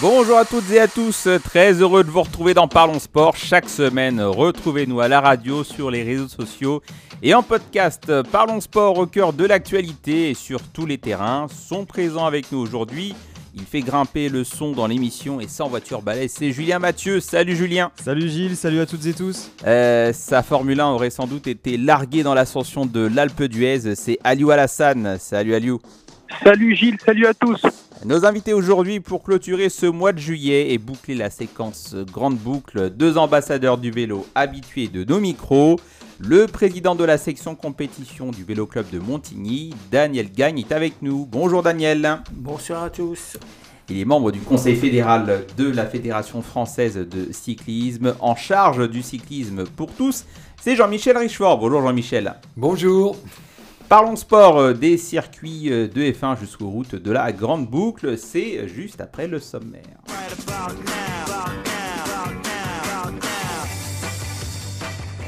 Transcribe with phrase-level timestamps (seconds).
[0.00, 3.36] Bonjour à toutes et à tous, très heureux de vous retrouver dans Parlons Sport.
[3.36, 6.80] Chaque semaine, retrouvez-nous à la radio, sur les réseaux sociaux
[7.22, 8.10] et en podcast.
[8.32, 12.60] Parlons Sport au cœur de l'actualité et sur tous les terrains sont présents avec nous
[12.60, 13.14] aujourd'hui.
[13.54, 17.20] Il fait grimper le son dans l'émission et sans voiture balai, c'est Julien Mathieu.
[17.20, 17.92] Salut Julien.
[18.02, 19.50] Salut Gilles, salut à toutes et tous.
[19.66, 23.96] Euh, sa Formule 1 aurait sans doute été larguée dans l'ascension de l'Alpe d'Huez.
[23.96, 25.18] C'est Aliou Alassane.
[25.18, 25.78] Salut Aliou.
[26.42, 27.60] Salut Gilles, salut à tous.
[28.06, 32.88] Nos invités aujourd'hui pour clôturer ce mois de juillet et boucler la séquence grande boucle,
[32.88, 35.78] deux ambassadeurs du vélo habitués de nos micros.
[36.18, 41.02] Le président de la section compétition du Vélo Club de Montigny, Daniel Gagne, est avec
[41.02, 41.26] nous.
[41.26, 42.22] Bonjour Daniel.
[42.32, 43.36] Bonsoir à tous.
[43.90, 49.02] Il est membre du conseil fédéral de la Fédération française de cyclisme, en charge du
[49.02, 50.24] cyclisme pour tous.
[50.58, 51.58] C'est Jean-Michel Richefort.
[51.58, 52.34] Bonjour Jean-Michel.
[52.56, 53.18] Bonjour.
[53.90, 58.68] Parlons sport euh, des circuits euh, de F1 jusqu'aux routes de la Grande Boucle, c'est
[58.68, 59.82] juste après le sommaire.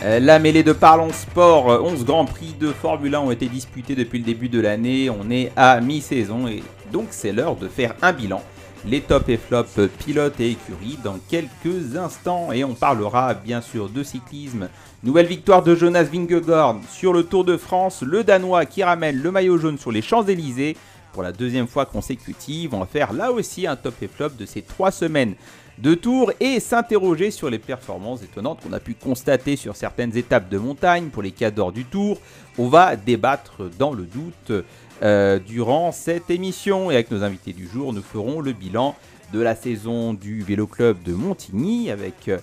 [0.05, 3.49] Euh, La mêlée de Parlons Sport, euh, 11 grands prix de Formule 1 ont été
[3.49, 5.11] disputés depuis le début de l'année.
[5.11, 8.45] On est à mi-saison et donc c'est l'heure de faire un bilan.
[8.87, 13.89] Les tops et flops pilotes et écuries dans quelques instants et on parlera bien sûr
[13.89, 14.69] de cyclisme.
[15.05, 19.33] Nouvelle victoire de Jonas Vingegaard sur le Tour de France, le Danois qui ramène le
[19.33, 20.77] maillot jaune sur les Champs-Élysées
[21.13, 22.73] pour la deuxième fois consécutive.
[22.73, 25.35] On va faire là aussi un top et flop de ces trois semaines
[25.79, 30.49] de tour et s'interroger sur les performances étonnantes qu'on a pu constater sur certaines étapes
[30.49, 32.21] de montagne pour les cadors du tour.
[32.57, 34.65] On va débattre dans le doute
[35.03, 38.95] euh, durant cette émission et avec nos invités du jour, nous ferons le bilan
[39.33, 42.39] de la saison du Vélo Club de Montigny avec euh,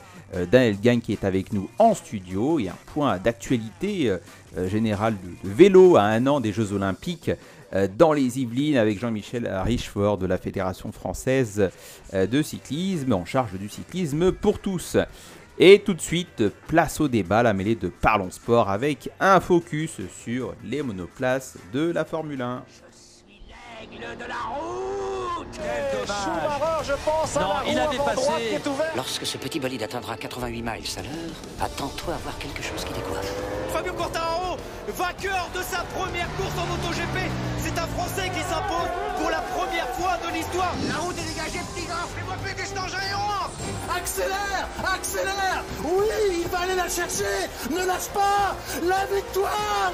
[0.51, 4.09] Daniel Gagne qui est avec nous en studio et un point d'actualité
[4.57, 7.31] euh, générale de, de vélo à un an des Jeux Olympiques
[7.73, 11.69] euh, dans les Yvelines avec Jean-Michel Richefort de la Fédération française
[12.15, 14.97] euh, de cyclisme en charge du cyclisme pour tous.
[15.59, 19.97] Et tout de suite, place au débat, la mêlée de Parlons Sport avec un focus
[20.23, 22.63] sur les monoplaces de la Formule 1.
[23.83, 24.15] Schumacher, je pense,
[25.61, 26.48] à Non, la il
[26.79, 28.15] a roue avant dépassé.
[28.15, 28.95] droite qui est ouverte.
[28.95, 31.11] Lorsque ce petit bolide atteindra 88 miles à l'heure,
[31.61, 33.33] attends-toi à voir quelque chose qui décoiffe.
[33.73, 34.57] Fabio Quartararo,
[34.89, 37.17] vainqueur de sa première course en MotoGP.
[37.59, 38.89] C'est un Français qui s'impose
[39.19, 40.73] pour la première fois de l'histoire.
[40.87, 42.07] La route est dégagée, petit gars.
[42.15, 43.29] Fais-moi péter cet engin géant.
[43.95, 49.93] Accélère Accélère Oui, il va aller la chercher Ne lâche pas La victoire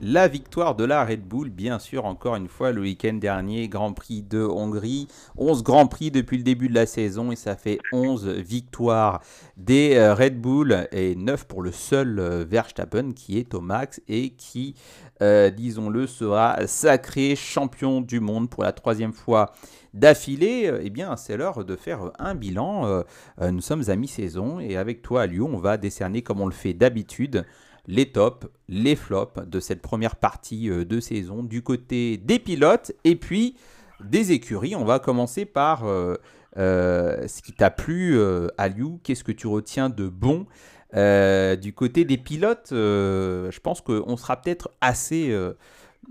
[0.00, 3.92] La victoire de la Red Bull, bien sûr, encore une fois, le week-end dernier, Grand
[3.92, 5.08] Prix de Hongrie.
[5.36, 9.20] 11 Grands Prix depuis le début de la saison et ça fait 11 victoires
[9.56, 14.00] des euh, Red Bull et 9 pour le seul euh, Verstappen qui est au max
[14.06, 14.76] et qui,
[15.20, 19.52] euh, disons-le, sera sacré champion du monde pour la troisième fois
[19.94, 20.72] d'affilée.
[20.80, 23.02] Eh bien, c'est l'heure de faire un bilan.
[23.40, 26.52] Nous sommes à mi-saison et avec toi, à Lyon, on va décerner, comme on le
[26.52, 27.44] fait d'habitude,
[27.88, 32.92] les tops, les flops de cette première partie euh, de saison du côté des pilotes
[33.02, 33.56] et puis
[34.04, 34.76] des écuries.
[34.76, 36.14] On va commencer par euh,
[36.56, 39.00] euh, ce qui t'a plu, euh, Aliou.
[39.02, 40.46] Qu'est-ce que tu retiens de bon
[40.94, 45.36] du côté des pilotes Je pense qu'on sera peut-être assez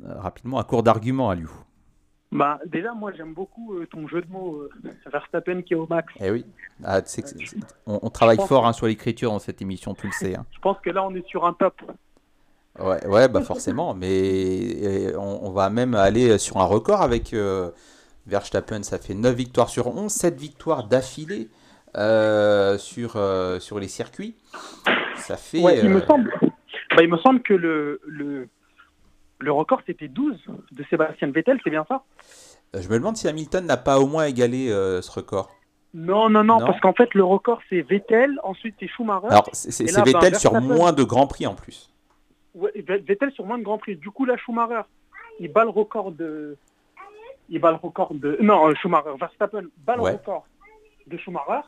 [0.05, 1.51] rapidement à court d'arguments, Aliou.
[2.31, 5.87] Bah, déjà, moi, j'aime beaucoup euh, ton jeu de mots, euh, Verstappen qui est au
[5.87, 6.11] max.
[6.19, 6.45] Eh oui,
[6.83, 9.61] Ah, tu sais que c'est- c'est- on, on travaille fort hein, sur l'écriture dans cette
[9.61, 10.35] émission, tu le sais.
[10.35, 10.45] hein.
[10.53, 11.81] Je pense que là, on est sur un top.
[12.79, 14.11] Ouais, ouais, bah forcément, mais
[14.83, 17.71] euh, on, on va même aller sur un record avec euh,
[18.27, 18.83] Verstappen.
[18.83, 21.49] Ça fait 9 victoires sur 11, 7 victoires d'affilée
[21.95, 24.35] euh, sur, euh, sur les circuits.
[25.15, 25.59] Ça fait.
[25.59, 26.31] Ouais, il me euh, semble.
[26.95, 28.47] Bah, il me semble que le, le,
[29.39, 30.39] le record, c'était 12
[30.71, 32.03] de Sébastien Vettel, c'est bien ça?
[32.73, 35.49] Je me demande si Hamilton n'a pas au moins égalé euh, ce record.
[35.93, 36.65] non, non, non, Non.
[36.65, 39.27] parce qu'en fait, le record, c'est Vettel, ensuite c'est Schumacher.
[39.27, 40.61] Alors, c'est Vettel sur Verstappen.
[40.61, 41.91] moins de grands prix en plus.
[42.55, 43.95] Ouais, Vettel sur moins de Grand Prix.
[43.97, 44.81] Du coup, là, Schumacher,
[45.39, 46.57] il bat le record de...
[47.49, 48.37] Il bat le record de...
[48.41, 50.11] Non, euh, Schumacher, Verstappen bat le Ouais.
[50.13, 50.45] record
[51.05, 51.61] de Schumacher.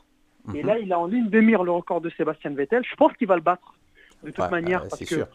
[0.56, 0.68] Et Mhm.
[0.68, 2.84] là, il a en ligne de mire le record de Sébastien Vettel.
[2.90, 3.76] Je pense qu'il va le battre,
[4.24, 5.28] de toute Ouais, manière, euh, parce c'est que sûr.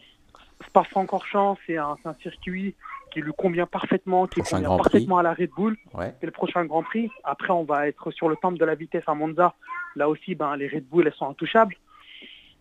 [0.67, 2.75] Spa-Francorchamps, c'est un, c'est un circuit
[3.11, 4.83] qui lui convient parfaitement, qui Prochain convient Prix.
[4.83, 5.77] parfaitement à la Red Bull.
[5.93, 6.13] Ouais.
[6.19, 7.09] C'est le prochain Grand Prix.
[7.23, 9.53] Après, on va être sur le temple de la vitesse à Monza.
[9.95, 11.75] Là aussi, ben, les Red Bull, elles sont intouchables.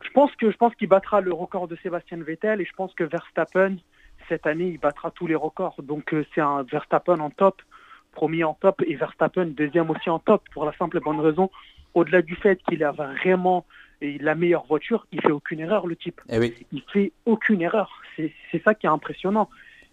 [0.03, 2.93] Je pense que je pense qu'il battra le record de Sébastien Vettel et je pense
[2.95, 3.77] que Verstappen
[4.29, 5.77] cette année il battra tous les records.
[5.83, 7.63] Donc euh, c'est un Verstappen en top,
[8.13, 11.51] premier en top et Verstappen deuxième aussi en top pour la simple et bonne raison.
[11.95, 13.65] Au-delà du fait qu'il a vraiment
[14.21, 16.21] la meilleure voiture, il fait aucune erreur le type.
[16.29, 16.55] Eh oui.
[16.73, 18.03] Il fait aucune erreur.
[18.17, 19.49] C'est c'est ça qui est impressionnant.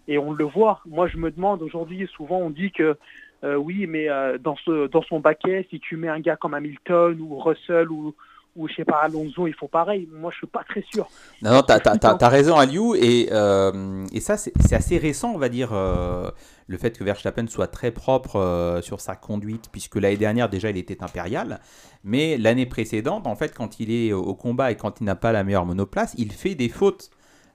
[0.08, 0.80] Et on le voit.
[0.86, 2.96] Moi je me demande aujourd'hui, souvent on dit que
[3.44, 6.54] euh, oui, mais euh, dans, ce, dans son baquet, si tu mets un gars comme
[6.54, 8.14] Hamilton ou Russell ou,
[8.54, 10.08] ou je sais pas, Alonso, il faut pareil.
[10.12, 11.08] Moi, je suis pas très sûr.
[11.40, 12.94] Non, non, t'as as, raison, Aliou.
[12.94, 16.30] Et, euh, et ça, c'est assez récent, on va dire, euh,
[16.66, 20.68] le fait que Verstappen soit très propre euh, sur sa conduite, puisque l'année dernière, déjà,
[20.68, 21.60] il était impérial.
[22.04, 25.32] Mais l'année précédente, en fait, quand il est au combat et quand il n'a pas
[25.32, 27.10] la meilleure monoplace, il fait des fautes,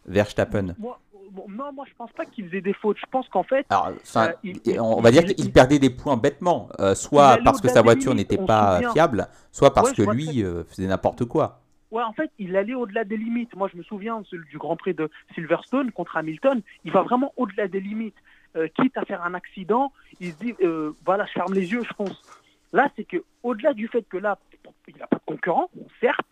[0.08, 0.74] Verstappen.
[0.80, 1.00] Moi,
[1.50, 2.98] non, moi je pense pas qu'il faisait des fautes.
[3.00, 7.40] Je pense qu'en fait, euh, on va dire qu'il perdait des points bêtement, euh, soit
[7.44, 11.62] parce que sa voiture n'était pas fiable, soit parce que lui euh, faisait n'importe quoi.
[11.90, 13.56] Ouais, en fait, il allait au-delà des limites.
[13.56, 14.22] Moi, je me souviens
[14.52, 16.62] du Grand Prix de Silverstone contre Hamilton.
[16.84, 18.18] Il va vraiment au-delà des limites.
[18.76, 20.54] quitte à faire un accident, il se dit,
[21.06, 22.22] voilà, je ferme les yeux, je pense.
[22.74, 24.38] Là, c'est que au-delà du fait que là,
[24.90, 25.70] il n'a pas de concurrent,
[26.02, 26.28] certes,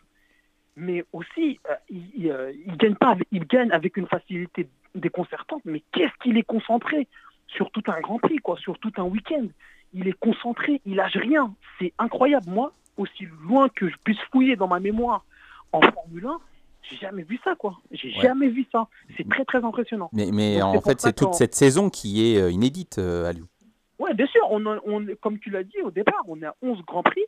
[0.76, 2.34] mais aussi, il,
[2.68, 7.08] il, gagne pas, il gagne avec une facilité déconcertante, mais qu'est-ce qu'il est concentré?
[7.48, 9.46] Sur tout un Grand Prix, quoi, sur tout un week-end.
[9.94, 11.54] Il est concentré, il lâche rien.
[11.80, 12.50] C'est incroyable.
[12.50, 15.24] Moi, aussi loin que je puisse fouiller dans ma mémoire
[15.72, 16.40] en Formule 1,
[16.90, 17.78] j'ai jamais vu ça, quoi.
[17.92, 18.88] J'ai jamais vu ça.
[19.16, 20.10] C'est très, très impressionnant.
[20.12, 23.46] Mais, mais en fait, c'est toute cette saison qui est euh, inédite, euh, Aliou.
[24.00, 24.42] Ouais, bien sûr.
[24.50, 27.24] On, on, comme tu l'as dit au départ, on est à 11 Grands Prix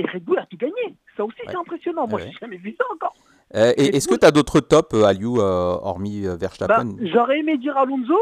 [0.00, 0.94] et Red Bull a tout gagné.
[1.16, 2.06] Ça aussi, c'est impressionnant.
[2.08, 3.14] Moi, j'ai jamais vu ça encore.
[3.54, 7.40] Euh, Est-ce que tu as d'autres tops, euh, Aliou, euh, hormis euh, Verstappen bah, J'aurais
[7.40, 8.18] aimé dire Alonso,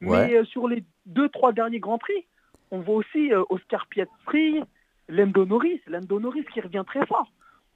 [0.00, 2.26] mais sur les deux, trois derniers Grands Prix,
[2.70, 4.62] on voit aussi Oscar Piastri,
[5.08, 5.80] Lando Norris.
[5.86, 7.28] Lando Norris qui revient très fort.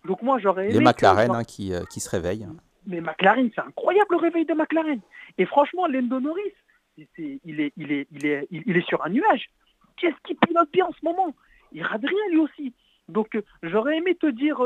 [0.05, 0.79] Donc moi, j'aurais aimé...
[0.79, 2.49] Les McLaren hein, qui, qui se réveillent.
[2.87, 5.00] Mais McLaren, c'est incroyable le réveil de McLaren.
[5.37, 6.55] Et franchement, Lando Norris,
[6.96, 7.61] il, est, il,
[7.93, 9.50] est, il, est, il est sur un nuage.
[9.99, 11.35] Qu'est-ce qu'il pilote bien en ce moment?
[11.73, 12.73] Il rate rien lui aussi.
[13.08, 14.60] Donc j'aurais aimé te dire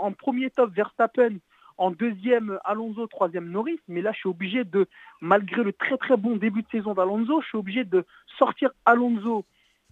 [0.00, 1.38] en premier top Verstappen,
[1.78, 3.80] en deuxième, Alonso, troisième, Norris.
[3.88, 4.86] Mais là, je suis obligé de,
[5.20, 8.04] malgré le très très bon début de saison d'Alonso, je suis obligé de
[8.38, 9.44] sortir Alonso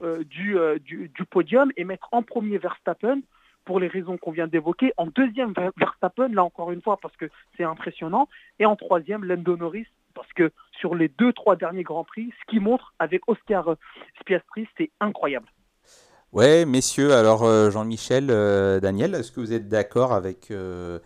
[0.02, 3.20] euh, euh, du, du, podium et mettre en premier Verstappen
[3.64, 4.92] pour les raisons qu'on vient d'évoquer.
[4.96, 7.26] En deuxième, Verstappen, là encore une fois, parce que
[7.56, 8.28] c'est impressionnant.
[8.58, 12.50] Et en troisième, Lando Norris, parce que sur les deux, trois derniers Grands Prix, ce
[12.50, 13.76] qu'il montre avec Oscar
[14.20, 15.46] Spiastri, c'est incroyable.
[16.32, 18.28] Ouais, messieurs, alors euh, Jean-Michel,
[18.80, 20.98] Daniel, est-ce que vous êtes d'accord avec euh,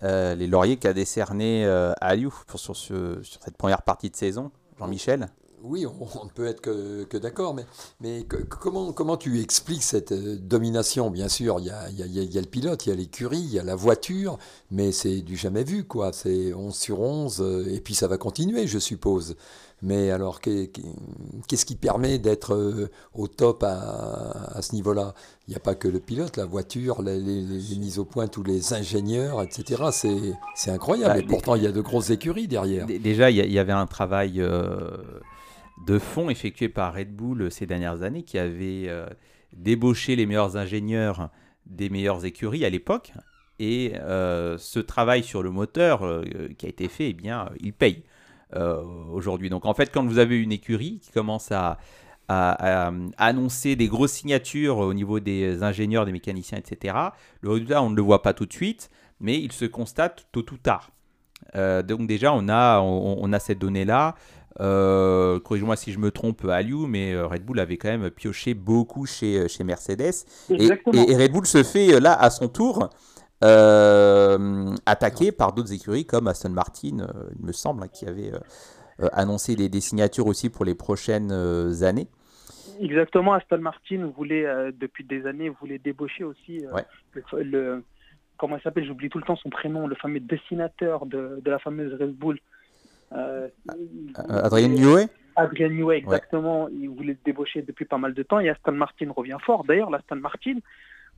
[0.00, 5.28] les lauriers qu'a décerné euh, Aliou sur, cette première partie de saison, Jean-Michel?
[5.64, 7.64] Oui, on, ne peut être que, d'accord, mais,
[8.00, 11.10] mais comment, comment tu expliques cette euh, domination?
[11.10, 13.74] Bien sûr, il y a, le pilote, il y a l'écurie, il y a la
[13.74, 14.38] voiture,
[14.70, 16.12] mais c'est du jamais vu, quoi.
[16.12, 19.36] C'est 11 sur 11, et puis ça va continuer, je suppose.
[19.82, 25.14] Mais alors, qu'est-ce qui permet d'être euh, au top à, ce niveau-là?
[25.46, 28.72] Il n'y a pas que le pilote, la voiture, les, mises au point, tous les
[28.72, 29.82] ingénieurs, etc.
[30.54, 31.14] C'est incroyable.
[31.14, 32.86] Bah, et pourtant, il y a de grosses écuries derrière.
[32.86, 34.96] Déjà, il y, avait un travail euh,
[35.86, 38.88] de fond effectué par Red Bull euh, ces dernières années qui avait
[39.52, 41.30] débauché les meilleurs ingénieurs
[41.66, 43.12] des meilleures écuries à l'époque.
[43.60, 46.24] Et ce travail sur le moteur
[46.58, 48.02] qui a été fait, eh bien, il paye.
[48.56, 49.50] Euh, aujourd'hui.
[49.50, 51.78] Donc en fait, quand vous avez une écurie qui commence à,
[52.28, 56.96] annoncer des grosses signatures au niveau des ingénieurs, des mécaniciens, etc.,
[57.42, 58.90] le résultat, on ne le voit pas tout de suite,
[59.20, 60.90] mais il se constate tôt ou tard.
[61.54, 64.14] Euh, donc déjà, on a, on, a cette donnée-là.
[64.60, 69.06] Euh, corrige-moi si je me trompe, Aliou, mais Red Bull avait quand même pioché beaucoup
[69.06, 70.24] chez, chez Mercedes.
[70.50, 72.88] Et, et, Red Bull se fait là à son tour
[73.44, 78.32] euh, attaqué par d'autres écuries comme Aston Martin, euh, il me semble, hein, qui avait
[78.32, 81.32] euh, annoncé des, signatures aussi pour les prochaines
[81.82, 82.06] années.
[82.80, 86.64] Exactement, Aston Martin voulait, depuis des années, voulait débaucher aussi
[87.32, 87.84] le,
[88.38, 91.92] comment il s'appelle, j'oublie tout le temps son prénom, le fameux dessinateur de, la fameuse
[92.00, 92.38] Red Bull.
[94.28, 96.68] Adrien Newey Adrien Newey, exactement.
[96.68, 99.64] Il voulait débaucher depuis pas mal de temps et Aston Martin revient fort.
[99.64, 100.58] D'ailleurs, l'Aston Martin,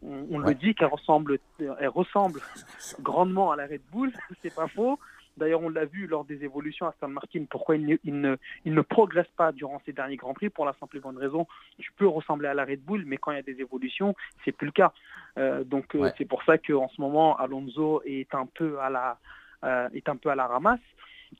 [0.03, 2.41] on, le dit qu'elle ressemble, elle ressemble
[3.00, 4.12] grandement à la Red Bull,
[4.43, 4.99] c'est pas faux.
[5.37, 8.81] D'ailleurs, on l'a vu lors des évolutions à Aston Martin, pourquoi il ne, il, ne,
[8.81, 11.47] progresse pas durant ces derniers Grands Prix, pour la simple et bonne raison,
[11.79, 14.53] tu peux ressembler à la Red Bull, mais quand il y a des évolutions, c'est
[14.53, 14.95] plus le cas.
[15.37, 19.19] Euh, donc euh, c'est pour ça qu'en ce moment, Alonso est un peu à la,
[19.65, 20.81] euh, est un peu à la ramasse.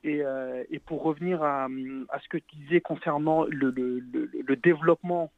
[0.03, 0.21] Et,
[0.69, 5.31] et pour revenir à, à, ce que tu disais concernant le, le, le développement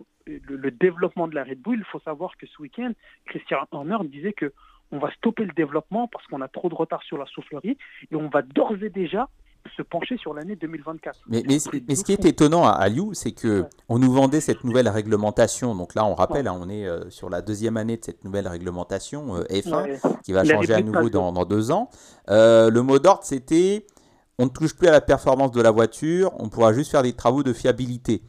[0.48, 2.92] le, développement de la Red Bull, il faut savoir que ce week-end,
[3.26, 4.54] Christian Horner disait que
[4.92, 7.78] on va stopper le développement parce qu'on a trop de retard sur la soufflerie
[8.12, 9.30] et on va d'ores et déjà
[9.76, 11.20] se pencher sur l'année 2024.
[11.28, 14.64] Mais, mais, mais, ce qui est étonnant à, à c'est que on nous vendait cette
[14.64, 15.76] nouvelle réglementation.
[15.76, 18.48] Donc là, on rappelle, hein, on est euh, sur la deuxième année de cette nouvelle
[18.48, 21.90] réglementation euh, F1 qui va changer à nouveau dans, dans, deux ans.
[22.30, 23.86] Euh, le mot d'ordre, c'était
[24.40, 27.14] on ne touche plus à la performance de la voiture, on pourra juste faire des
[27.14, 28.22] travaux de fiabilité.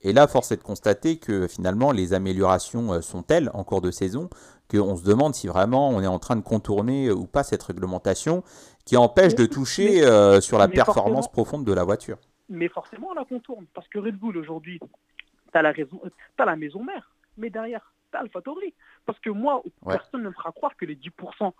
[0.00, 3.92] Et là, force est de constater que finalement, les améliorations sont telles en cours de
[3.92, 4.28] saison
[4.68, 8.42] qu'on se demande si vraiment on est en train de contourner ou pas cette réglementation
[8.84, 12.18] qui empêche de toucher euh, sur la performance profonde de la voiture.
[12.48, 16.82] Mais forcément, on la contourne, parce que Red Bull, aujourd'hui, tu as, as, la maison
[16.82, 18.74] mère, mais derrière, tu as AlphaTauri.
[19.06, 21.52] Parce que moi, personne ne me fera croire que les 10%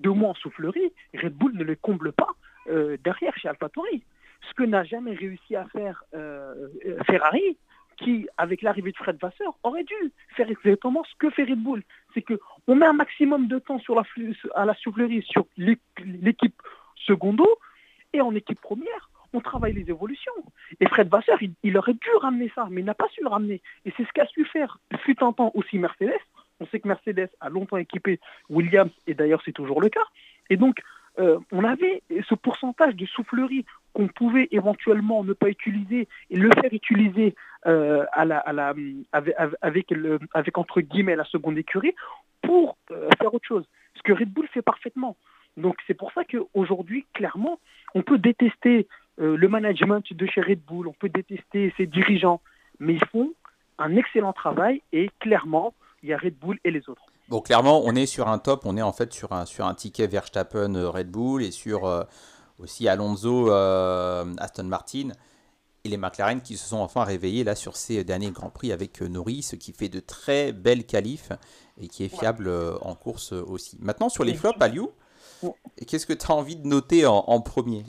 [0.00, 2.30] de moins en soufflerie, Red Bull ne les comble pas
[2.68, 4.02] euh, derrière chez AlphaTauri.
[4.48, 6.68] Ce que n'a jamais réussi à faire euh,
[7.06, 7.56] Ferrari,
[7.96, 11.82] qui, avec l'arrivée de Fred Vasseur, aurait dû faire exactement ce que fait Red Bull.
[12.14, 14.04] C'est qu'on met un maximum de temps sur la,
[14.54, 16.62] à la soufflerie sur l'équipe
[16.94, 17.46] secondo
[18.12, 20.32] et en équipe première, on travaille les évolutions.
[20.80, 23.60] Et Fred Vasseur, il, aurait dû ramener ça, mais il n'a pas su le ramener.
[23.84, 26.18] Et c'est ce qu'a su faire, fut un temps aussi Mercedes.
[26.60, 30.04] On sait que Mercedes a longtemps équipé Williams, et d'ailleurs c'est toujours le cas.
[30.50, 30.80] Et donc,
[31.18, 36.50] euh, on avait ce pourcentage de soufflerie qu'on pouvait éventuellement ne pas utiliser et le
[36.50, 37.34] faire utiliser
[37.66, 38.04] euh,
[39.62, 39.92] avec,
[40.54, 41.94] entre guillemets la seconde écurie
[42.42, 43.64] pour euh, faire autre chose.
[43.96, 45.16] Ce que Red Bull fait parfaitement.
[45.56, 47.58] Donc c'est pour ça qu'aujourd'hui, clairement,
[47.94, 48.86] on peut détester
[49.20, 52.40] le management de chez Red Bull, on peut détester ses dirigeants,
[52.78, 53.32] mais ils font
[53.78, 57.07] un excellent travail et clairement, il y a Red Bull et les autres.
[57.28, 59.74] Bon, clairement, on est sur un top, on est en fait sur un, sur un
[59.74, 62.04] ticket Verstappen euh, Red Bull et sur euh,
[62.58, 65.10] aussi Alonso euh, Aston Martin
[65.84, 69.02] et les McLaren qui se sont enfin réveillés là sur ces derniers Grands Prix avec
[69.02, 71.30] Norris, ce qui fait de très belles qualifs
[71.78, 73.76] et qui est fiable en course aussi.
[73.80, 74.90] Maintenant, sur les flops, Aliou,
[75.86, 77.84] qu'est-ce que tu as envie de noter en, premier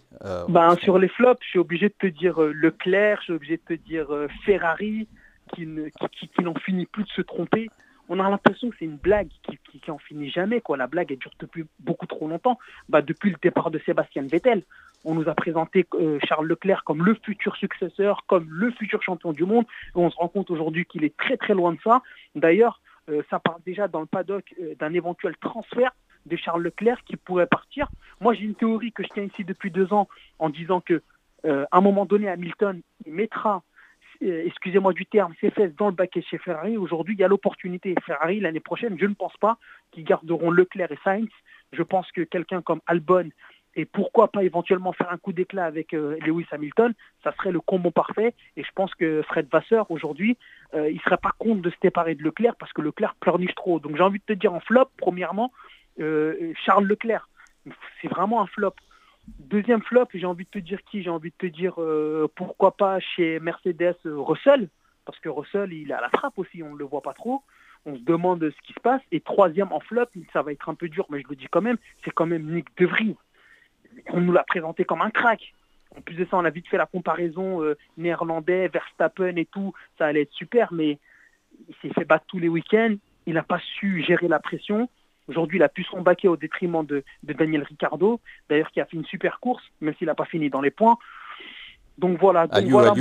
[0.50, 3.76] ben, Sur les flops, je suis obligé de te dire Leclerc, je suis obligé de
[3.76, 4.08] te dire
[4.46, 5.08] Ferrari,
[5.56, 5.66] qui,
[6.12, 7.70] qui, qui n'en finit plus de se tromper
[8.10, 10.62] on a l'impression que c'est une blague qui, qui, en finit jamais.
[10.62, 10.78] Quoi.
[10.78, 12.58] La blague, elle dure depuis beaucoup trop longtemps.
[12.90, 14.64] Bah, depuis le départ de Sébastien Vettel,
[15.06, 19.32] on nous a présenté euh, Charles Leclerc comme le futur successeur, comme le futur champion
[19.32, 19.66] du monde.
[19.94, 22.02] On se rend compte aujourd'hui qu'il est très très loin de ça.
[22.36, 25.92] D'ailleurs, euh, ça parle déjà dans le paddock euh, d'un éventuel transfert
[26.26, 27.90] de Charles Leclerc qui pourrait partir.
[28.20, 30.08] Moi, j'ai une théorie que je tiens ici depuis deux ans
[30.40, 31.02] en disant que
[31.46, 33.64] un moment donné, Hamilton il mettra
[34.22, 36.78] excusez-moi du terme, ses fesses dans le baquet chez Ferrari.
[36.78, 37.96] Aujourd'hui, il y a l'opportunité.
[38.06, 39.58] Ferrari, l'année prochaine, je ne pense pas
[39.92, 41.30] qu'ils garderont Leclerc et Sainz.
[41.72, 43.30] Je pense que quelqu'un comme Albon,
[43.76, 47.62] et pourquoi pas éventuellement faire un coup d'éclat avec euh, Lewis Hamilton, ça serait le
[47.62, 48.34] combo parfait.
[48.58, 50.38] Et je pense que Fred Vasseur, aujourd'hui,
[50.74, 53.56] euh, il ne serait pas contre de se séparer de Leclerc parce que Leclerc pleurniche
[53.56, 53.80] trop.
[53.80, 55.52] Donc j'ai envie de te dire en flop, premièrement,
[56.66, 57.28] Charles Leclerc,
[58.02, 58.74] c'est vraiment un flop.
[59.38, 61.04] Deuxième flop, j'ai envie de te dire qui?
[61.04, 64.70] J'ai envie de te dire euh, pourquoi pas chez Mercedes euh, Russell,
[65.06, 67.44] parce que Russell, il à la trappe aussi, on ne le voit pas trop.
[67.86, 69.02] On se demande ce qui se passe.
[69.12, 71.62] Et troisième en flop, ça va être un peu dur, mais je le dis quand
[71.62, 72.90] même, c'est quand même Nick De.
[74.08, 75.54] On nous l'a présenté comme un crack.
[75.98, 79.74] En plus de ça, on a vite fait la comparaison euh, néerlandais, Verstappen et tout.
[79.98, 81.00] Ça allait être super, mais
[81.68, 82.96] il s'est fait battre tous les week-ends.
[83.26, 84.90] Il n'a pas su gérer la pression.
[85.30, 88.20] Aujourd'hui, il a pu son baquet au détriment de, Daniel Ricciardo,
[88.50, 90.98] d'ailleurs qui a fait une super course, même s'il n'a pas fini dans les points.
[92.00, 92.48] Donc voilà.
[92.48, 92.94] Donc Aliou, voilà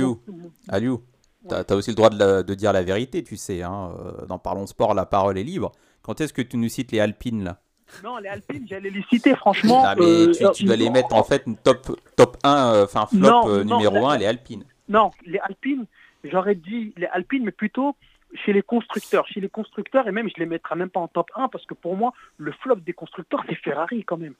[0.67, 1.01] Aliou,
[1.47, 3.63] tu as, aussi le droit de, dire la vérité, tu sais.
[3.63, 5.71] Hein, euh, dans Parlons Sport, la parole est libre.
[6.03, 7.61] Quand est-ce que tu nous cites les Alpines là?
[8.03, 9.83] Non, les Alpines, j'allais les citer, franchement.
[9.97, 14.07] mais euh, tu, dois les mettre en fait top, top 1, euh, enfin flop numéro
[14.07, 14.63] 1, les Alpines.
[14.87, 15.85] Non, les Alpines,
[16.23, 17.95] j'aurais dit les Alpines, mais plutôt
[18.33, 19.27] chez les constructeurs.
[19.27, 21.73] Chez les constructeurs, et même je les mettrai même pas en top 1 parce que
[21.73, 24.35] pour moi, le flop des constructeurs, c'est Ferrari quand même.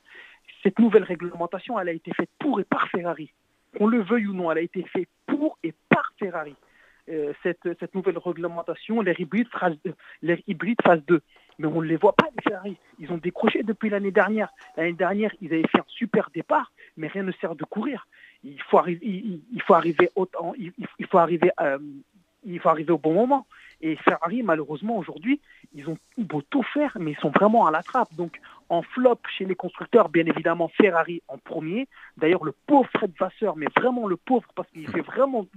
[0.64, 3.32] Cette nouvelle réglementation, elle a été faite pour et par Ferrari.
[3.78, 6.56] Qu'on le veuille ou non, elle a été faite pour et par Ferrari.
[7.10, 9.76] Euh, cette, cette, nouvelle réglementation, les hybrides, phase,
[10.22, 11.22] les hybrides phase 2.
[11.58, 12.78] Mais on ne les voit pas, les Ferrari.
[13.00, 14.50] Ils ont décroché depuis l'année dernière.
[14.78, 18.08] L'année dernière, ils avaient fait un super départ, mais rien ne sert de courir.
[18.44, 20.72] Il faut arriver, il, faut arriver, autant, il,
[21.08, 21.80] faut arriver, euh,
[22.46, 23.48] il faut arriver au bon moment.
[23.82, 25.40] Et Ferrari, malheureusement, aujourd'hui,
[25.74, 28.14] ils ont beau tout faire, mais ils sont vraiment à la trappe.
[28.16, 31.88] Donc, en flop chez les constructeurs, bien évidemment, Ferrari en premier.
[32.18, 35.48] D'ailleurs, le pauvre Fred Vasseur, mais vraiment le pauvre, parce qu'il fait vraiment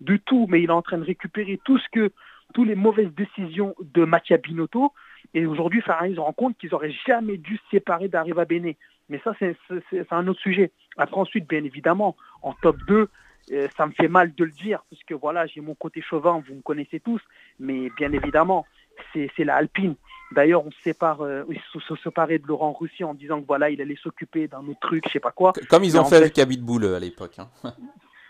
[0.00, 2.12] de, tout, mais il est en train de récupérer tout ce que,
[2.54, 4.92] toutes les mauvaises décisions de Mattia Binotto.
[5.34, 8.72] Et aujourd'hui, Ferrari se rend compte qu'ils n'auraient jamais dû se séparer d'Arriva Bene.
[9.10, 10.70] Mais ça, c'est un autre sujet.
[10.96, 13.08] Après, ensuite, bien évidemment, en top 2,
[13.52, 16.42] euh, ça me fait mal de le dire, parce que voilà, j'ai mon côté chauvin,
[16.48, 17.20] vous me connaissez tous,
[17.58, 18.66] mais bien évidemment,
[19.12, 19.94] c'est la Alpine.
[20.32, 23.46] D'ailleurs, on se sépare, euh, ils se sont séparés de Laurent Roussy en disant que
[23.46, 25.52] voilà, il allait s'occuper d'un autre truc, je sais pas quoi.
[25.68, 27.38] Comme ils ont fait fait- avec Abitboul à l'époque.
[27.38, 27.48] hein.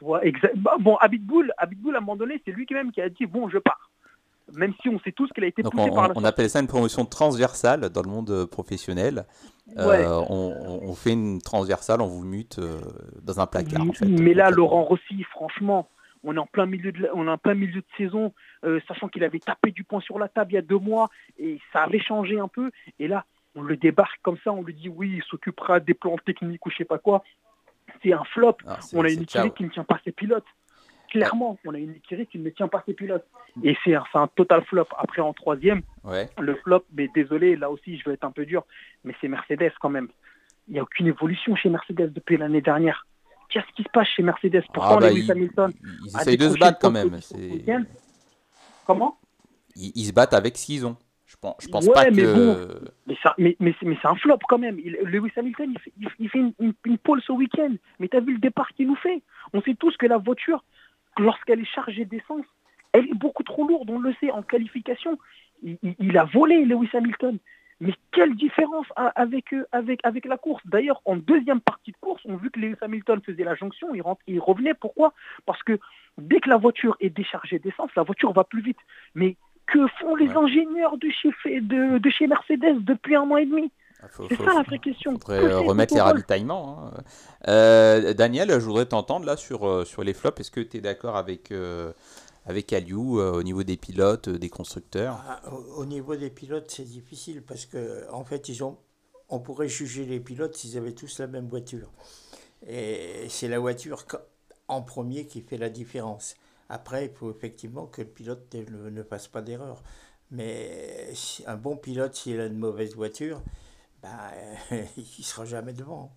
[0.00, 3.08] Ouais, bah, bon, Abitboul, Abitboul, à un moment donné, c'est lui qui même qui a
[3.10, 3.89] dit bon, je pars.
[4.54, 6.48] Même si on sait tous qu'il a été Donc poussé on, par la on appelle
[6.50, 9.24] ça une promotion transversale dans le monde euh, professionnel.
[9.78, 10.04] Euh, Ouais.
[10.06, 10.52] on,
[10.84, 12.80] on- on fait une transversale, on vous mute euh,
[13.22, 13.82] dans un placard.
[13.82, 14.50] en fait, Mais là.
[14.50, 15.88] Laurent Rossi, franchement,
[16.24, 18.32] on est en plein milieu de, la- on est en plein milieu de saison,
[18.64, 21.08] euh, sachant qu'il avait tapé du poing sur la table il y a deux mois
[21.38, 22.70] et ça avait changé un peu.
[22.98, 26.16] Et là, on le débarque comme ça, on lui dit oui, il s'occupera des plans
[26.18, 27.22] techniques ou je sais pas quoi.
[28.02, 28.56] C'est un flop.
[28.66, 30.44] Ah, on a une écurie qui ne tient pas ses pilotes.
[31.10, 33.26] Clairement, on a une écurie qui ne tient pas ses pilotes.
[33.64, 34.86] Et c'est un, total flop.
[34.96, 36.28] Après, en troisième, Ouais.
[36.40, 38.64] le flop, mais désolé, là aussi, je vais être un peu dur,
[39.04, 40.08] mais c'est Mercedes quand même.
[40.68, 43.06] Il n'y a aucune évolution chez Mercedes depuis l'année dernière.
[43.48, 44.62] Qu'est-ce qui se passe chez Mercedes?
[44.72, 45.72] Pourtant, Ah bah, Lewis Hamilton
[46.04, 47.18] Ils essayent de se battre quand même.
[48.86, 49.18] Comment?
[49.76, 50.96] Ils, ils se battent avec ce qu'ils ont.
[51.26, 52.80] Je pense, je pense Ouais, pas mais que.
[53.06, 54.80] Mais, ça, mais, mais, c'est- mais c'est un flop quand même.
[54.80, 57.72] Il- Lewis Hamilton, il fait, il, il fait une, une, une pole ce week-end.
[58.00, 59.22] Mais t'as vu le départ qu'il nous fait?
[59.52, 60.64] On sait tous que la voiture,
[61.18, 62.46] lorsqu'elle est chargée d'essence,
[62.92, 63.90] elle est beaucoup trop lourde.
[63.90, 65.18] On le sait en qualification.
[65.62, 67.38] Il, il- il a volé Lewis Hamilton.
[67.82, 70.62] Mais quelle différence avec, euh, avec, avec la course?
[70.66, 73.94] D'ailleurs, en deuxième partie de course, on a vu que Lewis Hamilton faisait la jonction,
[73.94, 74.74] il, rentre, il revenait.
[74.74, 75.14] Pourquoi?
[75.46, 75.78] Parce que
[76.18, 78.76] dès que la voiture est déchargée d'essence, la voiture va plus vite.
[79.14, 79.36] Mais
[79.66, 80.36] que font les Ouais.
[80.36, 83.70] ingénieurs de chez, de, de chez Mercedes depuis un an et demi?
[84.08, 85.12] Faut- C'est faut- ça la vraie question.
[85.12, 86.86] faudrait euh, remettre les ravitaillements.
[86.94, 87.02] hein.
[87.48, 90.40] Euh, Daniel, je voudrais t'entendre là sur, euh, sur les flops.
[90.40, 91.92] Est-ce que tu es d'accord avec, euh,
[92.46, 95.22] avec Aliou euh, au niveau des pilotes, euh, des constructeurs?
[95.28, 98.78] Ah, Au au niveau des pilotes, c'est difficile parce que en fait, ils ont,
[99.28, 101.90] on pourrait juger les pilotes s'ils avaient tous la même voiture.
[102.66, 104.04] Et c'est la voiture
[104.68, 106.34] en premier qui fait la différence.
[106.68, 109.82] Après, il faut effectivement que le pilote ne, ne fasse pas d'erreur.
[110.30, 111.08] Mais
[111.46, 113.42] un bon pilote, s'il a une mauvaise voiture,
[114.02, 114.30] bah,
[114.96, 116.10] il sera jamais devant.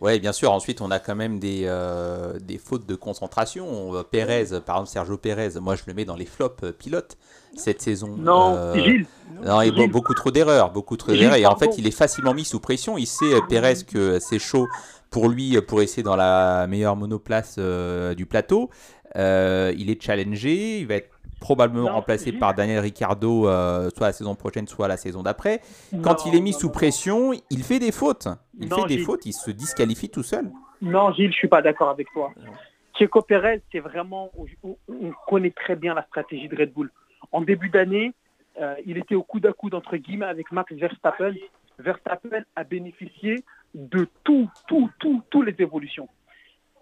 [0.00, 0.50] Oui, bien sûr.
[0.50, 3.94] Ensuite, on a quand même des, euh, des fautes de concentration.
[3.94, 7.16] Euh, Pérez, par exemple, Sergio Pérez, moi je le mets dans les flops euh, pilotes
[7.56, 8.16] cette saison.
[8.16, 9.06] Non, Euh, Gilles.
[9.44, 9.92] Non, il y a Gilles.
[9.92, 11.36] beaucoup trop d'erreurs, beaucoup trop d'erreurs.
[11.36, 12.98] Et en fait, il est facilement mis sous pression.
[12.98, 14.66] Il sait, euh, Pérez, que c'est chaud
[15.10, 18.70] pour lui, euh, pour essayer dans la meilleure monoplace euh, du plateau.
[19.14, 20.80] Euh, il est challengé.
[20.80, 21.10] Il va être
[21.42, 25.60] probablement Non, remplacé par Daniel Ricciardo, euh, soit la saison prochaine, soit la saison d'après.
[26.02, 26.72] Quand il est mis non, sous non.
[26.72, 28.28] pression, il fait des fautes.
[28.58, 29.04] Il fait des Gilles.
[29.04, 30.50] fautes, il se disqualifie tout seul.
[30.80, 32.32] Non, Gilles, je suis pas d'accord avec toi.
[32.98, 34.30] Checo Pérez, c'est vraiment,
[34.62, 36.90] on, on connaît très bien la stratégie de Red Bull.
[37.30, 38.12] En début d'année,
[38.60, 41.34] euh, il était au coude à coude entre guillemets avec Max Verstappen.
[41.78, 46.08] Verstappen a bénéficié de tout, tout, tout, toutes les évolutions.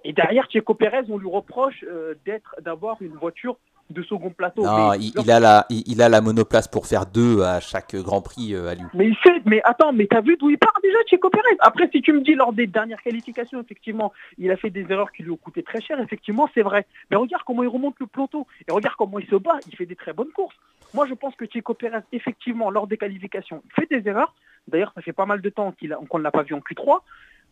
[0.05, 3.59] Et derrière Checo Pérez, on lui reproche euh, d'être, d'avoir une voiture
[3.91, 4.65] de second plateau.
[4.65, 7.43] Non, Mais il, lorsque- il a la, il, il a la monoplace pour faire deux
[7.43, 8.85] à chaque Grand Prix euh, à lui.
[8.95, 11.57] Mais il fait, mais attends, mais t'as vu d'où il part déjà, Checo Pérez?
[11.61, 15.13] Après, si tu me dis lors des dernières qualifications, effectivement, il a fait des erreurs
[15.13, 16.87] qui lui ont coûté très cher, effectivement, c'est vrai.
[17.11, 19.87] Mais regarde comment il remonte le peloton et regarde comment il se bat, il fait
[19.87, 20.55] des très bonnes courses.
[20.95, 24.35] Moi, je pense que Checo Pérez, effectivement, lors des qualifications, il fait des erreurs.
[24.69, 25.75] D'ailleurs, ça fait pas mal de temps
[26.09, 26.99] qu'on ne l'a pas vu en Q3.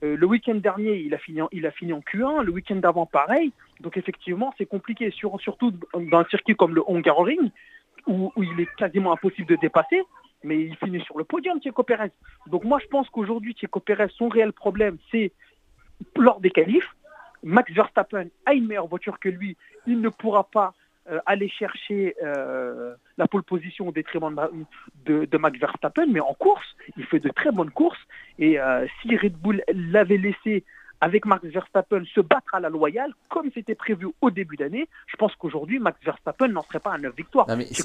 [0.04, 2.42] Euh, le week-end dernier, il a, fini en, il a fini en Q1.
[2.42, 3.52] Le week-end d'avant, pareil.
[3.80, 7.50] Donc, effectivement, c'est compliqué, sur- surtout dans un circuit comme le Hungaroring,
[8.06, 10.02] où, où il est quasiment impossible de dépasser.
[10.44, 12.12] Mais il finit sur le podium, Checo Pérez.
[12.46, 15.32] Donc, moi, je pense qu'aujourd'hui, Checo Pérez, son réel problème, c'est
[16.16, 16.88] lors des qualifs.
[17.42, 19.56] Max Verstappen a une meilleure voiture que lui.
[19.86, 20.74] Il ne pourra pas
[21.10, 24.34] euh, aller chercher euh, la pole position au détriment
[25.04, 26.66] de, de- de Max Verstappen, mais en course,
[26.96, 27.98] il fait de très bonnes courses.
[28.38, 30.64] Et euh, si Red Bull l'avait laissé
[31.00, 35.16] avec Max Verstappen se battre à la loyale, comme c'était prévu au début d'année, je
[35.16, 37.46] pense qu'aujourd'hui, Max Verstappen n'en serait pas à 9 victoires.
[37.48, 37.82] Non, mais ce,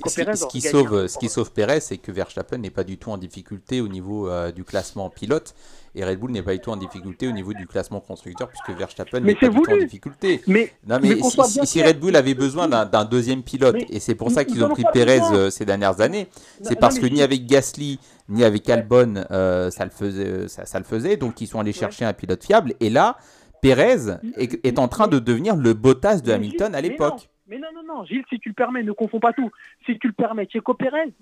[0.47, 3.17] qui sauve, un ce qui sauve Perez, c'est que Verstappen n'est pas du tout en
[3.17, 5.53] difficulté au niveau du classement pilote
[5.95, 8.69] et Red Bull n'est pas du tout en difficulté au niveau du classement constructeur puisque
[8.77, 10.41] Verstappen n'est pas du tout en difficulté.
[10.47, 13.99] Mais, Non mais, mais qu'on si, Red Bull avait besoin d'un deuxième pilote Mais et
[13.99, 15.34] c'est pour ça ils qu'ils ont pris besoin.
[15.34, 16.27] euh, ces dernières années,
[16.62, 20.79] c'est parce que ni avec Gasly ni avec Albon euh, ça le faisait, ça, ça
[20.79, 21.17] le faisait.
[21.17, 22.73] Donc ils sont allés chercher un pilote fiable.
[22.79, 23.17] Et là
[23.62, 27.29] Perez est, est en train de devenir le Bottas de Hamilton à l'époque.
[27.47, 29.51] Mais non, non, non, Gilles, si tu le permets, ne confonds pas tout.
[29.86, 31.13] Si tu le permets, Checo Pérez,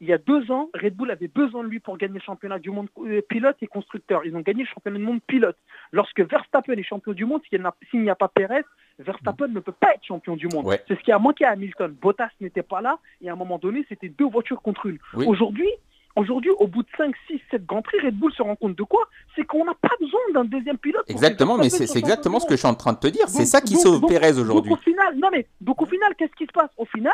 [0.00, 2.58] il y a deux ans, Red Bull avait besoin de lui pour gagner le championnat
[2.58, 4.24] du monde euh, pilote et constructeur.
[4.26, 5.56] Ils ont gagné le championnat du monde pilote.
[5.92, 8.64] Lorsque Verstappen est champion du monde, s'il n'y a, pas Pérez,
[8.98, 10.66] Verstappen ne peut pas être champion du monde.
[10.66, 10.82] Ouais.
[10.86, 11.94] C'est ce qui a manqué à Hamilton.
[12.00, 14.98] Bottas n'était pas là et à un moment donné, c'était deux voitures contre une.
[15.14, 15.24] Oui.
[15.26, 15.68] Aujourd'hui,
[16.16, 18.82] Aujourd'hui, au bout de 5, 6, 7 Grands Prix, Red Bull se rend compte de
[18.84, 19.02] quoi?
[19.34, 21.04] C'est qu'on n'a pas besoin d'un deuxième pilote.
[21.08, 23.28] Exactement, mais c'est exactement ce que je suis en train de te dire.
[23.28, 24.72] C'est ça qui donc- sauve donc- Perez aujourd'hui.
[24.72, 26.70] Au final, non mais donc au final, qu'est-ce qui se passe?
[26.78, 27.12] Au final,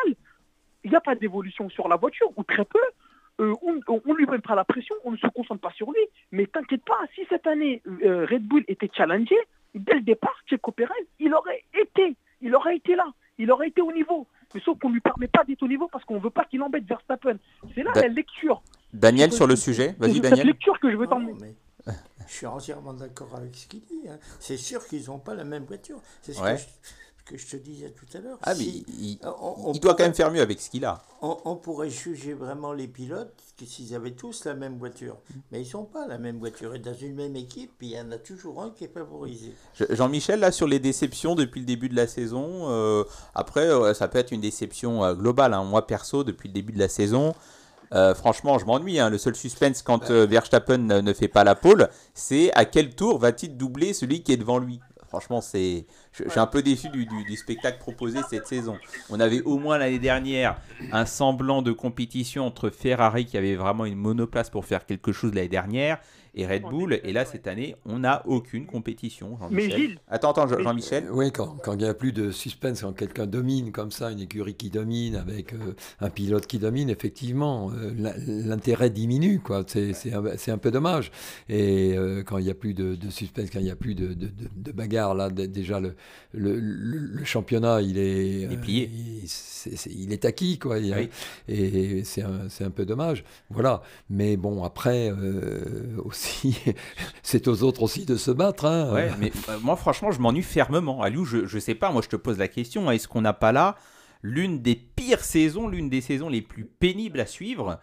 [0.84, 2.80] il n'y a pas d'évolution sur la voiture ou très peu.
[3.40, 6.00] euh, on, on, lui met pas la pression, on ne se concentre pas sur lui.
[6.32, 9.36] Mais t'inquiète pas, si cette année euh, Red Bull était challengé,
[9.74, 13.06] dès le départ, Checo Pérez, il aurait été, il aurait été là,
[13.38, 14.26] il aurait été au niveau.
[14.54, 16.44] Mais sauf qu'on ne lui permet pas d'être au niveau parce qu'on ne veut pas
[16.44, 17.38] qu'il embête Verstappen.
[17.74, 18.62] C'est là Da- la lecture.
[18.92, 20.46] Daniel sur le sujet, vas-y C'est cette Daniel.
[20.48, 21.32] lecture que je veux t'emmener.
[21.40, 21.54] mais
[22.28, 24.02] je suis entièrement d'accord avec ce qu'il dit.
[24.10, 24.18] hein.
[24.40, 26.00] C'est sûr qu'ils n'ont pas la même voiture.
[26.20, 26.52] C'est ce Ouais.
[26.52, 28.38] que, je, ce que je te disais tout à l'heure.
[28.42, 30.84] Ah mais Si- il, on- on il doit quand même faire mieux avec ce qu'il
[30.84, 31.00] a.
[31.20, 35.16] On, on pourrait juger vraiment les pilotes que s'ils avaient tous la même voiture.
[35.50, 36.74] Mais ils sont pas la même voiture.
[36.74, 39.54] Et dans une même équipe, il y en a toujours un qui est favorisé.
[39.74, 43.04] Je- Jean-Michel, là, sur les déceptions depuis le début de la saison, euh,
[43.34, 45.54] après, euh, ça peut être une déception euh, globale.
[45.54, 45.62] hein.
[45.64, 47.34] Moi, perso, depuis le début de la saison,
[47.94, 48.98] euh, franchement, je m'ennuie.
[48.98, 49.10] hein.
[49.10, 53.18] Le seul suspense quand euh, Verstappen ne fait pas la pole, c'est à quel tour
[53.18, 54.80] va-t-il doubler celui qui est devant lui?
[55.12, 58.78] Franchement, c'est, je, je suis un peu déçu du, du- du spectacle proposé cette saison.
[59.10, 60.56] On avait au moins l'année dernière
[60.90, 65.34] un semblant de compétition entre Ferrari qui avait vraiment une monoplace pour faire quelque chose
[65.34, 65.98] l'année dernière
[66.34, 67.00] et Red Bull.
[67.04, 69.38] Et là, cette année, on n'a aucune compétition.
[69.50, 69.80] Mais Jean-Michel.
[69.80, 71.08] Gilles, Attends, attends, Jean- Jean-Michel.
[71.10, 74.20] Oui, quand quand il n'y a plus de suspense, quand quelqu'un domine comme ça, une
[74.20, 77.92] écurie qui domine, avec euh, un pilote qui domine, effectivement, euh,
[78.26, 79.40] l'intérêt diminue.
[79.40, 79.64] quoi.
[79.66, 81.10] C'est c'est un, c'est un peu dommage.
[81.48, 83.94] Et euh, quand il n'y a plus de, de suspense, quand il n'y a plus
[83.94, 85.94] de, de, de- de bagarre, là, déjà, le,
[86.32, 88.90] le, le- championnat, il est, Il est plié.
[89.86, 90.58] il, est acquis.
[90.58, 90.78] Quoi.
[90.78, 91.08] Il Oui.
[91.48, 93.24] Et c'est un, c'est un peu dommage.
[93.50, 93.82] Voilà.
[94.10, 96.56] Mais bon, après, euh, aussi,
[97.22, 98.64] c'est aux autres aussi de se battre.
[98.66, 98.92] hein.
[98.92, 101.02] Ouais, mais euh, moi, franchement, je m'ennuie fermement.
[101.02, 103.52] Aliou, je, je sais pas, moi, je te pose la question est-ce qu'on n'a pas
[103.52, 103.76] là
[104.22, 107.80] l'une des pires saisons, l'une des saisons les plus pénibles à suivre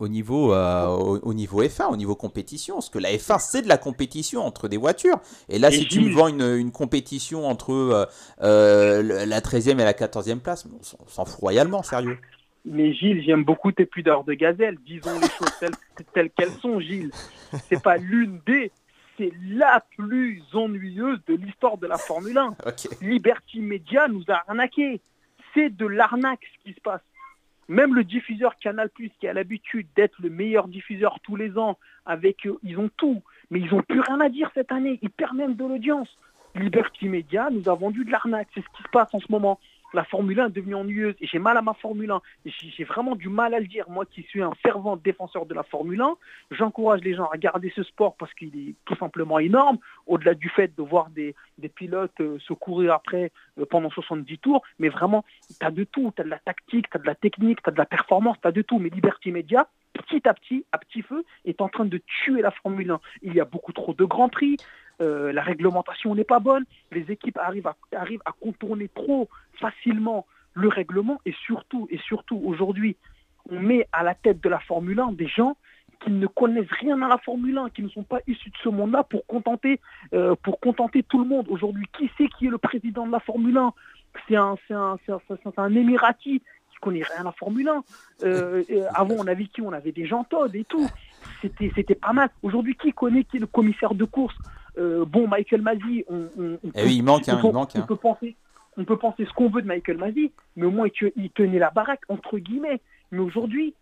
[0.00, 2.74] au niveau, euh, au, au niveau F1, au niveau compétition?
[2.74, 5.18] Parce que la F1, c'est de la compétition entre des voitures.
[5.48, 8.04] Et là, Et si tu me vends une, une compétition entre euh,
[8.42, 10.66] euh, la 13e et la 14e place,
[11.00, 12.18] on s'en fout royalement, sérieux.
[12.64, 14.78] Mais Gilles, j'aime beaucoup tes pudeurs de gazelle.
[14.86, 17.10] Disons les choses telles, telles qu'elles sont, Gilles.
[17.68, 18.72] C'est pas l'une des,
[19.18, 22.56] c'est la plus ennuyeuse de l'histoire de la Formule 1.
[22.66, 23.00] Ok.
[23.02, 25.00] Liberty Media nous a arnaqué.
[25.52, 27.02] C'est de l'arnaque ce qui se passe.
[27.68, 32.46] Même le diffuseur Canal+, qui a l'habitude d'être le meilleur diffuseur tous les ans, avec
[32.46, 34.98] eux, ils ont tout, mais ils n'ont plus rien à dire cette année.
[35.00, 36.08] Ils perdent même de l'audience.
[36.54, 38.48] Liberty Media nous a vendu de l'arnaque.
[38.54, 39.58] C'est ce qui se passe en ce moment.
[39.94, 42.20] La Formule 1 est devenue ennuyeuse et j'ai mal à ma Formule 1.
[42.46, 43.88] Et J'ai vraiment du mal à le dire.
[43.88, 46.16] Moi qui suis un fervent défenseur de la Formule 1,
[46.50, 50.48] j'encourage les gens à regarder ce sport parce qu'il est tout simplement énorme, au-delà du
[50.48, 51.34] fait de voir des,
[51.76, 54.62] pilotes euh, se courir après euh, pendant 70 tours.
[54.80, 56.12] Mais vraiment, tu de tout.
[56.16, 58.80] Tu de la tactique, tu de la technique, tu de la performance, tu de tout.
[58.80, 62.50] Mais Liberty Media, petit à petit, à petit feu, est en train de tuer la
[62.50, 63.00] Formule 1.
[63.22, 64.56] Il y a beaucoup trop de grands prix.
[65.00, 69.28] Euh, la réglementation n'est pas bonne, les équipes arrivent à, contourner trop
[69.60, 72.96] facilement le règlement et surtout, et surtout aujourd'hui,
[73.50, 75.56] on met à la tête de la Formule 1 des gens
[76.04, 78.68] qui ne connaissent rien à la Formule 1, qui ne sont pas issus de ce
[78.68, 79.80] monde-là pour contenter,
[80.12, 81.46] euh, pour contenter tout le monde.
[81.48, 83.72] Aujourd'hui, qui c'est qui est le président de la Formule 1
[84.28, 87.82] C'est un, un, un, un Émirati qui connaît rien à la Formule 1.
[88.24, 88.62] Euh,
[88.94, 89.62] avant, on avait qui?
[89.62, 90.88] On avait des gens Todd et tout.
[91.40, 92.28] C'était pas mal.
[92.42, 94.36] Aujourd'hui, qui connaît qui est le commissaire de course?
[94.78, 97.70] Euh, Bon, Michael Masi, on, on- on Eh oui, il manque, hein, on, il manque,
[97.74, 97.84] on hein.
[97.86, 98.36] peut penser,
[98.76, 101.30] on peut penser ce qu'on veut de Michael Masi, mais au moins il, te- il
[101.30, 102.80] tenait la baraque entre guillemets.
[103.12, 103.74] Mais aujourd'hui,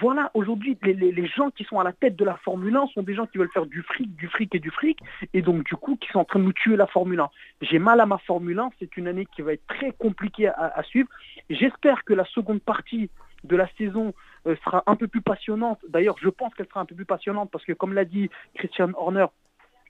[0.00, 2.86] voilà, aujourd'hui les, les- les gens qui sont à la tête de la Formule 1
[2.88, 4.98] sont des gens qui veulent faire du fric, du fric et du fric,
[5.34, 7.28] et donc du coup qui sont en train de nous tuer la Formule 1.
[7.62, 10.72] J'ai mal à ma Formule 1, c'est une année qui va être très compliquée à,
[10.74, 11.08] à suivre.
[11.50, 13.10] J'espère que la seconde partie
[13.44, 14.12] de la saison
[14.46, 15.78] euh, sera un peu plus passionnante.
[15.88, 18.90] D'ailleurs, je pense qu'elle sera un peu plus passionnante parce que, comme l'a dit Christian
[18.96, 19.26] Horner,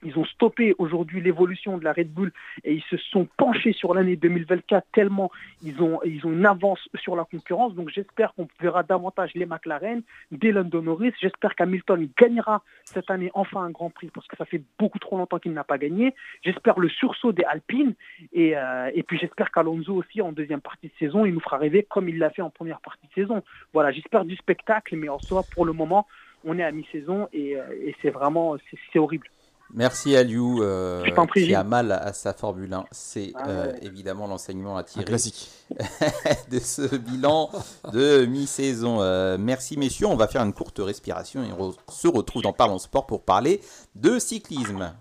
[0.03, 2.31] ils ont stoppé aujourd'hui l'évolution de la Red Bull
[2.63, 5.31] et ils se sont penchés sur l'année 2024 tellement
[5.63, 7.73] ils ont, ils ont une avance sur la concurrence.
[7.75, 11.13] Donc j'espère qu'on verra davantage les McLaren, des London Norris.
[11.19, 15.17] J'espère qu'Hamilton gagnera cette année enfin un Grand Prix parce que ça fait beaucoup trop
[15.17, 16.15] longtemps qu'il n'a pas gagné.
[16.43, 17.93] J'espère le sursaut des Alpines
[18.33, 21.57] et, euh, et puis j'espère qu'Alonso aussi en deuxième partie de saison, il nous fera
[21.57, 23.43] rêver comme il l'a fait en première partie de saison.
[23.73, 26.07] Voilà, j'espère du spectacle, mais en soi pour le moment
[26.45, 28.55] on est à mi-saison et, euh, et c'est vraiment
[28.93, 29.27] c'est horrible.
[29.73, 32.85] Merci Aliou, euh, Je t'en prie, qui a mal à sa Formule 1.
[32.91, 33.79] C'est Ah euh, ouais.
[33.83, 35.49] évidemment l'enseignement à tirer classique.
[36.51, 37.49] de ce bilan
[37.93, 38.97] de mi-saison.
[39.01, 42.79] Euh, merci messieurs, on va faire une courte respiration et on se retrouve dans Parlons
[42.79, 43.61] Sport pour parler
[43.95, 44.91] de cyclisme.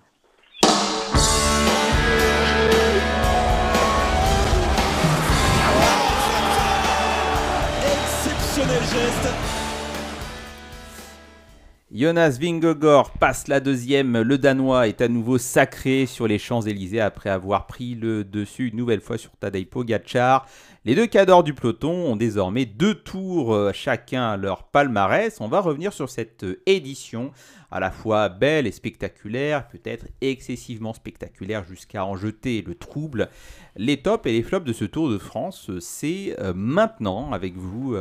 [7.84, 9.47] Exceptionnel geste.
[11.90, 14.20] Jonas Vingegaard passe la deuxième.
[14.20, 18.76] Le Danois est à nouveau sacré sur les Champs-Élysées après avoir pris le dessus une
[18.76, 20.46] nouvelle fois sur Tadej Pogacar.
[20.88, 25.38] Les deux cadors du peloton ont désormais deux tours euh, chacun leur palmarès.
[25.42, 27.30] On va revenir sur cette euh, édition
[27.70, 33.28] à la fois belle et spectaculaire, peut-être excessivement spectaculaire jusqu'à en jeter le trouble.
[33.76, 37.94] Les tops et les flops de ce Tour de France, c'est euh, maintenant avec vous,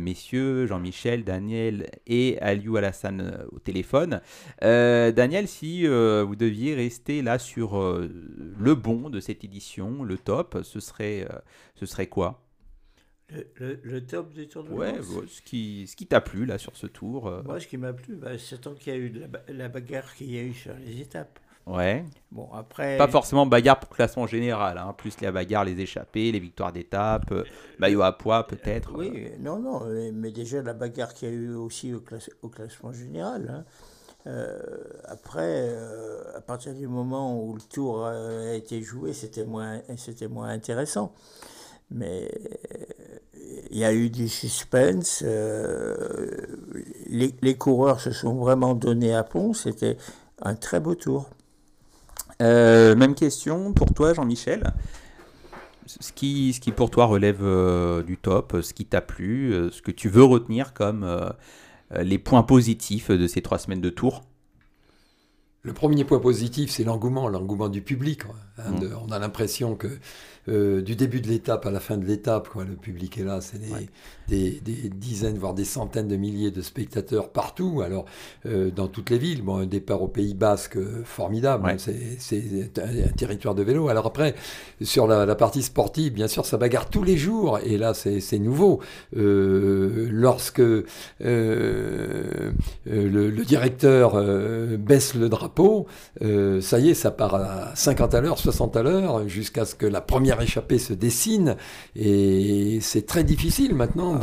[0.00, 4.20] messieurs Jean-Michel, Daniel et Aliou Alassane au téléphone.
[4.60, 10.80] Daniel, si vous deviez rester là sur le bon de cette édition, le top, ce
[10.80, 11.28] serait,
[11.78, 12.42] ce serait quoi?
[13.58, 14.94] Le, top du Tour de ouais,
[15.28, 17.42] ce qui, ce qui t'a plu là sur ce tour euh.
[17.44, 19.12] Moi, ce qui m'a plu, bah, c'est tant qu'il y a eu
[19.48, 21.38] la, bagarre qu'il y a eu sur les étapes.
[21.66, 22.06] Ouais.
[22.32, 22.96] Bon, après.
[22.96, 27.30] Pas forcément bagarre pour classement général, hein, plus la bagarre, les échappées, les victoires d'étape,
[27.30, 27.44] euh,
[27.78, 28.92] maillot à poids peut-être.
[28.96, 29.82] Oui, non, non,
[30.14, 32.02] mais déjà la bagarre qu'il y a eu aussi au,
[32.40, 33.50] au classement général.
[33.50, 33.64] Hein.
[34.26, 34.58] Euh,
[35.04, 35.76] après,
[36.34, 41.12] à partir du moment où le tour a été joué, c'était moins, c'était moins intéressant.
[41.90, 42.28] Mais
[43.70, 45.22] il y a eu du suspense.
[45.24, 45.96] Euh,
[47.06, 49.52] les, coureurs se sont vraiment donnés à fond.
[49.52, 49.96] C'était
[50.42, 51.30] un très beau tour.
[52.40, 54.72] Euh, même question pour toi, Jean-Michel.
[55.86, 59.80] Ce qui, ce qui pour toi relève euh, du top, ce qui t'a plu, ce
[59.80, 61.32] que tu veux retenir comme
[61.98, 64.22] les points positifs de ces trois semaines de tour
[65.68, 68.22] le premier point positif, c'est l'engouement, l'engouement du public.
[68.58, 68.86] Hein, mmh.
[69.06, 69.88] on a l'impression que
[70.48, 73.60] euh, du début de l'étape à la fin de l'étape, le public est là, c'est
[74.28, 74.60] des,
[74.94, 78.06] dizaines, voire des centaines de milliers de spectateurs partout, alors
[78.46, 79.42] euh, dans toutes les villes.
[79.42, 83.88] Bon, un départ au Pays Basque, euh, formidable, c'est un, territoire de vélo.
[83.88, 84.34] Alors après,
[84.80, 88.80] sur la, partie sportive, bien sûr, ça bagarre tous les jours, et là, c'est nouveau.
[89.12, 90.84] lorsque le,
[92.86, 94.14] le, directeur
[94.78, 95.57] baisse le drapeau,
[96.60, 99.86] ça y est, ça part à 50 à l'heure, 60 à l'heure, jusqu'à ce que
[99.86, 101.56] la première échappée se dessine
[101.96, 104.18] et c'est très difficile maintenant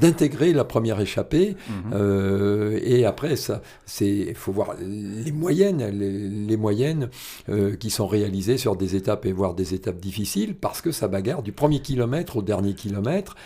[0.00, 1.56] d'intégrer la première échappée.
[1.68, 1.92] Mhm.
[1.94, 7.08] Euh, et après, ça, c'est, faut voir les moyennes, les, moyennes
[7.48, 11.08] euh, qui sont réalisées sur des étapes et voire des étapes difficiles parce que ça
[11.08, 13.36] bagarre du premier kilomètre au dernier kilomètre.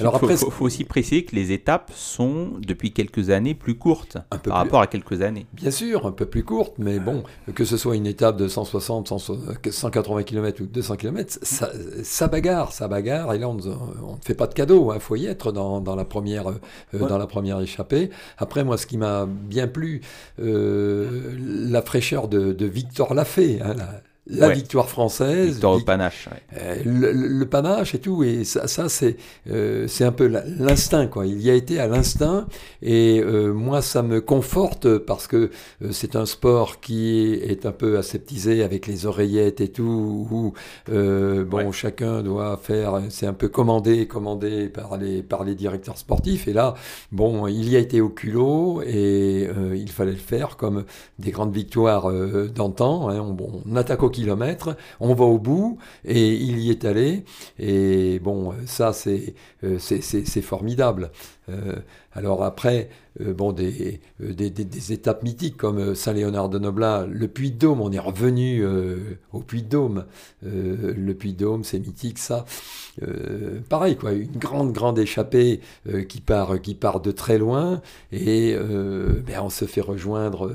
[0.00, 4.56] Alors il faut, aussi préciser que les étapes sont depuis quelques années plus courtes par
[4.56, 5.46] rapport à quelques années.
[5.52, 7.22] Bien sûr, un peu plus courtes, mais bon,
[7.54, 9.12] que ce soit une étape de 160,
[9.70, 11.70] 180 km ou 200 km, ça,
[12.02, 13.34] ça bagarre, ça bagarre.
[13.34, 13.62] Et là, on ne
[14.22, 17.18] fait pas de cadeau, il hein, faut y être dans, dans la première, euh, dans
[17.18, 18.10] la première échappée.
[18.38, 20.00] Après, moi, ce qui m'a bien plu,
[20.40, 25.52] euh, la fraîcheur de, de Victor Lafay, hein, la victoire française.
[25.52, 26.28] Victoire au panache.
[26.56, 29.16] Euh, le, panache et tout, et ça, ça c'est
[29.50, 31.26] euh, c'est un peu l'instinct, quoi.
[31.26, 32.46] Il y a été à l'instinct,
[32.82, 35.50] et euh, moi, ça me conforte parce que
[35.90, 40.54] c'est un sport qui est un peu aseptisé avec les oreillettes et tout, où
[40.88, 46.46] bon, chacun doit faire, c'est un peu commandé, commandé par les, par les directeurs sportifs,
[46.46, 46.74] et là,
[47.10, 50.84] bon, il y a été au culot, et il fallait le faire comme
[51.18, 52.10] des grandes victoires
[52.54, 53.08] d'antan.
[53.08, 53.20] Hein.
[53.20, 57.24] on, on attaque au kilomètres, on va au bout, et il y est allé.
[57.58, 59.78] Et bon, ça, c'est euh,
[60.42, 61.10] formidable.
[62.16, 62.88] Euh, alors après,
[63.20, 67.98] euh, bon, des, des, des, étapes mythiques comme Saint-Léonard de Noblat, le Puy-de-Dôme, on est
[67.98, 68.64] revenu
[69.32, 70.04] au Puy-de-Dôme.
[70.42, 72.44] le Puy-de-Dôme, c'est mythique, ça.
[73.68, 75.60] pareil, quoi, une grande, grande échappée
[76.08, 80.52] qui, part, qui part de très loin, et ben, on se fait rejoindre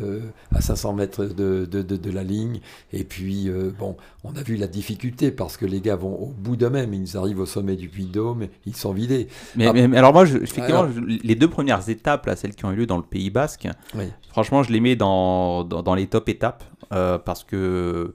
[0.52, 2.60] à 500 mètres de, de, de, la ligne,
[2.92, 6.56] et puis, bon, on a vu la difficulté, parce que les gars vont au bout
[6.56, 9.28] d'eux-mêmes, ils arrivent au sommet du Puy-de-Dôme, ils sont vidés.
[9.56, 10.38] Mais, mais alors moi, je,
[11.24, 13.68] les deux premières étapes, là, celles qui ont eu lieu dans le Pays Basque,
[14.30, 18.14] franchement, je les mets dans, dans, les top étapes euh, parce que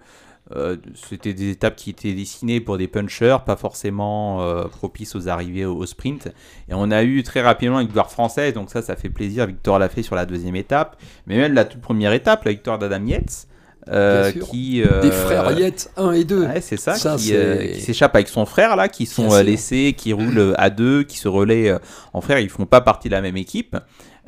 [0.55, 5.29] euh, c'était des étapes qui étaient dessinées pour des punchers, pas forcément euh, propices aux
[5.29, 6.29] arrivées au, sprint.
[6.69, 9.47] Et on a eu très rapidement une victoire française, donc ça, ça fait plaisir.
[9.47, 12.79] Victoire l'a fait sur la deuxième étape, mais même la toute première étape, la victoire
[12.79, 13.47] d'Adam Yates.
[13.89, 18.15] Euh, qui euh, des frères Yates 1 et 2 ouais, c'est ça, qui, euh, s'échappe
[18.15, 21.75] avec son frère là qui sont laissés qui roulent à deux qui se relaient
[22.13, 22.39] en frère.
[22.39, 23.77] Ils font pas partie de la même équipe.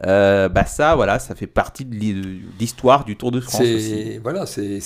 [0.03, 1.95] Bah ça voilà ça fait partie de
[2.59, 4.19] l'histoire du Tour de France aussi.
[4.19, 4.81] voilà c'est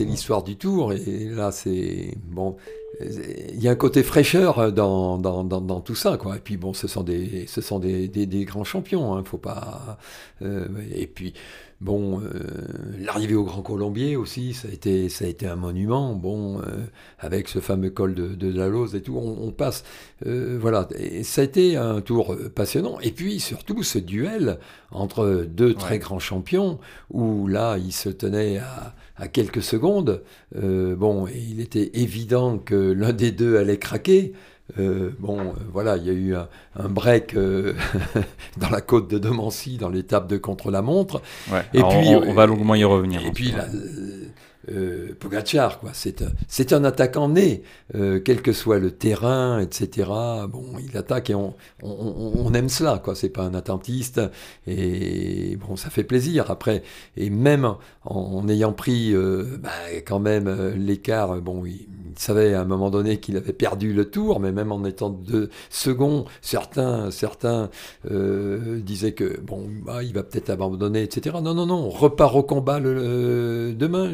[0.00, 0.94] l'histoire du Tour.
[0.94, 2.56] Et là c'est bon
[3.00, 6.72] il y a un côté fraîcheur dans, dans, dans, tout ça quoi et puis bon
[6.72, 9.98] ce sont des ce sont des, des, grands champions hein, faut pas
[10.40, 11.34] et puis
[11.80, 12.26] Bon, euh,
[12.98, 16.14] l'arrivée au Grand Colombier aussi, ça a été, ça a été un monument.
[16.14, 16.86] Bon, euh,
[17.20, 19.84] avec ce fameux col de, de la Lose et tout, on, passe.
[20.26, 22.98] Euh, voilà, et ça a été un tour passionnant.
[23.00, 24.58] Et puis surtout ce duel
[24.90, 30.22] entre deux très grands champions, où là, ils se tenaient à, à quelques secondes.
[30.54, 34.32] bon, et il était évident que l'un des deux allait craquer.
[34.78, 37.72] Euh, bon, euh, voilà, il y a eu un, un break euh,
[38.58, 41.22] dans la côte de Demancy, dans l'étape de contre-la-montre.
[41.50, 43.24] Ouais, et puis, on, on va longuement y revenir.
[43.24, 43.64] Et puis, là,
[44.70, 45.90] euh, Pogacar, quoi.
[45.92, 47.62] C'est un, c'est un attaquant né,
[47.94, 50.08] euh, quel que soit le terrain, etc.
[50.48, 53.14] Bon, il attaque et on, on, on aime cela, quoi.
[53.14, 54.20] C'est pas un attentiste
[54.66, 56.50] et bon, ça fait plaisir.
[56.50, 56.82] Après,
[57.16, 59.70] et même en, ayant pris euh, bah,
[60.06, 64.10] quand même euh, l'écart, bon, il, savait à un moment donné qu'il avait perdu le
[64.10, 67.70] tour, mais même en étant deux secondes, certains, certains
[68.04, 71.36] disaient que bon, bah, il va peut-être abandonner, etc.
[71.40, 74.10] Non, non, non, on repart au combat le, demain.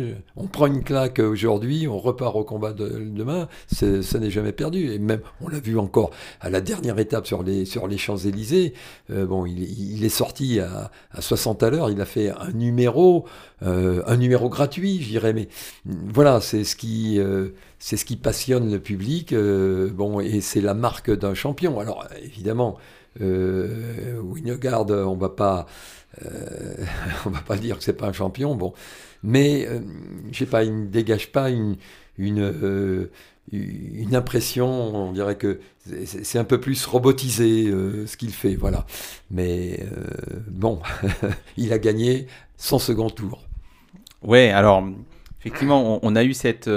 [0.46, 4.92] Prend une claque aujourd'hui, on repart au combat de, demain, ça n'est jamais perdu.
[4.92, 8.74] Et même, on l'a vu encore à la dernière étape sur les, sur les Champs-Élysées,
[9.11, 13.26] euh, bon, il, est sorti à, à 60 à l'heure, il a fait un numéro,
[13.62, 15.48] euh, un numéro gratuit, je dirais, mais
[15.85, 20.74] voilà, c'est ce qui, euh, c'est ce qui passionne le public, bon, et c'est la
[20.74, 21.80] marque d'un champion.
[21.80, 22.76] Alors, évidemment,
[23.20, 25.66] euh, on va
[27.26, 28.72] on va pas dire que c'est pas un champion, bon,
[29.24, 29.80] mais euh,
[30.30, 31.76] je sais pas, il ne dégage pas une,
[32.18, 33.10] une, euh,
[33.50, 35.60] une impression, on dirait que
[36.04, 38.84] c'est un peu plus robotisé euh, ce qu'il fait, voilà.
[39.30, 40.80] Mais euh, bon,
[41.56, 42.26] il a gagné
[42.58, 43.42] son second tour.
[44.22, 44.84] Ouais, alors
[45.40, 46.70] effectivement, on, a eu cette,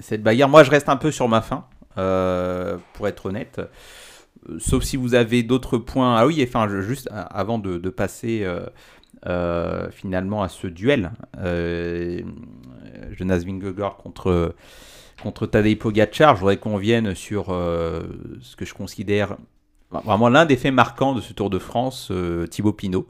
[0.00, 0.48] cette bagarre.
[0.48, 3.60] Moi, je reste un peu sur ma faim, pour être honnête
[4.58, 6.16] sauf si vous avez d'autres points.
[6.16, 8.46] Ah oui, enfin, juste avant de, passer
[9.26, 12.20] euh, finalement à ce duel, euh,
[13.12, 14.54] Jonas Vingegaard contre,
[15.22, 18.02] contre Tadej Pogacar, je voudrais qu'on vienne sur euh,
[18.40, 19.36] ce que je considère
[19.90, 23.06] vraiment l'un des faits marquants de ce Tour de France, euh, Thibaut Pinot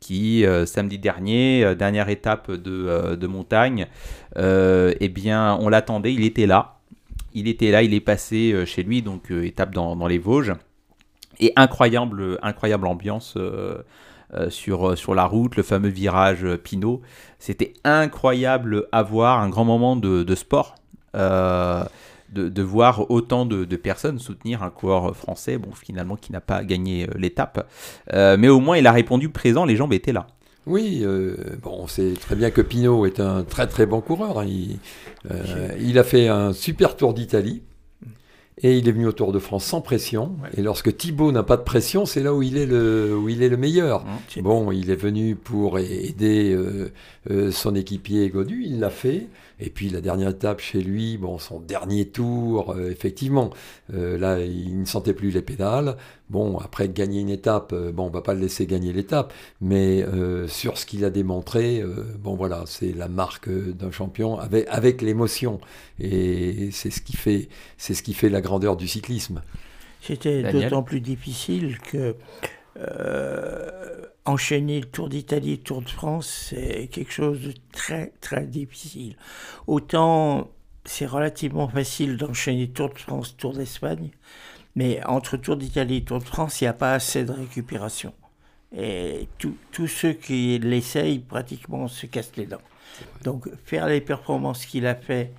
[0.00, 3.86] qui samedi dernier, dernière étape de, de montagne,
[4.34, 6.78] eh bien on l'attendait, il était là,
[7.34, 10.54] il était là, il est passé chez lui, donc étape dans, dans les Vosges.
[11.38, 13.36] Et incroyable, incroyable ambiance
[14.48, 17.00] sur, sur la route, le fameux virage Pinot.
[17.38, 20.76] C'était incroyable à voir, un grand moment de, de sport.
[21.16, 21.84] Euh,
[22.32, 26.40] de, de, voir autant de, de, personnes soutenir un coureur français, bon, finalement, qui n'a
[26.40, 27.68] pas gagné l'étape.
[28.12, 30.28] mais au moins, il a répondu présent, les jambes étaient là.
[30.66, 34.38] Oui, euh, bon, on sait très bien que Pinot est un très très bon coureur.
[34.38, 34.46] Hein.
[34.46, 34.78] Il,
[35.30, 37.62] euh, il a fait un super tour d'Italie.
[38.62, 40.36] Et il est venu au Tour de France sans pression.
[40.42, 40.50] Ouais.
[40.56, 43.42] Et lorsque Thibaut n'a pas de pression, c'est là où il est le, où il
[43.42, 44.04] est le meilleur.
[44.04, 44.42] Mmh.
[44.42, 46.92] Bon, il est venu pour aider euh,
[47.30, 49.28] euh, son équipier Godu, il l'a fait.
[49.60, 53.50] Et puis la dernière étape chez lui, bon, son dernier tour, euh, effectivement,
[53.92, 55.96] euh, là, il ne sentait plus les pédales.
[56.30, 60.02] Bon, après gagner une étape, euh, bon, on va pas le laisser gagner l'étape, mais
[60.02, 64.66] euh, sur ce qu'il a démontré, euh, bon voilà, c'est la marque d'un champion avec,
[64.68, 65.60] avec l'émotion.
[65.98, 69.42] Et c'est ce qui fait, c'est ce qui fait la grandeur du cyclisme.
[70.00, 72.14] C'était d'autant plus difficile que
[74.30, 78.46] enchaîner le Tour d'Italie et le Tour de France, c'est quelque chose de très très
[78.46, 79.16] difficile.
[79.66, 80.50] Autant
[80.84, 84.10] c'est relativement facile d'enchaîner Tour de France, Tour d'Espagne,
[84.76, 88.14] mais entre Tour d'Italie et Tour de France, il n'y a pas assez de récupération.
[88.76, 92.62] Et tous ceux qui l'essayent, pratiquement, se cassent les dents.
[93.24, 95.32] Donc faire les performances qu'il a fait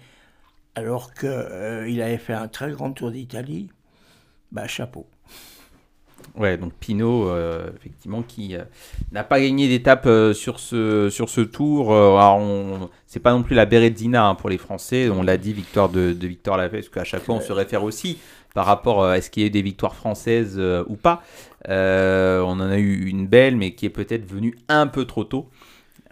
[0.76, 3.70] alors qu'il euh, avait fait un très grand Tour d'Italie,
[4.52, 5.08] bah chapeau.
[6.38, 8.64] Ouais, donc Pinot, euh, effectivement, qui euh,
[9.12, 11.94] n'a pas gagné d'étape euh, sur, ce, sur ce tour.
[11.94, 15.10] alors, c'est pas non plus la Berezina hein, pour les Français.
[15.10, 17.84] On l'a dit, victoire de, de Victor Lafay, parce qu'à chaque fois, on se réfère
[17.84, 18.18] aussi
[18.54, 21.24] par rapport à ce qu'il y ait des victoires françaises ou pas.
[21.68, 25.50] on en a eu une belle, mais qui est peut-être venue un peu trop tôt.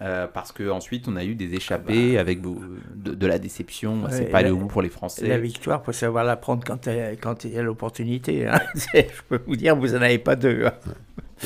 [0.01, 2.21] Euh, parce qu'ensuite on a eu des échappées ah bah.
[2.21, 4.03] avec de, de, la déception.
[4.03, 5.27] Ouais, c'est pas au bout pour les Français.
[5.27, 8.47] La victoire, faut savoir la prendre quand il y a l'opportunité.
[8.47, 8.59] Hein.
[8.93, 10.67] Je peux vous dire, vous n'en avez pas deux.
[10.67, 10.73] Hein.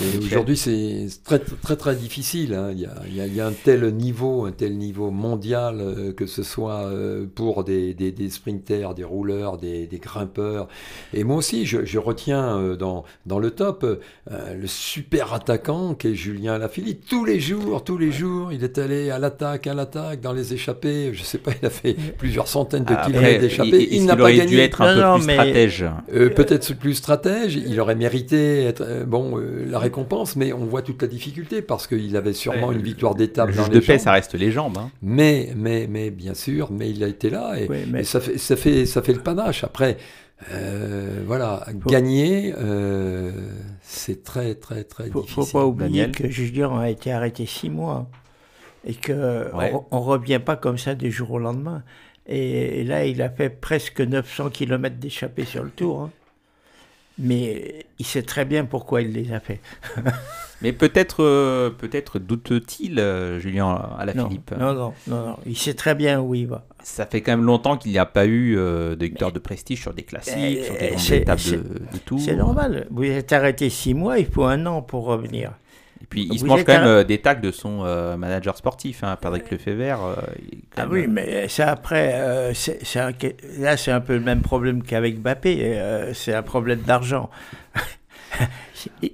[0.01, 2.55] Et aujourd'hui, c'est très, très, très difficile.
[2.55, 2.69] Hein.
[2.71, 5.11] Il, y a, il, y a, il, y a, un tel niveau, un tel niveau
[5.11, 9.99] mondial, euh, que ce soit euh, pour des, des, des, sprinters, des rouleurs, des, des,
[9.99, 10.67] grimpeurs.
[11.13, 15.93] Et moi aussi, je, je retiens euh, dans, dans le top euh, le super attaquant
[15.93, 17.05] qui est Julien Lafilippe.
[17.07, 20.53] Tous les jours, tous les jours, il est allé à l'attaque, à l'attaque, dans les
[20.53, 21.11] échappées.
[21.13, 23.87] Je sais pas, il a fait plusieurs centaines de kilomètres d'échappées.
[23.91, 24.47] Il, il n'a pas gagné.
[24.47, 25.33] dû être un non, peu plus mais...
[25.35, 25.85] stratège.
[26.07, 27.55] Peut-être plus stratège.
[27.55, 32.15] Il aurait mérité être bon la récompense, mais on voit toute la difficulté parce qu'il
[32.17, 33.47] avait sûrement ouais, une victoire d'étape.
[33.47, 34.77] Le juge de paix, ça reste les jambes.
[34.77, 34.89] Hein.
[35.01, 38.01] Mais, mais, mais bien sûr, mais il a été là et, oui, mais...
[38.01, 39.63] et ça, fait, ça, fait, ça fait le panache.
[39.63, 39.97] Après,
[40.51, 41.89] euh, voilà, faut...
[41.89, 43.31] gagner, euh,
[43.81, 45.43] c'est très, très, très faut, difficile.
[45.43, 46.11] Faut pas oublier Daniel.
[46.11, 48.09] que Julien a été arrêté six mois
[48.85, 49.71] et que ouais.
[49.73, 51.83] on, on revient pas comme ça du jour au lendemain.
[52.25, 56.01] Et là, il a fait presque 900 km d'échappée sur le tour.
[56.01, 56.11] hein.
[57.19, 59.59] Mais il sait très bien pourquoi il les a fait.
[60.61, 63.67] Mais peut-être euh, peut-être doute-t-il, euh, Julien,
[63.99, 65.35] à la non, Philippe non, non, non.
[65.45, 66.65] Il sait très bien où il va.
[66.81, 69.81] Ça fait quand même longtemps qu'il n'y a pas eu euh, de victoire de prestige
[69.81, 72.19] sur des classiques, Eh, sur des c'est- étapes de, c'est- de tour.
[72.19, 72.87] C'est normal.
[72.91, 75.51] Vous êtes arrêté six mois, il faut un an pour revenir.
[76.03, 79.03] Et puis il se mange quand même euh, des tacs de son euh, manager sportif,
[79.03, 80.05] hein, Patrick Lefebvre.
[80.17, 82.53] euh, est quand Ah même, oui, euh, mais ça après, euh,
[82.97, 83.11] un-
[83.61, 87.29] là c'est un peu le même problème qu'avec Mbappé, euh, c'est un problème d'argent.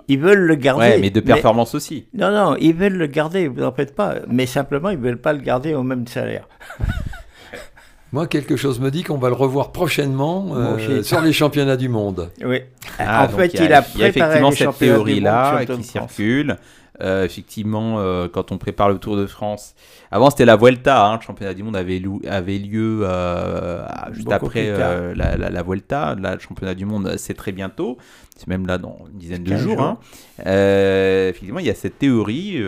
[0.07, 0.81] Ils- veulent le garder.
[0.81, 2.07] Ouais, mais de performance aussi.
[2.15, 4.15] Non, non, ils veulent le garder, vous en faites pas.
[4.27, 6.47] Mais simplement, ils veulent pas le garder au même salaire.
[8.11, 11.89] Moi, quelque chose me dit qu'on va le revoir prochainement euh, sur les championnats du
[11.89, 12.31] monde.
[12.43, 12.61] Oui.
[12.97, 15.83] Ah, en fait, il a, il a il y a effectivement les cette théorie-là qui
[15.83, 16.57] circule.
[17.01, 19.73] Euh, effectivement, euh, quand on prépare le Tour de France,
[20.11, 24.47] avant c'était la Vuelta, hein, le championnat du monde avait, avait lieu euh, juste Beaucoup
[24.47, 24.71] après
[25.15, 26.15] la, la- la Vuelta.
[26.15, 27.97] Là, le championnat du monde, c'est très bientôt,
[28.35, 29.77] c'est même là dans une dizaine de 15 jours.
[29.77, 29.81] jours.
[29.83, 29.97] hein.
[31.29, 32.61] Effectivement, il y a cette théorie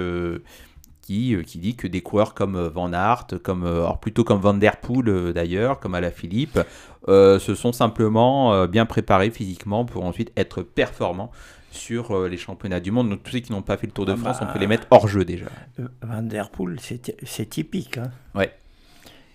[1.02, 4.78] qui, qui dit que des coureurs comme Van Aert, comme, alors plutôt comme Van Der
[4.78, 6.60] Poel d'ailleurs, comme Alaphilippe,
[7.08, 11.32] se sont simplement bien préparés physiquement pour ensuite être performants
[11.72, 13.10] sur euh, les championnats du monde.
[13.10, 14.48] Donc tous ceux qui n'ont pas fait le Tour de Ah France, bah.
[14.50, 15.48] on peut les mettre hors jeu déjà.
[15.80, 17.98] Euh, Van Der Poel, c'est, typique.
[17.98, 18.12] hein.
[18.36, 18.52] Ouais.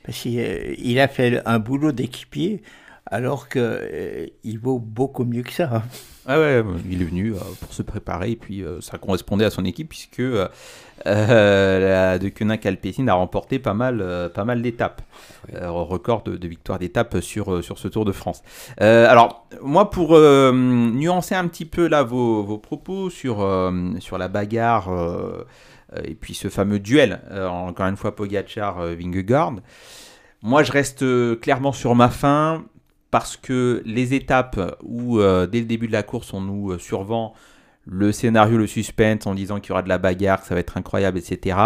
[0.05, 2.63] Parce qu'il euh, il a fait un boulot d'équipier,
[3.07, 5.71] alors que euh, il vaut beaucoup mieux que ça.
[5.73, 5.83] hein.
[6.29, 9.51] Ah ouais, il est venu euh, pour se préparer et puis euh, ça correspondait à
[9.51, 10.23] son équipe puisque
[11.05, 15.03] la de Koenig Alpecin a remporté pas mal, pas mal d'étapes,
[15.55, 18.43] record de, de victoires d'étapes sur, sur ce Tour de France.
[18.79, 23.37] Alors moi pour nuancer un petit peu là vos, vos propos sur,
[24.01, 24.89] sur la bagarre
[26.03, 29.57] et puis ce fameux duel, encore une fois Pogacar-Vingegaard,
[30.43, 31.05] moi je reste
[31.41, 32.65] clairement sur ma fin
[33.11, 36.79] parce que les étapes où, euh, dès le début de la course, on nous euh,
[36.79, 37.35] survend
[37.89, 40.61] le scénario, le suspense en disant qu'il y aura de la bagarre, que ça va
[40.61, 41.57] être incroyable, etc.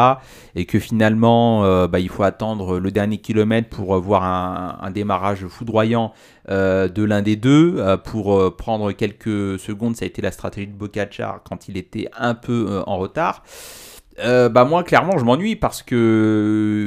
[0.54, 5.46] Et que finalement, euh, bah, il faut attendre le dernier kilomètre pour voir un, démarrage
[5.46, 6.12] foudroyant
[6.48, 7.82] de l'un des deux.
[8.04, 12.34] Pour prendre quelques secondes, ça a été la stratégie de Bocacar quand il était un
[12.34, 13.42] peu en retard.
[14.22, 15.94] Euh, bah moi clairement je m'ennuie parce que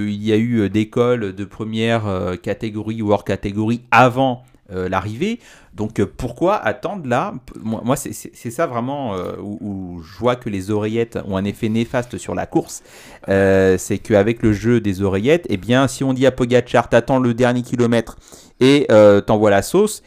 [0.08, 2.04] euh, il y a eu euh, des cols de première
[2.42, 5.40] catégorie ou hors catégorie avant l'arrivée.
[5.76, 7.36] Donc pourquoi attendre là?
[7.62, 12.34] Moi, c'est- ça vraiment où, je vois que les oreillettes ont un effet néfaste sur
[12.34, 12.82] la course.
[13.28, 17.36] C'est qu'avec le jeu des oreillettes, eh bien si on dit à Pogacar t'attends le
[17.36, 18.18] dernier kilomètre
[18.60, 18.88] et
[19.28, 20.02] t'envoies la sauce,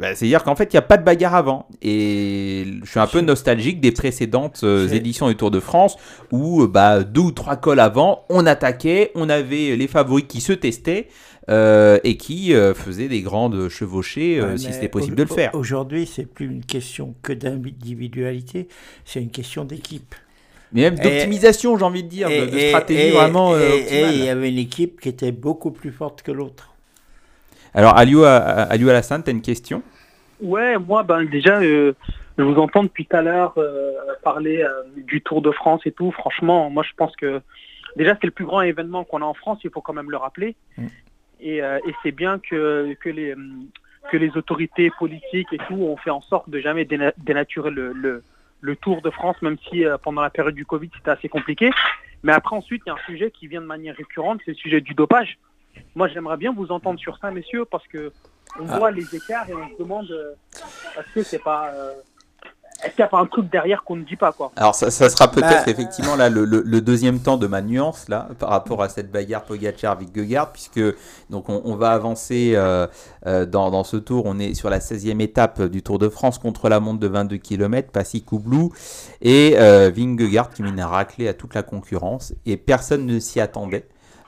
[0.00, 1.68] bah, c'est-à-dire qu'en fait, il n'y a pas de bagarre avant.
[1.82, 5.96] Et je suis un peu nostalgique des précédentes euh, éditions du Tour de France
[6.32, 10.40] où euh, bah, deux ou trois cols avant, on attaquait, on avait les favoris qui
[10.40, 11.08] se testaient
[11.50, 15.28] euh, et qui euh, faisaient des grandes chevauchées euh, Ouais, si c'était possible de le
[15.28, 15.54] faire.
[15.54, 18.68] Aujourd'hui, c'est plus une question que d'individualité,
[19.04, 20.14] c'est une question d'équipe.
[20.72, 24.50] Mais même d'optimisation, j'ai envie de dire, de, stratégie et- vraiment et- il y avait
[24.50, 26.68] une équipe qui était beaucoup plus forte que l'autre.
[27.74, 29.82] Alors, Aliou Alassane, tu as une question?
[30.40, 31.92] Ouais, moi, ben déjà, euh,
[32.38, 35.92] je vous entends depuis tout à l'heure euh, parler euh, du Tour de France et
[35.92, 36.10] tout.
[36.12, 37.40] Franchement, moi, je pense que
[37.96, 39.60] déjà, c'est le plus grand événement qu'on a en France.
[39.64, 40.56] Il faut quand même le rappeler.
[40.76, 40.86] Mm.
[41.42, 43.34] Et, et c'est bien que, que, les,
[44.10, 47.92] que les autorités politiques et tout ont fait en sorte de jamais déna- dénaturer le,
[47.92, 48.22] le,
[48.60, 51.70] le Tour de France, même si pendant la période du Covid, c'était assez compliqué.
[52.22, 54.56] Mais après, ensuite, il y a un sujet qui vient de manière récurrente, c'est le
[54.56, 55.38] sujet du dopage.
[55.94, 58.12] Moi, j'aimerais bien vous entendre sur ça, messieurs, parce que
[58.58, 58.78] on Ah.
[58.78, 60.32] voit les écarts et on se demande euh,
[60.98, 61.92] est-ce que c'est pas euh,
[62.82, 64.90] est-ce qu'il n'y a pas un truc derrière qu'on ne dit pas quoi Alors ça,
[64.90, 68.28] ça sera peut-être Bah, effectivement là le, le- le deuxième temps de ma nuance là
[68.38, 70.80] par rapport à cette bagarre Pogacar Vingegaard puisque
[71.28, 72.86] donc on, on va avancer euh,
[73.44, 74.22] dans, dans ce tour.
[74.24, 77.36] On est sur la 16e étape du Tour de France contre la montre de 22
[77.36, 78.72] km Passy Koublou
[79.20, 82.32] et euh, Vingegaard qui mène à racler à toute la concurrence.
[82.46, 83.86] Et personne ne s'y attendait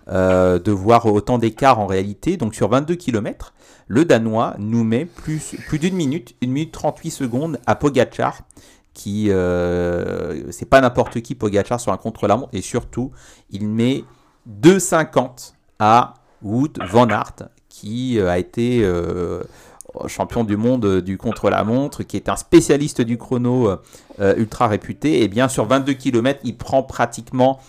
[0.08, 2.36] euh, de voir autant d'écart en réalité.
[2.36, 3.54] Donc sur 22 km
[3.86, 8.40] le Danois nous met plus, d'une minute, une minute 38 secondes à Pogacar
[8.94, 12.48] qui euh, c'est pas n'importe qui Pogacar sur un contre-la-montre.
[12.52, 13.12] Et surtout
[13.50, 14.04] il met
[14.50, 18.84] 2,50 à Wout van Aert qui euh, a été
[20.08, 23.70] champion du monde du contre-la-montre qui est un spécialiste du chrono
[24.18, 25.22] ultra réputé.
[25.22, 27.60] Et bien sur 22 km il prend pratiquement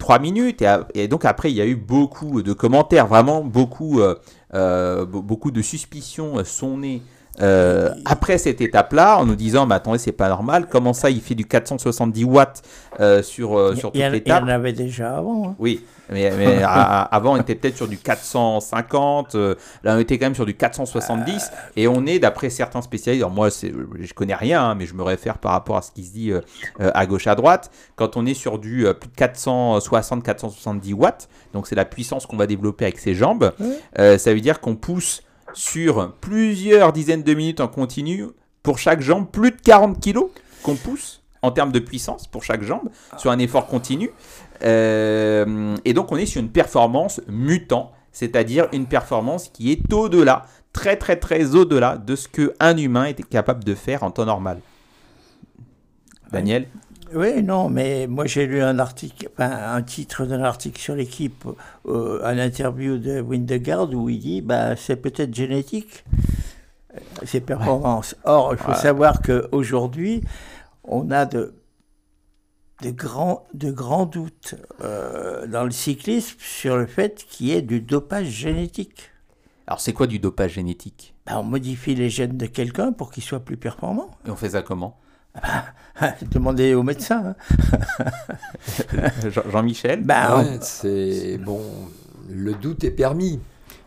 [0.00, 4.16] 3 minutes et, donc après il y a eu beaucoup de commentaires vraiment beaucoup euh,
[4.54, 7.02] euh, be- beaucoup de suspicions euh, sont nées
[7.40, 11.20] euh, après cette étape-là, en nous disant, mais attendez, c'est pas normal, comment ça, il
[11.20, 12.62] fait du 470 watts
[13.00, 15.50] euh, sur, euh, sur toute en- il y l'étape en avait déjà avant.
[15.50, 15.54] hein.
[15.58, 19.54] Oui, mais, mais à- avant, on était peut-être sur du 450, euh,
[19.84, 23.34] là, on était quand même sur du 470, et on est, d'après certains spécialistes, alors
[23.34, 26.12] moi, je connais rien, hein, mais je me réfère par rapport à ce qui se
[26.12, 26.32] dit
[26.78, 31.74] à gauche, à droite, quand on est sur du plus de 460-470 watts, donc c'est
[31.74, 33.52] la puissance qu'on va développer avec ses jambes,
[33.96, 35.22] ça veut dire qu'on pousse
[35.54, 38.26] sur plusieurs dizaines de minutes en continu,
[38.62, 40.30] pour chaque jambe, plus de 40 kilos
[40.62, 44.10] qu'on pousse en termes de puissance pour chaque jambe, sur un effort continu.
[44.62, 50.44] Euh, et donc on est sur une performance mutant, c'est-à-dire une performance qui est au-delà,
[50.72, 54.60] très très très au-delà de ce qu'un humain était capable de faire en temps normal.
[56.30, 56.68] Daniel?
[57.12, 61.44] Oui, non, mais moi j'ai lu un article, enfin, un titre d'un article sur l'équipe,
[61.86, 66.04] euh, un interview de Windegaard où il dit bah, c'est peut-être génétique,
[67.24, 68.14] ces performances.
[68.24, 68.76] Or, il faut Ouais.
[68.76, 70.22] savoir qu'aujourd'hui,
[70.84, 71.54] on a de,
[72.82, 77.62] de, grands, de grands doutes euh, dans le cyclisme sur le fait qu'il y ait
[77.62, 79.10] du dopage génétique.
[79.66, 81.14] Alors c'est quoi du dopage génétique?
[81.26, 84.10] Bah, on modifie les gènes de quelqu'un pour qu'il soit plus performant.
[84.26, 84.98] Et on fait ça comment?
[86.30, 87.34] Demandez au médecin.
[88.00, 88.04] hein.
[89.30, 91.60] Jean- Jean-Michel Bah, Ouais, c'est bon.
[92.30, 93.40] Le doute est permis.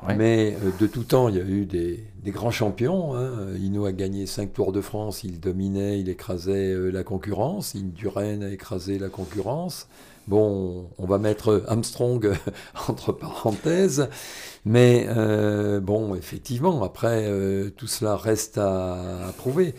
[0.07, 0.15] Ouais.
[0.15, 3.15] Mais euh, de tout temps, il y a eu des, des grands champions.
[3.15, 3.31] hein.
[3.57, 7.73] Hinault a gagné 5 Tours de France, il dominait, il écrasait euh, la concurrence.
[7.75, 9.87] Indurain a écrasé la concurrence.
[10.27, 12.31] Bon, on va mettre Armstrong
[12.89, 14.09] entre parenthèses.
[14.65, 19.73] Mais euh, bon, effectivement, après, euh, tout cela reste à, à prouver.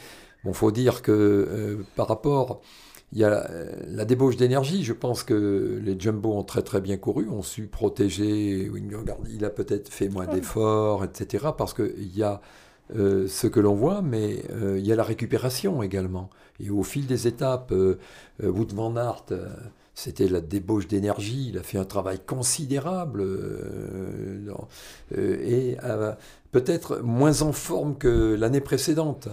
[0.45, 2.61] Bon, faut dire que euh, par rapport
[3.13, 3.49] il y a
[3.87, 4.83] la débauche d'énergie.
[4.83, 8.71] Je pense que les Jumbo ont très très bien couru, ont su protéger.
[9.31, 11.47] Il a peut-être fait moins d'efforts, etc.
[11.57, 12.41] Parce qu'il y a
[12.97, 16.29] euh, ce que l'on voit, mais euh, il y a la récupération également.
[16.59, 17.73] Et au fil des étapes,
[18.43, 19.27] Wout van Aert,
[19.95, 21.49] c'était la débauche d'énergie.
[21.51, 24.53] Il a fait un travail considérable euh,
[25.17, 26.13] euh, et euh,
[26.55, 29.27] peut-être moins en forme que l'année précédente.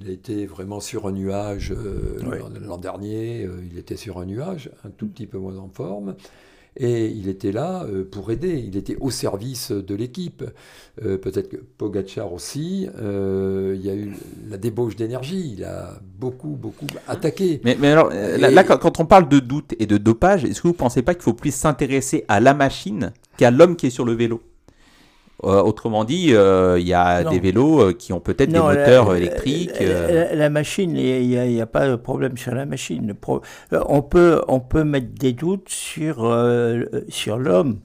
[0.00, 2.38] Il été vraiment sur un nuage euh, Oui.
[2.64, 3.44] l'an- dernier.
[3.44, 6.14] euh, il était sur un nuage, un tout petit peu moins en forme.
[6.76, 10.44] Et il était là euh, pour aider, il était au service de l'équipe.
[11.02, 14.14] Peut-être que Pogachar aussi, il y a eu
[14.48, 17.60] la débauche d'énergie, il a beaucoup, beaucoup attaqué.
[17.64, 20.74] Mais, mais alors, là, quand on parle de doute et de dopage, est-ce que vous
[20.74, 24.04] ne pensez pas qu'il faut plus s'intéresser à la machine qu'à l'homme qui est sur
[24.04, 24.40] le vélo?
[25.44, 27.30] Euh, Autrement dit, euh, il y a Non.
[27.30, 29.70] des vélos euh, qui ont peut-être des moteurs la- électriques.
[29.78, 33.14] La, euh, la- la machine, il n'y a, pas de problème sur la machine.
[33.14, 37.78] Pro- on, peut, on peut mettre des doutes sur, euh, euh, l'homme.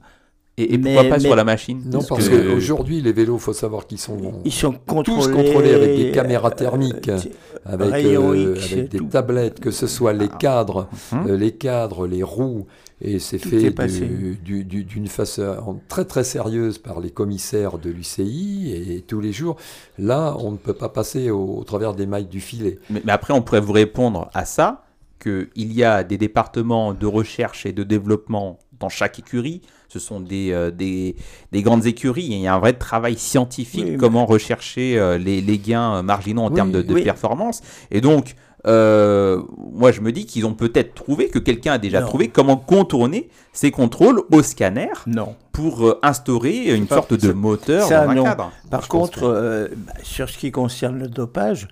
[0.58, 1.82] et, et pourquoi mais- pas mais- sur la machine?
[1.92, 4.74] Non, parce que- qu'aujourd'hui, les vélos, il faut savoir qu'ils sont Ils sont
[5.04, 5.76] tous contrôlés.
[5.76, 7.20] avec des caméras thermiques, euh,
[7.66, 9.06] avec, rayons euh, X, avec des tout.
[9.06, 11.28] tablettes, que ce soit les cadres, Mhm.
[11.30, 12.66] euh, les cadres, les roues,
[13.04, 14.00] et c'est Tout fait est passé.
[14.08, 19.20] du- du- du- d'une façon très très sérieuse par les commissaires de l'UCI, et tous
[19.20, 19.58] les jours,
[20.00, 22.80] là, on ne peut pas passer au, au travers des mailles du filet.
[22.90, 24.86] Mais, mais après, on pourrait vous répondre à ça
[25.22, 29.62] qu'il y a des départements de recherche et de développement dans chaque écurie.
[29.88, 31.16] Ce sont des, euh, des,
[31.52, 34.98] des grandes écuries et il y a un vrai travail scientifique, Oui, mais- comment rechercher
[34.98, 37.04] euh, les, les gains marginaux en Oui, termes de, de oui.
[37.04, 37.62] performance.
[37.92, 38.36] Et donc,
[38.66, 39.42] euh,
[39.74, 42.08] moi je me dis qu'ils ont peut-être trouvé, que quelqu'un a déjà Non.
[42.08, 45.36] trouvé comment contourner ces contrôles au scanner Non.
[45.52, 48.24] pour euh, instaurer une pas- sorte de moteur ça, dans un non.
[48.24, 48.52] cadre.
[48.70, 51.68] Par Je contre, euh, bah, sur ce qui concerne le dopage,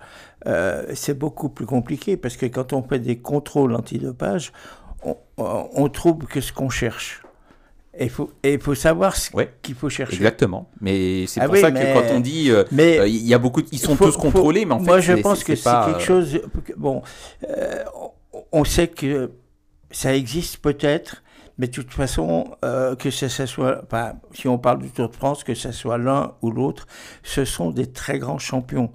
[0.46, 4.52] euh, c'est beaucoup plus compliqué parce que quand on fait des contrôles antidopage,
[5.04, 7.21] on, on, on trouve que ce qu'on cherche.
[7.94, 9.52] Et il faut, et il faut savoir ce Ouais.
[9.60, 10.16] qu'il faut chercher.
[10.16, 10.70] Exactement.
[10.80, 13.26] Mais c'est Ah pour oui, ça mais- que quand on dit euh, Mais euh, il
[13.26, 15.12] y a beaucoup, de- ils sont faut- tous faut- contrôlés, mais en fait, moi je
[15.14, 16.40] pense que c'est quelque euh, chose.
[16.78, 17.02] Bon,
[17.50, 17.84] euh,
[18.50, 19.32] on, sait que
[19.90, 21.22] ça existe peut-être,
[21.58, 25.10] mais de toute façon, euh, que ça, ça soit, enfin, si on parle du Tour
[25.10, 26.86] de France, que ce soit l'un ou l'autre,
[27.22, 28.90] ce sont des très grands champions.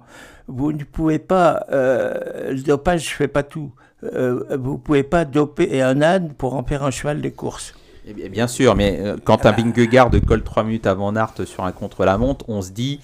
[0.48, 3.70] Vous ne pouvez pas, le dopage ne fait pas tout.
[4.02, 7.74] Vous ne pouvez pas doper un âne pour en faire un cheval des courses.
[8.10, 11.72] Eh bien, sûr, mais euh, quand un Vingegaard colle 3 minutes avant Nart sur un
[11.72, 13.00] contre-la-montre, on se dit,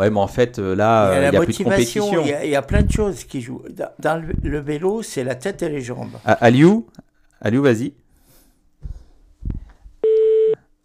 [0.00, 1.64] ouais, mais en fait, euh, là, il y a euh, il n'y a plus de
[1.64, 2.22] compétition.
[2.24, 3.62] il y, a, il y a plein de choses qui jouent.
[4.00, 6.10] Dans, le, le vélo, c'est la tête et les jambes.
[6.24, 6.86] Ah, Aliou?
[7.40, 7.92] Aliou, vas-y.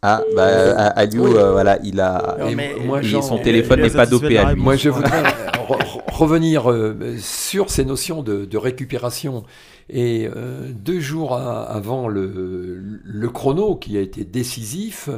[0.06, 1.34] Ah, bah, euh, Aliou, Oui.
[1.38, 2.36] euh, voilà, il a.
[2.40, 4.62] Non, mais- moi, il- son téléphone n'est pas dopé à lui.
[4.62, 9.44] Moi, je voudrais re- re- revenir euh, sur ces notions de, de récupération.
[9.90, 15.10] Et euh, deux jours avant le, le chrono qui a été décisif,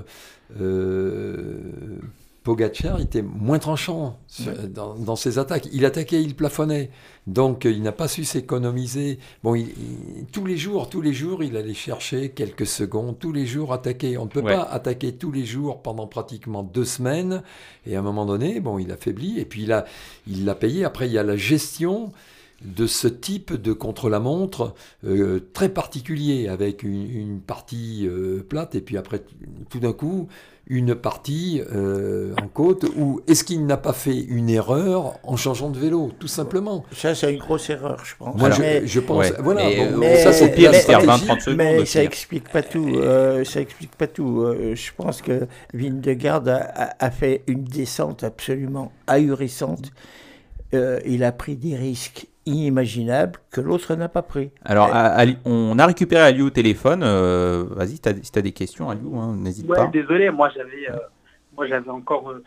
[0.60, 1.60] euh,
[2.44, 5.68] Pogacar était moins tranchant sur- dans, dans ses attaques.
[5.74, 6.92] Il attaquait, il plafonnait.
[7.26, 9.18] Donc, euh, il n'a pas su s'économiser.
[9.44, 13.18] Bon, il- il- tous les jours, tous les jours, il allait chercher quelques secondes.
[13.18, 14.20] Tous les jours, attaquer.
[14.20, 14.54] On ne peut Ouais.
[14.54, 17.42] pas attaquer tous les jours pendant pratiquement deux semaines.
[17.88, 19.40] Et à un moment donné, bon, il affaiblit.
[19.40, 19.86] Et puis, il a,
[20.28, 20.86] il l'a payé.
[20.86, 22.12] Après, il y a la gestion
[22.64, 24.74] de ce type de contre-la-montre
[25.06, 29.22] euh, très particulier, avec une, une partie euh, plate et puis après,
[29.70, 30.28] tout d'un coup,
[30.68, 35.70] une partie euh, en côte, où est-ce qu'il n'a pas fait une erreur en changeant
[35.70, 38.36] de vélo, tout simplement Ça, c'est une grosse erreur, je pense.
[38.36, 39.34] Moi, je- Mais- je pense- Ouais.
[39.44, 41.08] voilà, Mais, bon, ça, c'est pire, perd stratégie.
[41.28, 41.58] 20-30 secondes.
[41.58, 42.88] Mais au ça explique pas tout.
[42.96, 44.42] euh, ça explique pas tout.
[44.42, 45.46] Euh, je pense que
[45.76, 49.92] Vindegarde a, a- a fait une descente absolument ahurissante.
[50.74, 54.52] Euh, il a pris des risques inimaginables que l'autre n'a pas pris.
[54.64, 57.02] Alors, Euh, à- on a récupéré Aliou au téléphone.
[57.04, 59.88] euh, Vas-y, t'as- si tu as des questions, Aliou, hein, n'hésite Ouais, pas.
[59.88, 60.98] désolé, moi j'avais euh,
[61.56, 62.44] moi j'avais encore euh,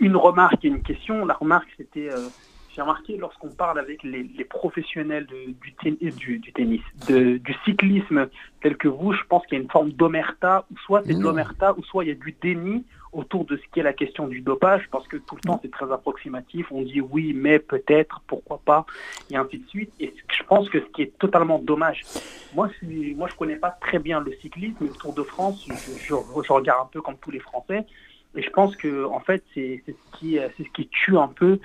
[0.00, 1.24] une remarque et une question.
[1.24, 2.28] La remarque c'était euh,
[2.74, 7.38] j'ai remarqué lorsqu'on parle avec les, les professionnels de- du, ten- du, du tennis, de-
[7.38, 8.28] du cyclisme
[8.62, 11.22] tel que vous, je pense qu'il y a une forme d'omerta, ou soit c'est de
[11.22, 14.26] l'omerta, ou soit il y a du déni autour de ce qui est la question
[14.28, 18.20] du dopage, parce que tout le temps c'est très approximatif, on dit oui, mais peut-être,
[18.26, 18.84] pourquoi pas,
[19.30, 19.92] et ainsi de suite.
[20.00, 22.02] Et je pense que ce qui est totalement dommage,
[22.54, 25.66] moi je suis, moi je connais pas très bien le cyclisme, le Tour de France,
[25.68, 27.86] je, je- je regarde un peu comme tous les Français,
[28.34, 31.28] et je pense que en fait c'est c'est ce qui c'est ce qui tue un
[31.28, 31.58] peu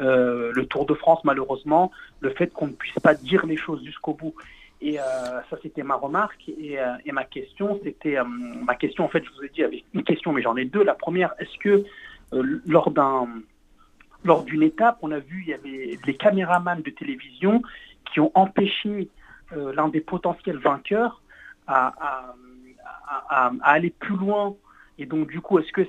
[0.00, 1.90] euh, le Tour de France malheureusement,
[2.20, 4.34] le fait qu'on ne puisse pas dire les choses jusqu'au bout.
[4.80, 5.02] Et euh,
[5.50, 9.30] ça c'était ma remarque et, euh, ma question c'était euh, ma question en fait je
[9.30, 10.84] vous ai dit avec une question mais j'en ai deux.
[10.84, 11.84] La première est-ce que
[12.66, 13.26] lors d'un
[14.24, 17.60] lors d'une étape on a vu il y avait des caméramans de télévision
[18.12, 19.08] qui ont empêché
[19.50, 21.22] l'un des potentiels vainqueurs
[21.66, 21.94] à-
[23.30, 24.54] à aller plus loin?
[24.98, 25.82] Et donc, du coup, est-ce que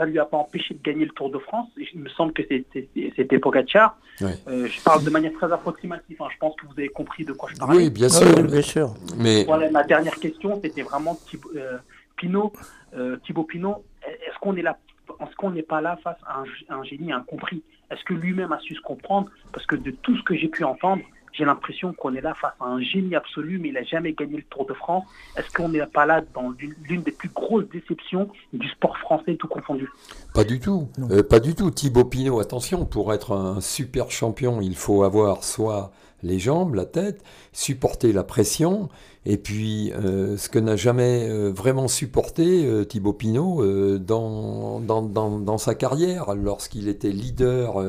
[0.00, 2.42] ça lui a pas empêché de gagner le Tour de France Il me semble que
[2.48, 3.98] c'était Pogacar.
[4.22, 4.32] Ouais.
[4.48, 6.16] Euh, je parle de manière très approximative.
[6.20, 6.28] hein.
[6.32, 7.76] Je pense que vous avez compris de quoi je parlais.
[7.76, 8.26] Oui, bien sûr.
[8.34, 8.94] oui, bien sûr.
[9.18, 11.76] Mais Voilà, ma dernière question, c'était vraiment Thibaut, euh,
[12.16, 12.50] Pinot,
[12.96, 13.84] euh, Thibaut Pinot.
[14.06, 14.78] Est-ce qu'on est là
[15.20, 17.62] est-ce qu'on n'est pas là face à un, un génie incompris?
[17.90, 19.28] Est-ce que lui-même a su se comprendre?
[19.52, 21.02] Parce que de tout ce que j'ai pu entendre,
[21.32, 24.36] j'ai l'impression qu'on est là face à un génie absolu, mais il n'a jamais gagné
[24.36, 25.04] le Tour de France.
[25.36, 26.52] Est-ce qu'on n'est pas là dans
[26.82, 29.88] l'une des plus grosses déceptions du sport français tout confondu?
[30.34, 31.70] Pas du tout, Euh, pas du tout.
[31.70, 36.84] Thibaut Pinot, attention, pour être un super champion, il faut avoir soit les jambes, la
[36.84, 37.22] tête,
[37.52, 38.88] supporter la pression,
[39.26, 44.80] et puis euh, ce que n'a jamais euh, vraiment supporté euh, Thibaut Pinot euh, dans,
[44.80, 47.82] dans, dans, dans sa carrière, lorsqu'il était leader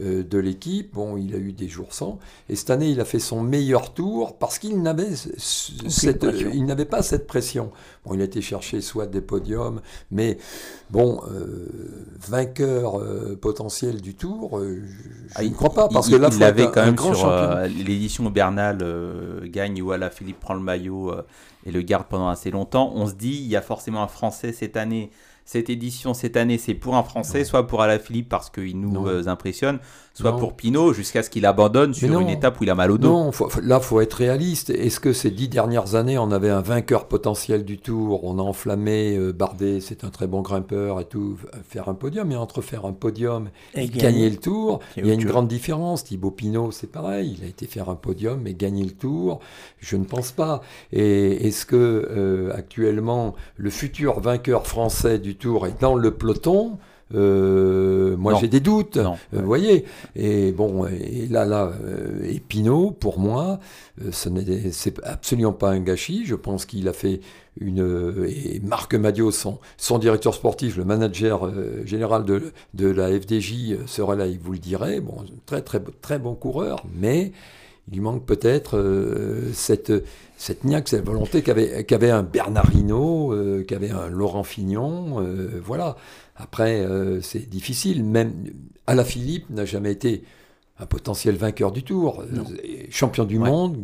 [0.00, 2.18] de l'équipe, bon, il a eu des jours sans,
[2.48, 7.02] et cette année il a fait son meilleur tour parce qu'il n'avait cette, il pas
[7.02, 7.70] cette pression.
[8.06, 9.80] Bon, il a été chercher soit des podiums,
[10.10, 10.38] mais
[10.90, 11.20] bon,
[12.28, 13.00] vainqueur
[13.40, 16.64] potentiel du tour, je, je Ah, ne crois pas, parce il- que là, il l'avait
[16.64, 17.30] un- quand un même grand sur
[17.84, 18.78] l'édition Bernal
[19.44, 21.26] gagne où la Philippe prend le maillot euh,
[21.66, 22.92] et le garde pendant assez longtemps.
[22.94, 25.10] On se dit il y a forcément un Français cette année.
[25.50, 29.28] Cette édition cette année, c'est pour un Français, soit pour Alaphilippe parce qu'il nous euh,
[29.28, 29.78] impressionne,
[30.12, 30.38] soit Non.
[30.38, 33.08] pour Pinot jusqu'à ce qu'il abandonne sur une étape où il a mal au dos.
[33.08, 34.68] Non, faut- là, faut être réaliste.
[34.68, 38.42] Est-ce que ces dix dernières années, on avait un vainqueur potentiel du Tour On a
[38.42, 42.28] enflammé euh, Bardet, c'est un très bon grimpeur et tout, f- faire un podium.
[42.28, 45.22] Mais entre faire un podium et, Et gagner, gagner, le Tour, il y a une
[45.22, 45.30] chose.
[45.30, 46.04] grande différence.
[46.04, 47.36] Thibaut Pinot, c'est pareil.
[47.38, 49.40] Il a été faire un podium et gagner le Tour.
[49.78, 50.60] Je ne pense pas.
[50.92, 51.76] Et est-ce que
[52.10, 56.78] euh, actuellement, le futur vainqueur français du Tour est dans le peloton
[57.14, 59.16] Euh, moi j'ai des doutes, Non.
[59.32, 59.86] Euh, vous voyez.
[60.14, 63.60] Et bon, et là, là, euh, et Pinot, pour moi,
[64.10, 66.26] ce n'est c'est absolument pas un gâchis.
[66.26, 67.20] Je pense qu'il a fait
[67.60, 68.26] une.
[68.28, 71.50] Et Marc Madio, son, son directeur sportif, le manager
[71.86, 75.00] général de, de la FDJ, serait là, il vous le dirait.
[75.00, 77.32] Bon, très, très, très bon coureur, mais
[77.92, 79.92] il manque peut-être euh, cette,
[80.36, 85.20] cette niaque, cette volonté qu'avait un Bernard Hinault, euh, qu'avait un Laurent Fignon.
[85.22, 85.96] euh, voilà.
[86.36, 86.86] Après,
[87.20, 88.04] c'est difficile.
[88.04, 88.32] Même
[88.86, 90.22] Alaphilippe n'a jamais été
[90.80, 92.22] un potentiel vainqueur du Tour.
[92.32, 92.44] Non.
[92.44, 93.48] Euh, Champion du Ouais.
[93.50, 93.78] monde,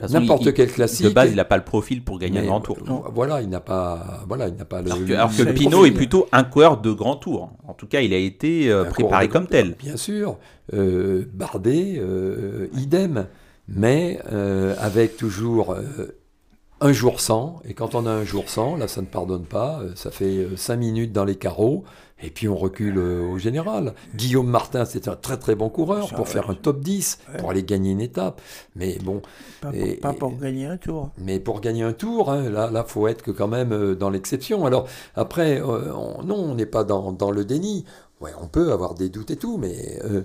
[0.00, 1.06] façon, n'importe quel classique.
[1.06, 2.78] De base, il n'a pas le profil pour gagner un grand tour.
[2.88, 4.90] euh, Voilà, il n'a pas, voilà, il n'a pas le.
[4.90, 5.92] Alors que, alors que le Pinot profil.
[5.92, 7.50] est plutôt un coureur de grand tour.
[7.66, 9.76] En tout cas, il a été euh, Un préparé comme tel.
[9.78, 10.36] Bien sûr.
[10.72, 13.26] Euh, Bardet, euh, idem.
[13.66, 15.74] Mais euh, avec toujours
[16.80, 19.80] un jour sans, et quand on a un jour sans, là ça ne pardonne pas,
[19.94, 21.84] ça fait 5 minutes dans les carreaux,
[22.24, 23.94] et puis on recule euh, au général.
[24.14, 26.32] Guillaume Martin, c'est un très très bon coureur Ça, pour ouais.
[26.32, 28.40] faire un top 10, pour aller gagner une étape.
[28.76, 29.20] Mais bon.
[29.60, 31.10] Pas pour, et- pas pour et- gagner un tour.
[31.18, 34.10] mais pour gagner un tour, hein, là, là, faut être que quand même euh, dans
[34.10, 34.64] l'exception.
[34.66, 37.84] Alors après, euh, on- non, on n'est pas dans, dans le déni.
[38.20, 40.22] Ouais, on peut avoir des doutes et tout, mais euh,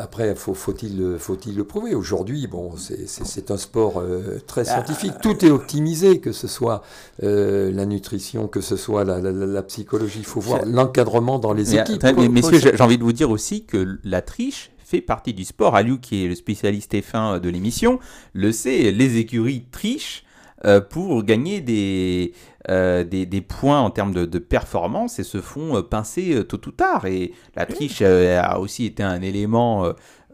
[0.00, 4.38] après, faut, faut-il, le- faut-il le prouver Aujourd'hui, bon, c'est, c'est- c'est un sport euh,
[4.46, 5.12] très Ah, scientifique.
[5.22, 6.82] Tout est optimisé, que ce soit
[7.22, 10.18] euh, la nutrition, que ce soit la, la- psychologie.
[10.20, 12.02] Il faut voir l'encadrement dans les équipes.
[12.16, 15.74] mais messieurs, j'ai envie de vous dire aussi que la triche fait partie du sport.
[15.74, 17.98] Aliou, qui est le spécialiste F1 de l'émission,
[18.34, 20.24] le sait, les écuries trichent
[20.64, 22.32] euh, pour gagner des,
[22.68, 26.60] euh, des, des points en termes de, de performance et se font euh, pincer tôt
[26.66, 27.06] ou tard.
[27.06, 29.86] Et la triche a aussi été un élément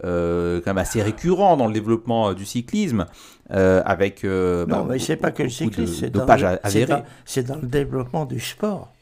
[0.02, 3.06] quand même assez récurrent dans le développement du cyclisme,
[3.50, 6.26] avec Non, bah, mais c'est pas que le cyclisme, c'est dans, dans-
[7.42, 8.92] dans le développement du sport.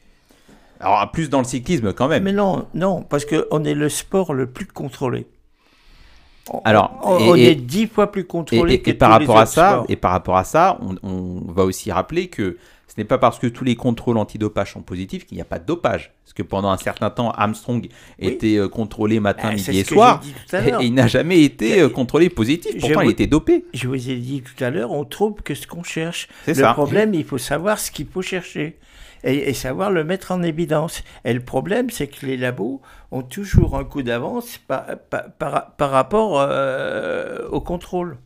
[0.80, 2.22] Alors plus dans le cyclisme quand même.
[2.22, 5.26] Mais non, non, parce qu'on est le sport le plus contrôlé.
[6.52, 9.38] On- Alors, on, et- est dix fois plus contrôlé et- que par tous les rapport
[9.40, 9.86] à ça, sports.
[9.88, 12.56] et par rapport à ça, on, on va aussi rappeler que
[12.88, 15.58] ce n'est pas parce que tous les contrôles antidopage sont positifs qu'il n'y a pas
[15.58, 16.12] de dopage.
[16.24, 17.86] Parce que pendant un certain temps, Armstrong
[18.18, 20.22] était euh, contrôlé matin, Ah, c'est midi et soir,
[20.52, 22.78] et, il n'a jamais été euh, contrôlé positif.
[22.80, 23.64] Pourtant, il était dopé.
[23.74, 26.28] Je vous ai dit tout à l'heure, on trouve que ce qu'on cherche.
[26.44, 26.72] C'est le ça.
[26.74, 28.76] problème, il faut savoir ce qu'il faut chercher
[29.26, 31.02] et, et savoir le mettre en évidence.
[31.26, 35.70] Et le problème, c'est que les labos ont toujours un coup d'avance par, par, par-
[35.76, 38.16] par rapport euh, au contrôle.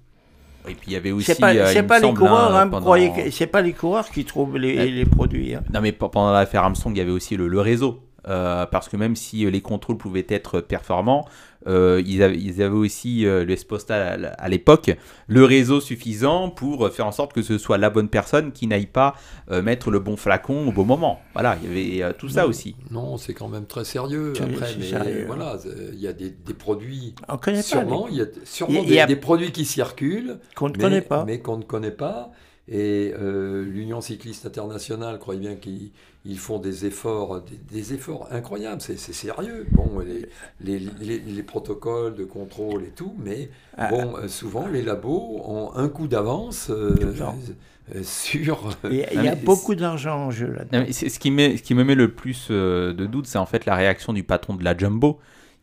[0.68, 1.26] Et puis il y avait aussi.
[1.32, 2.86] C'est pas, euh, pas les coureurs, hein, hein, pendant-
[3.30, 5.54] c'est pas les coureurs qui trouvent les, les produits.
[5.54, 5.62] hein.
[5.72, 8.02] Non, mais pe- pendant l'affaire Armstrong, il y avait aussi le, le réseau.
[8.28, 11.26] Euh, parce que même si euh, les contrôles pouvaient être performants,
[11.66, 14.90] euh, ils, avaient, ils avaient aussi, euh, le postal à, à l'époque,
[15.26, 18.86] le réseau suffisant pour faire en sorte que ce soit la bonne personne qui n'aille
[18.86, 19.14] pas
[19.50, 21.20] euh, mettre le bon flacon au bon moment.
[21.34, 22.76] Voilà, il y avait euh, tout ça aussi.
[22.90, 24.32] Non, c'est quand même très sérieux.
[24.40, 25.24] Après, mais sérieux.
[25.26, 25.56] voilà,
[25.92, 27.14] il y a des, des produits.
[27.28, 27.62] On connaît pas.
[27.62, 29.52] Sûrement, les- il y a sûrement Il y a- des, il y a- des produits
[29.52, 31.24] qui circulent, Qu'on ne mais, connaît pas.
[31.24, 32.30] mais qu'on ne connaît pas.
[32.72, 35.90] Et euh, l'Union cycliste internationale, croyez bien qu'ils
[36.24, 38.80] ils font des efforts, des, des efforts incroyables.
[38.82, 39.66] C'est sérieux.
[39.72, 40.26] Bon, les,
[40.60, 43.48] les, les- les protocoles de contrôle et tout, mais
[43.78, 43.88] Ah.
[43.88, 46.94] bon, euh, souvent les labos ont un coup d'avance euh,
[47.94, 48.68] euh, sur.
[48.84, 50.54] Il y a, il Non, y a mais beaucoup d'argent en jeu
[50.92, 53.64] c'est- ce, qui met, ce qui me met le plus de doute, c'est en fait
[53.66, 55.18] la réaction du patron de la Jumbo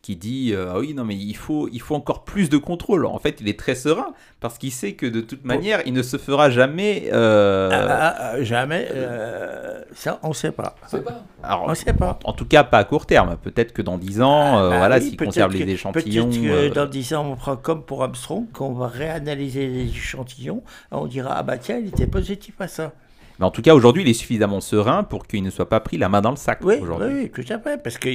[0.07, 3.05] qui dit euh, ah oui non mais il faut il faut encore plus de contrôle.
[3.05, 6.01] En fait, il est très serein parce qu'il sait que de toute manière, il ne
[6.01, 7.09] se fera jamais.
[7.11, 8.87] euh, Ah, ah, ah, jamais.
[8.91, 10.75] euh, ça, on ne sait pas.
[10.87, 11.23] C'est pas.
[11.43, 12.19] alors, On ne sait pas.
[12.23, 13.35] en tout cas, pas à court terme.
[13.43, 16.29] Peut-être que dans 10 ans, euh, Bah voilà, oui, s'il conserve que- les échantillons.
[16.29, 19.89] Peut-être que euh, dans 10 ans, on fera comme pour Armstrong, qu'on va réanalyser les
[19.89, 20.63] échantillons.
[20.91, 22.93] On dira Ah bah tiens, il était positif à ça.
[23.39, 25.97] Mais en tout cas, aujourd'hui, il est suffisamment serein pour qu'il ne soit pas pris
[25.97, 26.59] la main dans le sac.
[26.63, 27.13] Oui, aujourd'hui.
[27.13, 27.81] oui, tout à fait.
[27.81, 28.09] Parce que,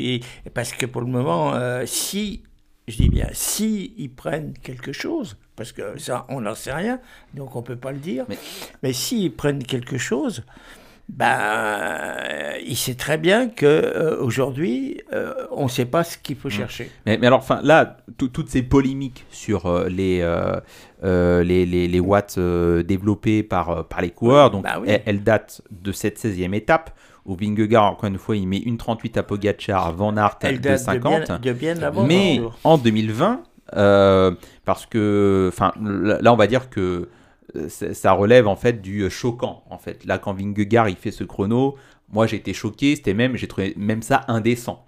[0.50, 2.42] parce que pour le moment, euh, si,
[2.88, 6.98] je dis bien, si ils prennent quelque chose, parce que ça, on n'en sait rien,
[7.34, 8.38] donc on ne peut pas le dire, Mais-
[8.82, 10.42] mais, s'ils prennent quelque chose,
[11.09, 15.00] ben, euh, il sait très bien qu'aujourd'hui,
[15.50, 16.53] on ne sait pas ce qu'il faut Mm.
[16.53, 16.90] chercher.
[17.07, 20.57] Mais, mais alors, enfin, là, tout- toutes ces polémiques sur euh, les, euh,
[21.05, 24.86] euh, les, les, les watts euh, développés par, euh, par les coureurs, donc bah oui.
[24.88, 26.90] elles, elles datent de cette 16e étape,
[27.26, 30.62] où Vingegaard, encore une fois, il met une 38 à Pogacar, Van Aert Elle de
[30.62, 31.20] date 50.
[31.42, 32.05] de bien, de bien avant.
[32.05, 33.42] mais en 2020,
[33.76, 34.32] euh,
[34.64, 37.09] parce que, enfin, là, on va dire que euh,
[37.68, 39.62] ça relève en fait du euh, choquant.
[39.70, 41.76] En fait, là, quand Vingegaard il fait ce chrono,
[42.12, 42.96] moi j'ai été choqué.
[42.96, 44.84] C'était même, j'ai trouvé même ça indécent.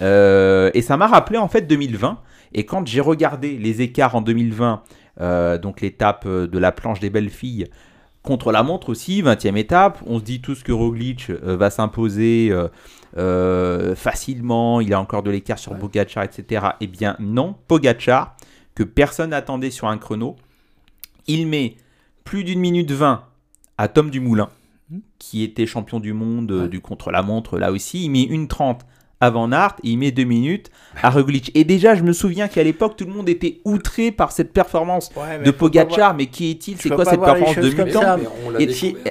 [0.00, 2.18] Euh, et ça m'a rappelé en fait 2020.
[2.54, 4.82] Et quand j'ai regardé les écarts en 2020,
[5.20, 7.66] euh, donc l'étape de la planche des belles filles
[8.22, 12.52] contre la montre aussi, 20e étape, on se dit tous que Roglic euh, va s'imposer
[13.96, 16.66] facilement, il a encore de l'écart sur Pogacar, etc.
[16.80, 18.36] Eh bien non, Pogacar,
[18.74, 20.36] que personne n'attendait sur un chrono,
[21.26, 21.76] il met
[22.24, 23.22] plus d'une minute 20
[23.78, 24.48] à Tom Dumoulin,
[25.18, 28.82] qui était champion du monde euh, du contre-la-montre là aussi, il met une 30
[29.20, 30.68] à Van Aert et il met deux minutes
[31.00, 31.52] à Roglic.
[31.54, 35.10] Et déjà, je me souviens qu'à l'époque, tout le monde était outré par cette performance
[35.16, 35.96] Ouais, de Pogacar.
[35.96, 36.76] voir- Mais qui est-il?
[36.76, 38.16] C'est quoi cette performance de mutant
[38.58, 38.66] et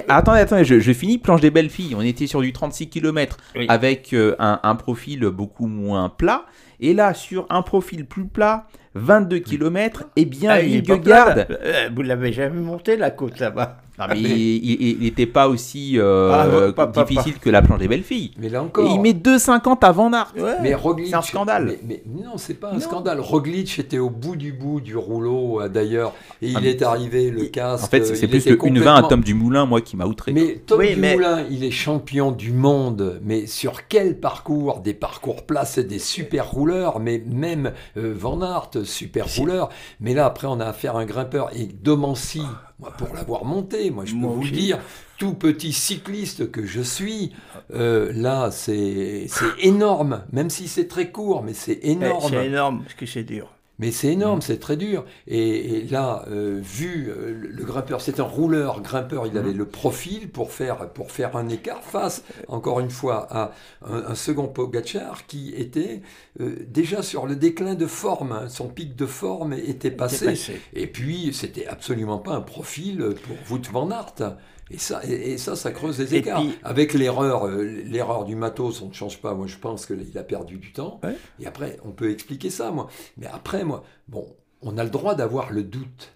[0.08, 1.94] attendez, attendez, je, je finis planche des belles filles.
[1.96, 3.64] On était sur du 36 km Oui.
[3.70, 6.44] avec euh, un, un profil beaucoup moins plat.
[6.82, 11.36] Et là, sur un profil plus plat, 22 km, eh bien, Ah, Vingegaard.
[11.50, 13.78] Euh, Vous l'avez jamais monté la côte là-bas.
[14.08, 16.30] Non, mais il n'était pas aussi euh,
[16.68, 18.32] Ah, pas- pas- difficile que la planche des belles filles.
[18.38, 18.90] Mais là Et encore.
[18.94, 20.32] il met 2,50 à Van Aert.
[20.62, 21.76] Mais Roglic, C'est un scandale.
[21.86, 23.20] Mais, mais non, c'est pas un scandale.
[23.20, 26.82] Roglic était au bout du bout du rouleau euh, d'ailleurs, et il Ah, mais- est
[26.82, 27.84] arrivé le casque.
[27.84, 30.32] En fait, c'est- il plus était le 1,20 à Tom Dumoulin, moi, qui m'a outré.
[30.32, 34.80] Mais Tom Oui, mais- Dumoulin, il est champion du monde, mais sur quel parcours?
[34.80, 39.68] Des parcours plats, c'est des super rouleurs, mais même euh, Van Aert, super rouleur.
[40.00, 41.50] Mais là, après, on a affaire à un grimpeur.
[41.56, 42.42] Et Domancy,
[42.82, 44.78] moi, pour l'avoir monté, moi, je peux Moi vous le dire,
[45.18, 47.32] tout petit cycliste que je suis,
[47.72, 52.30] euh, là, c'est c'est énorme, même si c'est très court, mais c'est Eh, énorme.
[52.32, 53.48] C'est énorme parce que c'est dur.
[53.82, 55.04] Mais c'est énorme, c'est très dur.
[55.26, 59.66] Et, et là, euh, vu euh, le, grimpeur, c'est un rouleur, grimpeur, il avait le
[59.66, 63.50] profil pour faire, pour faire un écart face, encore une fois, à
[63.84, 66.00] un, un second Pogacar qui était
[66.40, 68.30] euh, déjà sur le déclin de forme.
[68.30, 68.48] hein.
[68.48, 70.26] Son pic de forme était passé.
[70.26, 70.60] passé.
[70.74, 74.36] Et puis, c'était absolument pas un profil pour Wout van Aert.
[74.72, 76.40] Et ça, et, ça, ça creuse les écarts.
[76.40, 79.34] puis- Avec l'erreur, euh, l'erreur du matos, on ne change pas.
[79.34, 80.98] Moi, je pense qu'il a perdu du temps.
[81.04, 81.16] Ouais.
[81.40, 82.88] Et après, on peut expliquer ça, moi.
[83.18, 84.26] Mais après, moi, bon,
[84.62, 86.12] on a le droit d'avoir le doute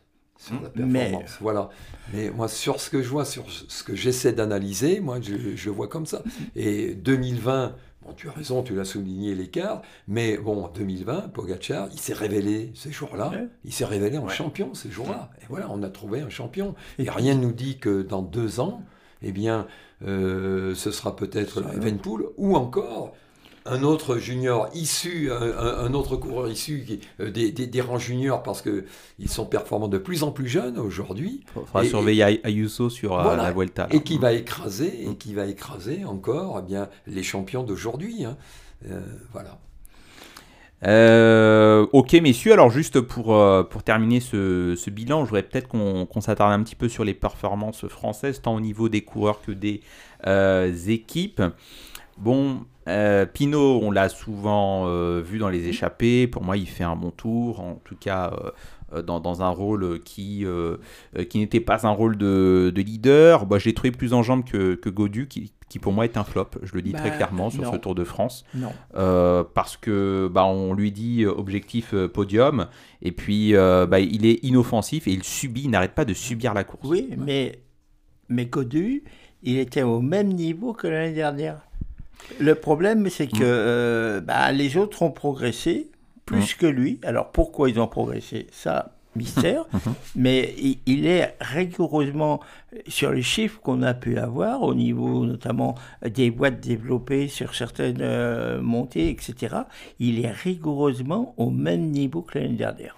[0.47, 1.13] sur la Mais-.
[1.41, 1.69] Voilà.
[2.13, 5.71] Mais moi, sur ce que je vois, sur ce que j'essaie d'analyser, moi, je, je
[5.71, 6.23] vois comme ça.
[6.55, 9.83] Et 2020, bon, tu as raison, tu l'as souligné l'écart.
[10.07, 13.31] Mais bon, 2020, Pogacar, il s'est révélé ces jours-là.
[13.31, 13.49] Ouais.
[13.65, 14.35] Il s'est révélé en Ouais.
[14.35, 15.31] champion ces jours-là.
[15.43, 16.75] Et voilà, on a trouvé un champion.
[16.99, 18.83] Et rien ne nous dit que dans deux ans,
[19.23, 19.67] eh bien,
[20.07, 23.15] euh, ce sera peut-être la Evenpool ou encore
[23.69, 26.85] un autre junior issu, un, autre coureur issu
[27.21, 30.79] euh, des, des, des rangs juniors parce qu'ils sont performants de plus en plus jeunes
[30.79, 31.43] aujourd'hui.
[31.45, 33.45] Il faudra Et- surveiller Ay- Ayuso sur euh, Voilà.
[33.45, 33.83] la Vuelta.
[33.89, 33.95] là.
[33.95, 38.25] Et qui va écraser, et qui va écraser encore eh bien, les champions d'aujourd'hui.
[38.25, 38.37] hein.
[38.91, 39.01] Euh,
[39.33, 39.59] voilà.
[40.87, 45.69] Euh, ok messieurs, alors juste pour, euh, pour terminer ce, ce bilan, je voudrais peut-être
[45.69, 49.53] qu'on s'attarde un petit peu sur les performances françaises, tant au niveau des coureurs que
[49.53, 49.81] des
[50.27, 51.43] euh, équipes.
[52.19, 56.85] Bon, euh, Pinot, on l'a souvent euh, vu dans les échappées, pour moi il fait
[56.85, 58.33] un bon tour, en tout cas
[58.93, 60.45] euh, dans, dans un rôle qui,
[61.29, 63.47] qui n'était pas un rôle de, de leader.
[63.47, 66.17] Bah, je l'ai trouvé plus en jambes que, que Godu, qui, qui pour moi est
[66.17, 67.73] un flop, je le dis très Bah, clairement sur non.
[67.73, 68.45] ce Tour de France.
[68.55, 68.71] Non.
[68.93, 72.69] Parce que bah, on lui dit objectif podium
[73.03, 76.63] et puis bah, il est inoffensif et il subit, il n'arrête pas de subir la
[76.63, 76.87] course.
[76.89, 77.59] Oui, mais,
[78.29, 79.03] mais Godu,
[79.43, 81.66] il était au même niveau que l'année dernière.
[82.39, 85.91] Le problème, c'est que euh, bah, les autres ont progressé
[86.25, 86.99] plus que lui.
[87.05, 88.49] Alors pourquoi ils ont progressé?
[88.51, 89.65] Ça, mystère.
[90.17, 92.41] mais il, il est rigoureusement
[92.87, 98.01] sur les chiffres qu'on a pu avoir au niveau notamment des boîtes développées sur certaines
[98.01, 99.57] euh, montées, etc.
[99.99, 102.97] Il est rigoureusement au même niveau que l'année dernière.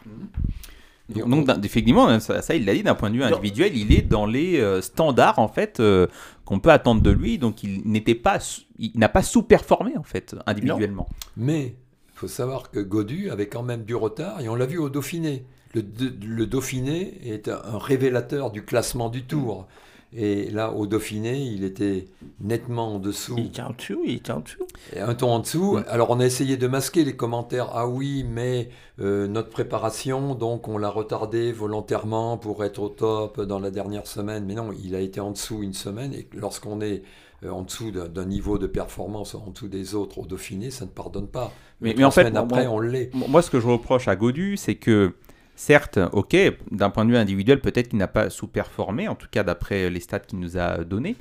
[1.09, 4.27] Donc effectivement, ça, ça, il l'a dit d'un point de vue individuel, il est dans
[4.27, 6.07] les euh, standards en fait euh,
[6.49, 7.37] qu'on peut attendre de lui.
[7.37, 8.39] Donc il n'était pas,
[8.79, 11.07] il n'a pas sous-performé en fait individuellement.
[11.37, 11.77] Mais
[12.15, 14.89] il faut savoir que Godu avait quand même du retard et on l'a vu au
[14.89, 15.45] Dauphiné.
[15.75, 19.69] Le, Dauphiné est un révélateur du classement du Tour.
[20.17, 22.07] Et là, au Dauphiné, il était
[22.41, 23.35] nettement en dessous.
[23.37, 24.65] Il était en dessous, il était en dessous.
[24.95, 25.79] Et un ton en dessous.
[25.89, 27.69] Alors on a essayé de masquer les commentaires.
[27.75, 33.41] Ah oui, mais euh, notre préparation, donc on l'a retardé volontairement pour être au top
[33.43, 34.45] dans la dernière semaine.
[34.47, 36.15] Mais non, il a été en dessous une semaine.
[36.15, 37.03] Et lorsqu'on est
[37.45, 40.91] euh, en dessous d'un niveau de performance, en dessous des autres au Dauphiné, ça ne
[40.91, 41.53] pardonne pas.
[41.81, 43.11] Mais, en fait, après, moi- on l'est.
[43.15, 45.13] Moi, ce que je reproche à Godu, c'est que,
[45.59, 46.37] certes, ok,
[46.71, 50.01] d'un point de vue individuel, peut-être qu'il n'a pas sous-performé, en tout cas d'après les
[50.01, 51.17] stats qu'il nous a donnés.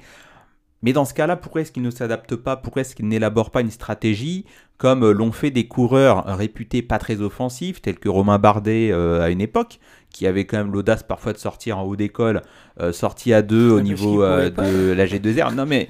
[0.83, 2.55] Mais dans ce cas-là, pourquoi est-ce qu'il ne s'adapte pas?
[2.55, 4.45] Pourquoi est-ce qu'il n'élabore pas une stratégie
[4.77, 9.31] comme l'ont fait des coureurs réputés pas très offensifs, tels que Romain Bardet euh, à
[9.31, 9.79] une époque,
[10.11, 12.43] qui avait quand même l'audace parfois de sortir en haut d'école,
[12.79, 15.55] euh, sorti à deux au Parce niveau euh, de la G2R.
[15.55, 15.89] Non mais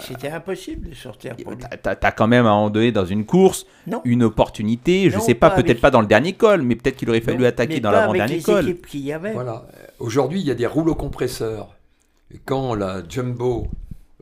[0.00, 1.58] C'était impossible de sortir pour lui.
[1.82, 4.02] T'as as quand même à un moment donné dans une course Non.
[4.04, 6.76] une opportunité, je Non, sais pas, pas peut-être avec- pas dans le dernier col, mais
[6.76, 8.76] peut-être qu'il aurait fallu Non, attaquer mais dans l'avant-dernier col.
[8.94, 9.32] y avait.
[9.32, 9.66] Voilà.
[9.98, 11.74] Aujourd'hui, il y a des rouleaux compresseurs.
[12.34, 13.68] Et quand la Jumbo,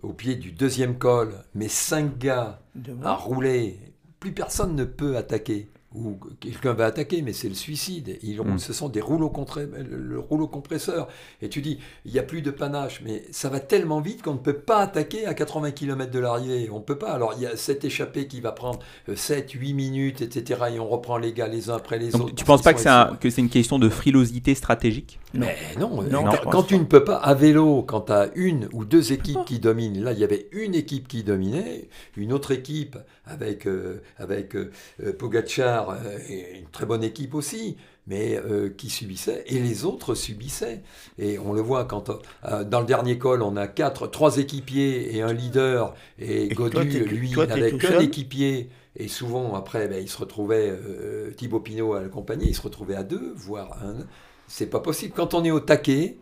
[0.03, 3.05] au pied du deuxième col, met cinq gars Devant.
[3.07, 3.77] à rouler,
[4.21, 5.69] plus personne ne peut attaquer.
[5.93, 8.17] Ou quelqu'un va attaquer, mais c'est le suicide.
[8.23, 8.59] Ils roulent- Mm.
[8.61, 11.09] Ce sont des rouleaux contre- le rouleau compresseur.
[11.43, 14.35] Et tu dis, il n'y a plus de panache, mais ça va tellement vite qu'on
[14.35, 16.69] ne peut pas attaquer à 80 km de l'arrivée.
[16.71, 17.11] On ne peut pas.
[17.11, 18.79] Alors il y a cette échappée qui va prendre
[19.17, 20.61] 7, 8 minutes, etc.
[20.75, 22.35] Et on reprend les gars les uns après les Donc autres.
[22.37, 23.19] tu parce penses pas que c'est un- excellents.
[23.19, 25.19] que c'est une question de frilosité stratégique?
[25.35, 26.81] Mais non, Non, quand, tu pas.
[26.81, 30.13] ne peux pas, à vélo, quand tu as une ou deux équipes qui dominent, là
[30.13, 32.97] il y avait une équipe qui dominait, une autre équipe
[33.31, 34.71] avec, euh, avec euh,
[35.03, 37.77] euh, Pogacar, euh, et une très bonne équipe aussi,
[38.07, 40.83] mais euh, qui subissait, et les autres subissaient.
[41.19, 42.11] Et on le voit quand
[42.45, 47.05] euh, dans le dernier col, on a quatre, trois équipiers et un leader, et, Godu,
[47.05, 48.69] lui, n'avait qu'un équipier.
[48.97, 52.97] Et souvent, après, ben, il se retrouvait, euh, Thibaut Pinot à l'accompagner, il se retrouvait
[52.97, 54.07] à deux, voire un.
[54.49, 55.15] C'est pas possible.
[55.15, 56.19] Quand on est au taquet,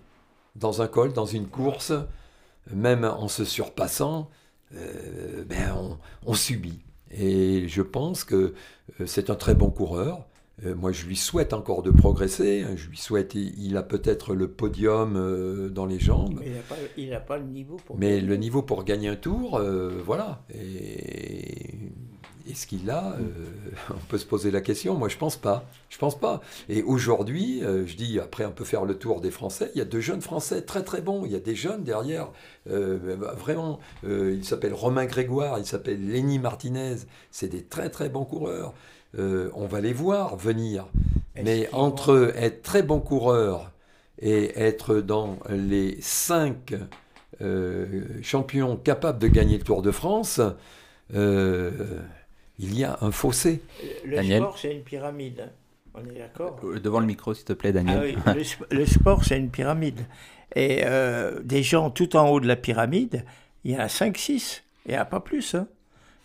[0.56, 1.92] dans un col, dans une course,
[2.70, 4.28] même en se surpassant,
[4.70, 5.96] ben,
[6.26, 6.80] on, subit.
[7.10, 8.54] Et je pense que
[9.06, 10.26] c'est un très bon coureur.
[10.66, 12.62] Euh, moi, je lui souhaite encore de progresser.
[12.62, 12.74] Hein.
[12.76, 16.40] Je lui souhaite, il a peut-être le podium euh, dans les jambes.
[16.96, 17.96] il n'a pas, le niveau pour.
[17.96, 20.42] Mais le niveau pour gagner un tour, euh, voilà.
[20.52, 21.92] Et
[22.48, 23.16] est-ce qu'il a
[23.90, 24.94] On peut se poser la question.
[24.94, 25.64] Moi, je pense pas.
[25.88, 26.40] Je pense pas.
[26.68, 29.70] Et aujourd'hui, je dis après, on peut faire le tour des Français.
[29.74, 31.24] Il y a deux jeunes Français très très bons.
[31.24, 32.28] Il y a des jeunes derrière,
[32.66, 33.80] vraiment.
[34.04, 35.58] il s'appelle Romain Grégoire.
[35.58, 36.96] Il s'appelle Lenny Martinez.
[37.30, 38.74] C'est des très très bons coureurs.
[39.16, 40.86] Euh, on va les voir venir.
[41.42, 43.70] Mais entre être très bon coureur
[44.20, 46.74] et être dans les cinq
[47.40, 50.40] euh, champions capables de gagner le Tour de France,
[51.14, 51.70] euh,
[52.58, 53.62] il y a un fossé.
[54.04, 55.48] Le sport, c'est une pyramide.
[55.94, 58.16] On est d'accord Devant le micro, s'il te plaît, Daniel.
[58.26, 58.34] Ah
[58.70, 60.00] le, sport, c'est une pyramide.
[60.54, 60.84] Et
[61.42, 63.24] des gens tout en haut de la pyramide,
[63.64, 64.62] il y en a 5-6.
[64.86, 65.54] Il n'y a pas plus.
[65.54, 65.66] Hein.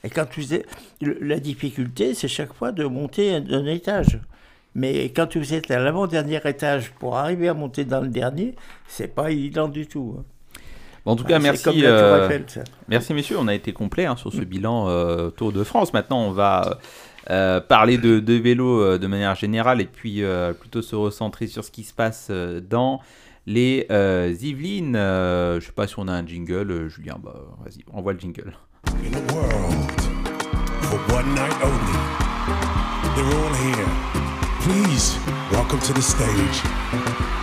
[0.04, 0.68] Et quand vous êtes,
[1.02, 4.20] la difficulté, c'est chaque fois de monter un, étage.
[4.76, 8.56] Mais quand vous êtes à l'avant-dernier étage pour arriver à monter dans le dernier,
[8.88, 10.18] c'est pas évident du tout.
[10.20, 10.26] Hein.
[11.06, 11.84] En tout cas, merci.
[11.84, 12.40] Euh,
[12.88, 13.38] merci, messieurs.
[13.40, 15.94] On a été complet hein, sur ce bilan euh, Tour de France.
[15.94, 16.80] Maintenant, on va
[17.30, 20.24] euh, parler de, de vélo de manière générale et puis
[20.60, 22.32] plutôt se recentrer sur ce qui se passe
[22.70, 23.02] dans
[23.46, 23.86] les
[24.42, 24.96] Yvelines.
[24.96, 26.88] je sais pas si on a un jingle.
[26.88, 28.54] Julien, bah, vas-y, envoie le jingle.
[29.02, 29.92] in a world
[30.84, 31.98] for one night only.
[33.16, 34.14] They're all here.
[34.62, 35.18] Please,
[35.52, 37.43] welcome to the stage.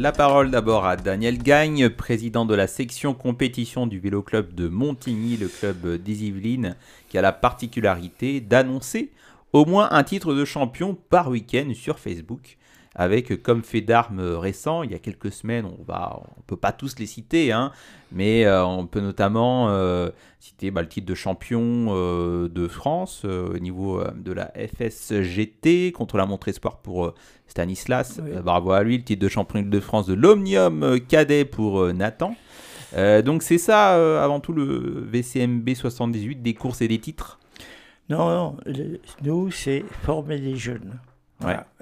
[0.00, 4.66] La parole d'abord à Daniel Gagne, président de la section compétition du Vélo Club de
[4.66, 6.74] Montigny, le club des Yvelines,
[7.10, 9.10] qui a la particularité d'annoncer
[9.52, 12.56] au moins un titre de champion par week-end sur Facebook.
[12.94, 16.72] Avec comme fait d'armes récent, il y a quelques semaines, on va, on peut pas
[16.72, 17.70] tous les citer, hein,
[18.10, 20.08] mais euh, on peut notamment euh,
[20.40, 26.16] citer bah, le titre de champion euh, de France au niveau de la FSGT contre
[26.16, 27.14] la Montre Espoir pour
[27.50, 32.34] Stanislas, bravo à lui, le titre de champion de France de l'Omnium cadet pour Nathan.
[33.24, 37.38] donc c'est ça avant tout le VCMB 78 des courses et des titres.
[38.08, 38.56] Non, non,
[39.22, 40.98] nous c'est former des jeunes.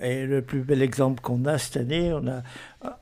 [0.00, 2.42] Et le plus bel exemple qu'on a cette année, on a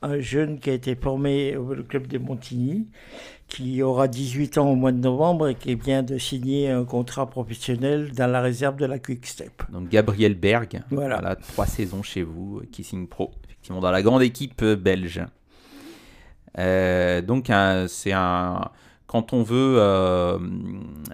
[0.01, 2.87] un jeune qui a été formé au club de Montigny,
[3.47, 7.29] qui aura 18 ans au mois de novembre et qui vient de signer un contrat
[7.29, 9.63] professionnel dans la réserve de la Quick Step.
[9.71, 11.35] Donc Gabriel Berg, voilà.
[11.35, 15.21] trois saisons chez vous, qui signe pro, effectivement, dans la grande équipe belge.
[16.57, 17.51] Euh, donc
[17.87, 18.71] c'est un
[19.07, 20.37] quand on veut, euh,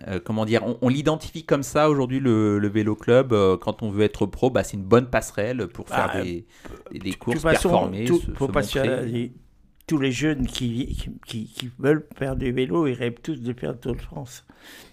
[0.07, 3.33] euh, comment dire, on, l'identifie comme ça aujourd'hui le, vélo club.
[3.33, 6.45] Euh, quand on veut être pro, bah, c'est une bonne passerelle pour faire bah, des,
[6.91, 8.07] des, courses performées.
[8.35, 8.47] faut
[9.87, 13.71] tous les jeunes qui, qui, qui, veulent faire du vélo, ils rêvent tous de faire
[13.71, 14.45] le Tour de France.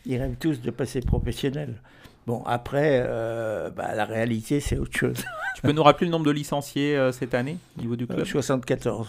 [0.07, 1.81] Ils rêvent tous de passer professionnel.
[2.27, 3.01] Bon, après,
[3.77, 5.25] bah, la réalité, c'est autre chose.
[5.57, 8.25] tu peux nous rappeler le nombre de licenciés cette année au niveau du club?
[8.25, 9.09] 74.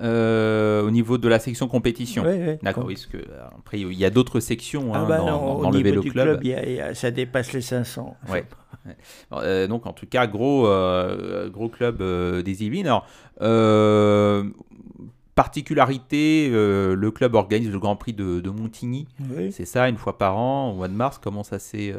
[0.00, 2.24] Euh, au niveau de la section compétition.
[2.62, 3.18] D'accord, oui, parce que
[3.58, 6.42] après il y a d'autres sections ah hein, bah dans, le vélo club.
[6.94, 8.16] ça dépasse les 500.
[8.28, 8.44] Ouais.
[9.32, 12.02] Euh, donc en tout cas gros euh, gros club
[12.42, 12.86] des Yvelines.
[12.86, 13.06] Alors
[15.34, 19.06] particularité, le club organise le Grand Prix de, de Montigny.
[19.50, 21.18] C'est ça, une fois par an, au mois de mars.
[21.22, 21.94] Comment ça s'est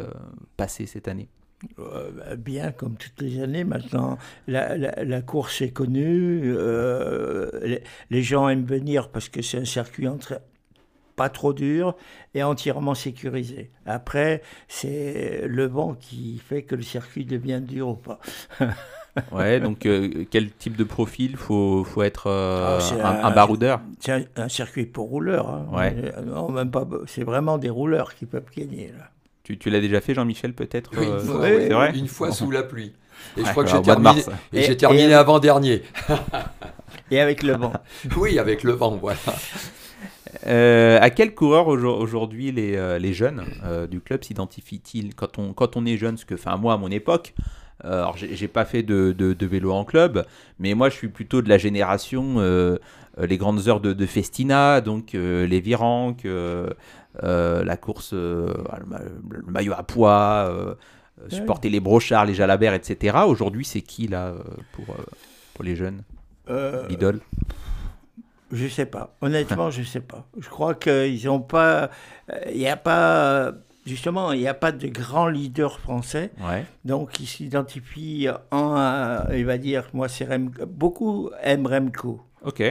[0.57, 1.29] passé cette année?
[1.77, 4.17] Euh, bah, bien comme toutes les années maintenant.
[4.47, 7.79] La, course est connue, euh,
[8.09, 10.41] les, gens aiment venir parce que c'est un circuit entre,
[11.19, 11.97] pas trop dur
[12.33, 13.71] et entièrement sécurisé.
[13.85, 18.21] Après, c'est le vent qui fait que le circuit devient dur ou pas.
[19.33, 23.81] ouais, donc euh, quel type de profil faut, faut être ah, un, baroudeur?
[23.99, 25.49] C'est un, circuit pour rouleurs.
[25.49, 25.67] Hein.
[25.73, 26.13] Ouais.
[26.25, 26.87] Non, même pas.
[27.05, 29.09] C'est vraiment des rouleurs qui peuvent gagner là.
[29.43, 31.97] Tu, l'as déjà fait, Jean-Michel, peut-être Oui, euh, vrai?
[31.97, 32.93] une fois sous la pluie.
[33.35, 34.21] Et je crois que j'ai terminé,
[34.53, 35.81] et j'ai terminé avant-dernier.
[37.11, 37.73] et avec le vent.
[38.15, 39.19] oui, avec le vent, voilà.
[40.45, 43.43] Euh, à quel coureur aujourd'hui les, euh, les, jeunes
[43.89, 45.15] du club s'identifient-ils?
[45.15, 47.33] Quand on, quand on est jeune, ce que, enfin moi à mon époque,
[47.83, 50.25] alors j'ai pas fait de, de, vélo en club,
[50.59, 52.37] mais moi je suis plutôt de la génération
[53.17, 56.25] les grandes heures de, Festina, donc les Viranques,
[57.23, 58.53] euh, la course, euh,
[59.29, 60.75] le, maillot à poids, euh,
[61.27, 63.17] supporter les brochards, les jalabert, etc.
[63.27, 64.39] Aujourd'hui, c'est qui là euh,
[64.73, 65.03] pour, euh,
[65.53, 66.03] pour les jeunes?
[66.49, 67.19] Euh, L'idole?
[68.51, 69.15] Je sais pas.
[69.21, 70.25] Honnêtement, je sais pas.
[70.39, 71.89] Je crois qu'ils n'ont pas.
[72.51, 73.53] Il n'y a pas.
[73.85, 76.31] Justement, il n'y a pas de grand leader français.
[76.41, 76.65] Ouais.
[76.85, 78.75] Donc, ils s'identifient en.
[78.75, 80.65] un- il va dire, moi, c'est Remco.
[80.67, 82.21] Beaucoup aiment Remco.
[82.43, 82.61] Ok.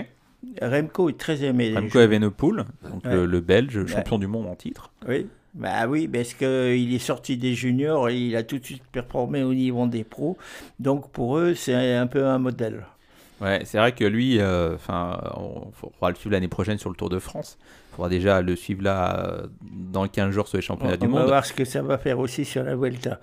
[0.62, 1.72] Remco est très aimé.
[1.74, 1.98] Remco.
[2.00, 3.14] Evenepoel, donc Ouais.
[3.14, 3.86] le, le Belge, Ouais.
[3.88, 4.90] champion du monde en titre.
[5.08, 5.26] Oui.
[5.54, 9.42] Bah oui, parce qu'il est sorti des juniors et il a tout de suite performé
[9.42, 10.36] au niveau des pros.
[10.78, 12.84] Donc, pour eux, c'est un peu un modèle.
[13.41, 16.97] Ouais, c'est vrai que lui, euh, enfin, on faudra le suivre l'année prochaine sur le
[16.97, 17.57] Tour de France.
[17.93, 21.12] Il faudra déjà le suivre là euh, dans 15 jours sur les championnats on du
[21.12, 21.28] va monde.
[21.28, 23.20] voir ce que ça va faire aussi sur la Vuelta.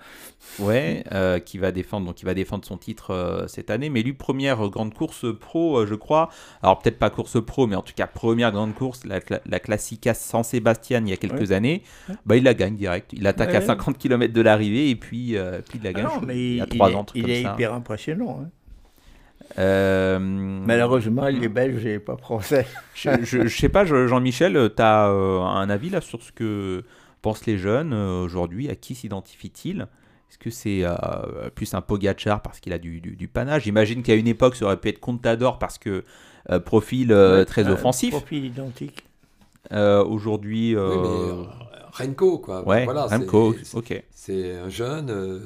[0.58, 3.88] Ouais, euh, qui va défendre, donc il va défendre son titre euh, cette année.
[3.90, 6.30] Mais lui, première grande course pro, je crois.
[6.62, 10.14] Alors peut-être pas course pro, mais en tout cas première grande course, la, la Classica
[10.14, 11.52] San Sebastian il y a quelques Ouais.
[11.52, 11.82] années.
[12.26, 13.12] Bah il la gagne direct.
[13.12, 13.66] Il attaque à Ouais.
[13.66, 15.36] 50 km de l'arrivée et puis,
[15.68, 16.04] puis il la Ah gagne.
[16.04, 18.40] non, je- mais il y a il, est, il est hyper impressionnant.
[18.44, 18.48] hein.
[19.58, 22.66] Euh, Malheureusement, il est belge et pas français.
[22.94, 26.84] je, je, je sais pas, je- Jean-Michel, tu as un avis là sur ce que
[27.22, 28.68] pensent les jeunes euh, aujourd'hui?
[28.70, 29.86] À qui s'identifient-ils?
[30.28, 30.94] Est-ce que c'est euh,
[31.54, 33.62] plus un Pogachar parce qu'il a du, du, du panache?
[33.64, 36.04] J'imagine qu'à une époque, ça aurait pu être Contador parce que
[36.50, 38.10] euh, profil euh, très Euh, offensif.
[38.10, 39.04] Profil identique.
[39.72, 40.76] Euh, aujourd'hui.
[40.76, 41.44] euh, Oui, euh,
[41.98, 42.66] Renko, quoi.
[42.66, 43.14] Ouais, Voilà, c'est-
[43.76, 44.04] ok.
[44.12, 45.08] C'est un jeune.
[45.10, 45.38] euh,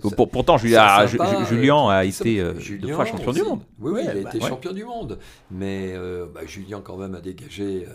[0.00, 3.60] Pour- pourtant, sympa, Ju- euh, Julien a été, euh, deux Julien fois champion du monde.
[3.78, 4.48] Oui, oui, il a été bah, ouais.
[4.50, 5.18] champion du monde.
[5.50, 7.86] Mais euh, bah, Julien, quand même, a dégagé,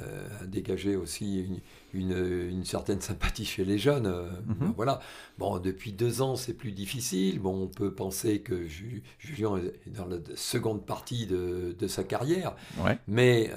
[0.41, 1.59] a dégagé aussi une,
[1.93, 4.07] une- une certaine sympathie chez les jeunes.
[4.07, 4.55] Mhm.
[4.59, 4.99] ben voilà.
[5.37, 7.39] Bon, depuis deux ans, c'est plus difficile.
[7.39, 12.03] Bon, on peut penser que Ju- Julien est dans la seconde partie de, de sa
[12.03, 12.55] carrière.
[12.83, 12.97] Ouais.
[13.07, 13.51] Mais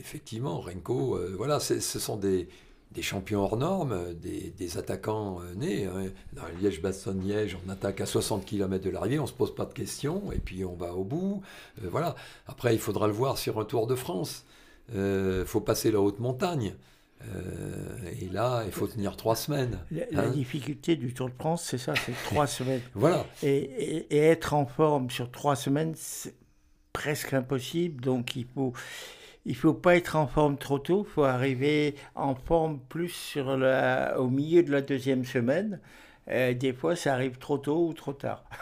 [0.00, 2.48] effectivement, Renko, voilà, ce sont des,
[2.92, 5.84] des champions hors normes, des, des attaquants euh, nés.
[5.86, 6.06] hein.
[6.32, 9.72] Dans Liège-Bastogne-Liège, on attaque à 60 km de l'arrivée, on ne se pose pas de
[9.72, 11.42] questions, et puis on va au bout.
[11.84, 12.16] Euh, voilà.
[12.48, 14.44] Après, il faudra le voir sur un Tour de France.
[14.92, 16.74] Il faut passer la haute montagne.
[17.22, 19.78] Euh, et là, il faut tenir trois semaines.
[19.90, 20.30] La, la hein.
[20.30, 22.80] difficulté du Tour de France, c'est ça, c'est trois semaines.
[22.94, 23.24] Voilà.
[23.42, 26.34] Et, et- et être en forme sur trois semaines, c'est
[26.92, 28.00] presque impossible.
[28.02, 28.72] Donc il faut,
[29.46, 31.04] il faut pas être en forme trop tôt.
[31.08, 35.80] Il faut arriver en forme plus sur la, au milieu de la deuxième semaine.
[36.28, 38.44] Euh, des fois, ça arrive trop tôt ou trop tard.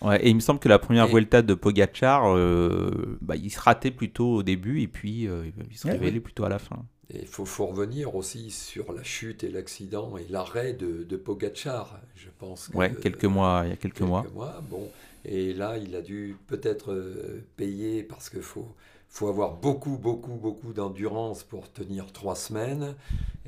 [0.00, 3.50] Ouais, et il me semble que la première Et- Vuelta de Pogachar, euh, bah, il
[3.50, 6.20] se ratait plutôt au début et puis euh, il se révélait ouais.
[6.20, 6.84] plutôt à la fin.
[7.10, 12.00] Il faut, faut revenir aussi sur la chute et l'accident et l'arrêt de, de Pogacar.
[12.14, 14.26] Je pense que, Ouais, quelques mois, il y a quelques, mois.
[14.70, 14.90] Bon,
[15.24, 16.94] et là, il a dû peut-être
[17.56, 18.74] payer parce qu'il faut,
[19.14, 22.96] faut avoir beaucoup, beaucoup, beaucoup d'endurance pour tenir trois semaines.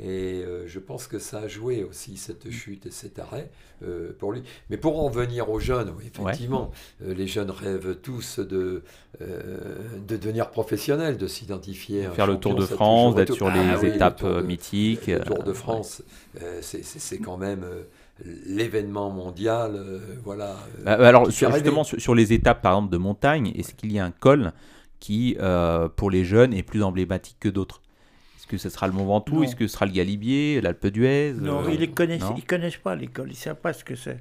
[0.01, 3.51] Et euh, je pense que ça a joué aussi, cette chute et cet arrêt
[3.83, 4.45] euh, pour lui.
[4.71, 6.71] Mais pour en venir aux jeunes, oui, effectivement,
[7.03, 8.85] euh, les jeunes rêvent tous de,
[9.21, 12.05] de devenir professionnels, de s'identifier.
[12.15, 15.09] Faire le Tour de France, d'être sur les Ah oui, le étapes Tour de- mythiques.
[15.09, 16.03] le Tour de France,
[16.43, 17.65] euh, c'est- quand même
[18.47, 19.73] l'événement mondial.
[19.75, 20.51] euh, voilà.
[20.79, 23.91] euh, Bah, alors, sur- justement, sur, sur les étapes, par exemple, de montagne, est-ce qu'il
[23.91, 24.53] y a un col
[25.01, 27.81] qui, euh, pour les jeunes, est plus emblématique que d'autres
[28.39, 29.43] Est-ce que ce sera le Mont Ventoux?
[29.45, 32.35] Est-ce que ce sera le Galibier, l'Alpe d'Huez Non, euh, ils ne connaissent, non?
[32.37, 34.19] ils connaissent pas l'école, ils ne savent pas ce que c'est.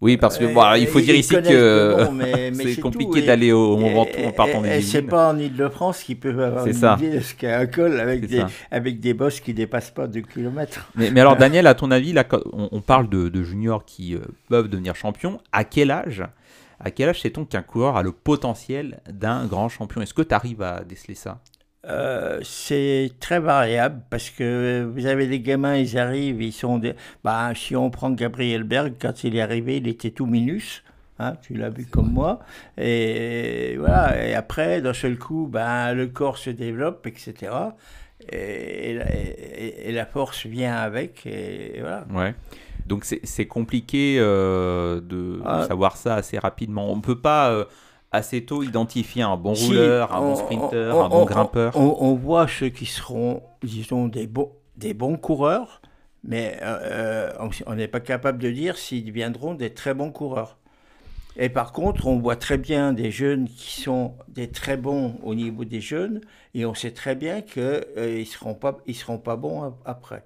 [0.00, 3.52] Oui, parce que Euh, bon, il faut dire ici que mais- mais c'est compliqué d'aller
[3.52, 6.74] au Mont Ventoux en partant des et c'est pas en Ile-de-France qu'ils peuvent avoir une
[6.74, 6.96] ça.
[6.98, 8.48] idée de ce qu'est un col avec des, ça.
[8.70, 10.90] avec des bosses qui dépassent pas 2 km.
[10.96, 14.14] Mais, mais alors, Daniel, à ton avis, là, on, on parle de, de juniors qui
[14.14, 14.18] euh,
[14.50, 15.40] peuvent devenir champions.
[15.52, 16.22] À quel âge
[16.80, 20.00] À quel âge sait-on qu'un coureur a le potentiel d'un grand champion?
[20.00, 21.40] Est-ce que tu arrives à déceler ça?
[21.86, 26.78] Euh, c'est très variable parce que vous avez des gamins, ils arrivent, ils sont.
[26.78, 26.94] Des...
[27.22, 30.82] Bah, si on prend Gabriel Berg, quand il est arrivé, il était tout minus.
[31.18, 32.40] Hein, tu l'as vu comme moi.
[32.78, 34.26] Et voilà.
[34.26, 37.52] Et après, d'un seul coup, ben, le corps se développe, etc.
[38.32, 41.26] Et, et la- et- et la force vient avec.
[41.26, 42.06] Et voilà.
[42.10, 42.34] Ouais.
[42.86, 45.64] Donc c'est compliqué euh, de Ah.
[45.66, 46.90] savoir ça assez rapidement.
[46.92, 47.64] On ne peut pas euh,
[48.12, 51.24] assez tôt identifier un bon Si, rouleur, un bon on- sprinter, on- un bon on-
[51.24, 51.76] grimpeur.
[51.76, 55.80] On, voit ceux qui seront, disons, des bons, des bons coureurs,
[56.22, 57.30] mais euh,
[57.66, 60.58] on- n'est pas capable de dire s'ils deviendront des très bons coureurs.
[61.36, 65.34] Et par contre, on voit très bien des jeunes qui sont des très bons au
[65.34, 66.20] niveau des jeunes,
[66.54, 70.22] et on sait très bien qu'ils ne seront, pas- ils seront pas bons ap- après.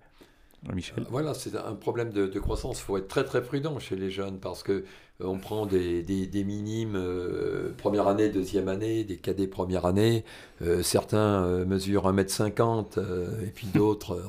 [0.74, 1.04] Michel.
[1.10, 2.80] Voilà, c'est un problème de, croissance.
[2.80, 4.82] Il faut être très très prudent chez les jeunes parce que euh,
[5.20, 6.04] on prend des,
[6.46, 10.24] minimes euh, première année, deuxième année, des cadets première année.
[10.62, 14.22] Euh, certains euh, mesurent 1m50 euh, et puis d'autres euh,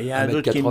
[0.00, 0.62] il y a un autre qui,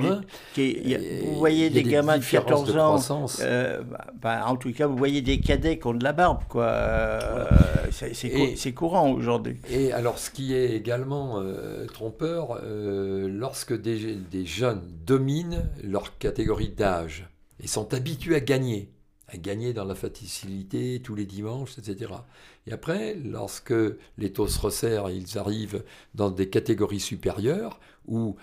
[0.54, 2.96] qui- y a- vous voyez des des gamins de différences 14 de ans,
[3.42, 6.44] euh, bah, bah, en tout cas, vous voyez des cadets qui ont de la barbe,
[6.50, 6.64] quoi.
[6.66, 7.46] Euh,
[7.92, 9.58] c'est courant aujourd'hui.
[9.70, 16.18] Et alors, ce qui est également euh, trompeur, euh, lorsque des, des jeunes dominent leur
[16.18, 17.28] catégorie d'âge
[17.64, 18.90] et sont habitués à gagner,
[19.28, 22.12] à gagner dans la facilité tous les dimanches, etc.
[22.68, 23.74] Et après, lorsque
[24.18, 25.84] les taux se resserrent ils arrivent
[26.16, 28.36] dans des catégories supérieures où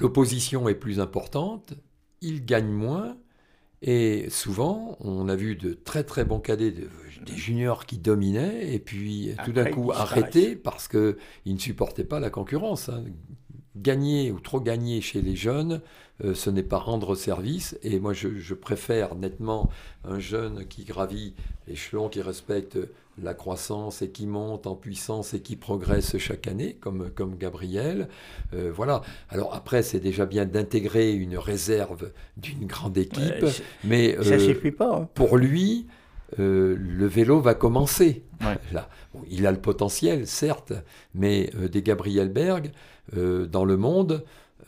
[0.00, 1.74] l'opposition est plus importante,
[2.20, 3.16] ils gagnent moins.
[3.82, 6.88] Et souvent, on a vu de très très bons cadets, de-
[7.26, 11.16] des juniors qui dominaient, et puis tout d'un coup arrêtés parce qu'ils
[11.46, 12.88] ne supportaient pas la concurrence.
[12.88, 13.04] hein.
[13.76, 15.80] Gagner ou trop gagner chez les jeunes,
[16.24, 17.76] euh, ce n'est pas rendre service.
[17.82, 19.68] Et moi, je, je préfère nettement
[20.04, 21.34] un jeune qui gravit
[21.66, 22.78] l'échelon, qui respecte
[23.22, 28.08] la croissance et qui monte en puissance et qui progresse chaque année, comme, comme Gabriel.
[28.54, 29.02] Euh, voilà.
[29.30, 33.52] Alors après, c'est déjà bien d'intégrer une réserve d'une grande équipe, Ouais,
[33.84, 34.96] mais ça euh, suffit pas.
[34.96, 35.08] hein.
[35.14, 35.86] pour lui,
[36.40, 38.24] euh, le vélo va commencer.
[38.40, 38.58] Ouais.
[38.72, 40.72] Là, Bon, il a le potentiel, certes,
[41.14, 42.72] mais euh, des Gabriel Berg,
[43.16, 44.24] euh, dans le monde,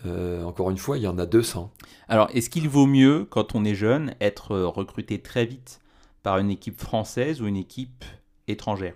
[0.07, 1.73] euh, encore une fois, il y en a 200.
[2.09, 5.81] Alors, est-ce qu'il vaut mieux, quand on est jeune, être recruté très vite
[6.23, 8.05] par une équipe française ou une équipe
[8.49, 8.95] étrangère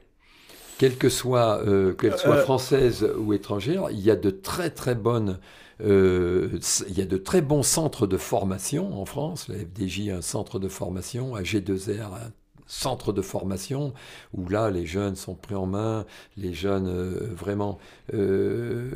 [0.79, 4.71] Quelle que soit, euh, qu'elle soit Euh, française ou étrangère, il y a de très
[4.71, 5.39] très bonnes,
[5.83, 6.59] euh,
[6.89, 9.49] il y a de très bons centres de formation en France.
[9.49, 12.33] La FDJ a un centre de formation, à G2R un
[12.71, 13.93] centre de formation
[14.33, 16.07] où là les jeunes sont pris en main,
[16.37, 17.79] les jeunes euh, vraiment
[18.15, 18.91] euh,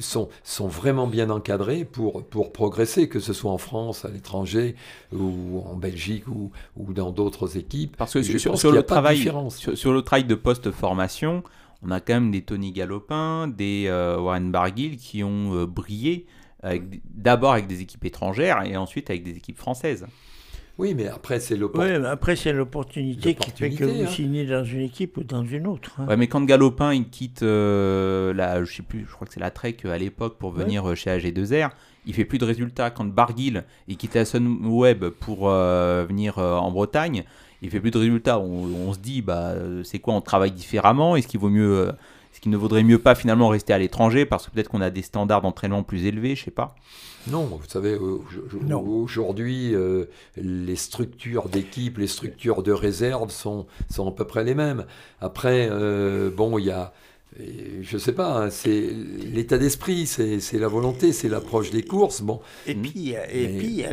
[0.00, 4.76] sont, sont vraiment bien encadrés pour, pour progresser, que ce soit en France, à l'étranger
[5.12, 7.96] ou en Belgique ou, ou dans d'autres équipes.
[7.96, 9.18] Parce que sur, sur y le travail,
[9.50, 11.42] sur, sur le travail de post-formation,
[11.82, 16.26] on a quand même des Tony Galopin, des euh, Warren Barguil qui ont euh, brillé
[17.04, 20.04] d'abord avec des équipes étrangères et ensuite avec des équipes françaises.
[20.78, 21.98] Oui, mais après c'est l'opportunité.
[21.98, 24.06] Mais après, c'est l'opportunité qui fait que vous hein.
[24.06, 25.90] signez dans une équipe ou dans une autre.
[25.98, 26.06] hein.
[26.06, 29.40] Ouais, mais quand Galopin il quitte euh, la, je sais plus, je crois que c'est
[29.40, 31.70] la Trek à l'époque pour venir euh, chez AG2R,
[32.06, 32.90] il fait plus de résultats.
[32.90, 37.24] Quand Barguil il quitte la Sunweb pour euh, venir euh, en Bretagne,
[37.60, 38.38] il fait plus de résultats.
[38.38, 41.16] On, on se dit bah euh, c'est quoi, on travaille différemment?
[41.16, 41.92] Est-ce qu'il vaut mieux, euh,
[42.38, 44.90] est-ce qu'il ne vaudrait mieux pas finalement rester à l'étranger parce que peut-être qu'on a
[44.90, 46.76] des standards d'entraînement plus élevés, je sais pas.
[47.26, 50.04] Non, vous savez, aujourd'hui, euh,
[50.36, 54.86] les structures d'équipe, les structures de réserve sont, sont à peu près les mêmes.
[55.20, 56.92] Après, euh, bon, il y a,
[57.38, 58.90] et je sais pas, hein, c'est
[59.32, 62.20] l'état d'esprit, c'est la volonté, c'est l'approche des courses.
[62.22, 62.82] Bon, Et Mhm.
[62.82, 63.84] puis, et Mais- puis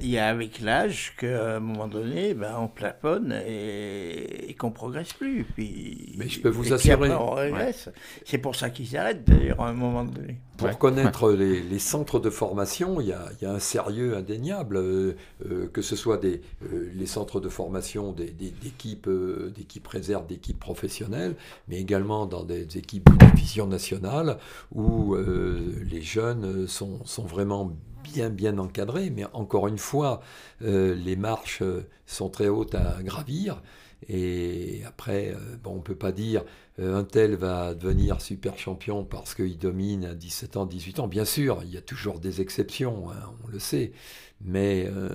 [0.00, 4.70] il y a avec l'âge qu'à un moment donné, ben, on plafonne et, et qu'on
[4.70, 5.44] progresse plus.
[5.54, 7.88] Puis, Mais je peux vous assurer- après, on régresse.
[8.24, 10.38] C'est pour ça qu'ils s'arrêtent d'ailleurs à un moment donné.
[10.58, 10.74] Pour Ouais.
[10.76, 14.76] connaître les, les centres de formation, il y a, il y a un sérieux indéniable,
[14.76, 15.14] euh,
[15.46, 19.86] euh, que ce soit des, euh, les centres de formation des- des- d'équipes euh, d'équipes
[19.86, 21.36] réserves, d'équipes professionnelles,
[21.68, 24.38] mais également dans des équipes de division nationale
[24.74, 25.60] où euh,
[25.90, 27.72] les jeunes sont, sont vraiment
[28.04, 29.10] bien bien encadrés.
[29.10, 30.20] Mais encore une fois,
[30.62, 31.62] euh, les marches
[32.06, 33.62] sont très hautes à gravir.
[34.06, 36.44] Et après, euh, bon, on ne peut pas dire
[36.78, 41.08] euh, un tel va devenir super champion parce qu'il domine à 17 ans, 18 ans.
[41.08, 43.92] Bien sûr, il y a toujours des exceptions, hein, on le sait.
[44.40, 45.08] Mais euh,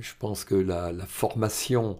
[0.00, 1.98] je pense que la, formation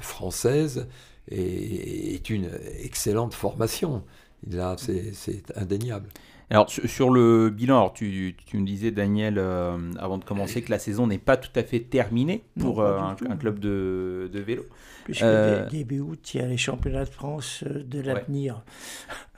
[0.00, 0.88] française
[1.30, 2.50] est, une
[2.80, 4.04] excellente formation.
[4.50, 6.08] Là, c'est indéniable.
[6.48, 10.70] Alors sur, le bilan, alors tu, tu me disais Daniel euh, avant de commencer que
[10.70, 14.64] la saison n'est pas tout à fait terminée pour euh, un, club de, de vélo.
[15.04, 18.62] Puisque Euh, dé- début août, il y a les championnats de France euh, de l'avenir.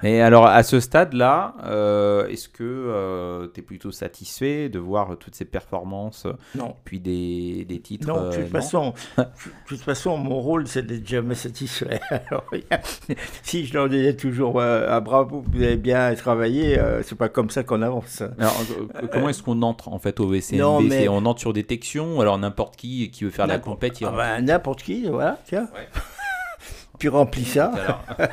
[0.02, 5.34] Et alors à ce stade-là, euh, est-ce que tu es plutôt satisfait de voir toutes
[5.34, 6.76] ces performances Non.
[6.84, 9.24] puis des, des titres Non, de euh, toute, façon, de
[9.66, 12.00] toute façon, mon rôle, c'est d'être jamais satisfait.
[12.10, 12.44] Alors,
[13.42, 17.28] si je leur disais toujours euh, ah, bravo, vous avez bien travaillé, euh, c'est pas
[17.28, 18.22] comme ça qu'on avance.
[18.38, 18.56] Alors,
[19.02, 22.20] euh, comment est-ce qu'on entre en fait au VCNB Non, mais- On entre sur détection,
[22.20, 25.68] alors n'importe qui qui veut faire la compète, il Ah ben, N'importe qui, voilà, tiens.
[25.74, 25.88] Ouais.
[26.98, 27.66] Puis remplis ça.
[27.74, 28.02] Alors,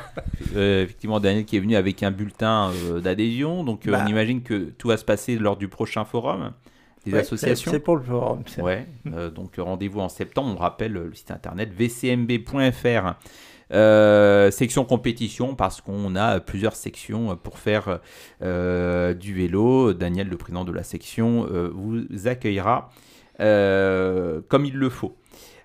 [0.56, 4.02] euh, effectivement, Daniel qui est venu avec un bulletin euh, d'adhésion, donc euh, Bah.
[4.04, 6.52] on imagine que tout va se passer lors du prochain forum
[7.04, 7.70] des Ouais, associations.
[7.70, 8.42] c'est- pour le forum.
[8.46, 8.62] ça.
[8.62, 8.84] Ouais,
[9.34, 10.52] donc rendez-vous en septembre.
[10.56, 13.14] On rappelle le site internet vcmb.fr.
[14.52, 18.00] Section compétition parce qu'on a plusieurs sections pour faire
[18.40, 19.92] du vélo.
[19.92, 22.90] Daniel, le président de la section, vous accueillera
[23.38, 25.16] comme il le faut.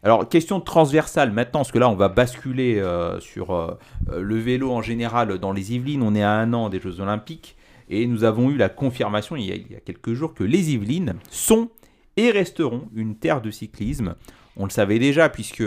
[0.03, 3.77] Alors, question transversale maintenant, parce que là, on va basculer euh, sur euh,
[4.09, 6.01] euh, le vélo en général dans les Yvelines.
[6.01, 7.55] On est à un an des Jeux Olympiques.
[7.89, 11.69] Et nous avons eu la confirmation il y a, quelques jours que les Yvelines sont
[12.15, 14.15] et resteront une terre de cyclisme.
[14.55, 15.63] On le savait déjà puisque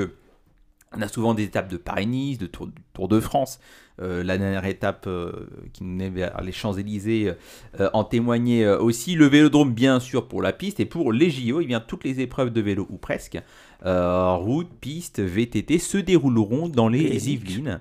[0.96, 3.60] on a souvent des étapes de Paris-Nice, de Tour de France.
[4.02, 5.30] Euh, la dernière étape euh,
[5.72, 7.32] qui nous est vers les Champs-Élysées
[7.78, 9.14] euh, en témoignait aussi.
[9.14, 10.80] Le vélodrome, bien sûr, pour la piste.
[10.80, 13.38] Et pour les JO, eh bien, toutes les épreuves de vélo, ou presque,
[13.84, 17.80] route, piste, VTT, se dérouleront dans les Yvelines.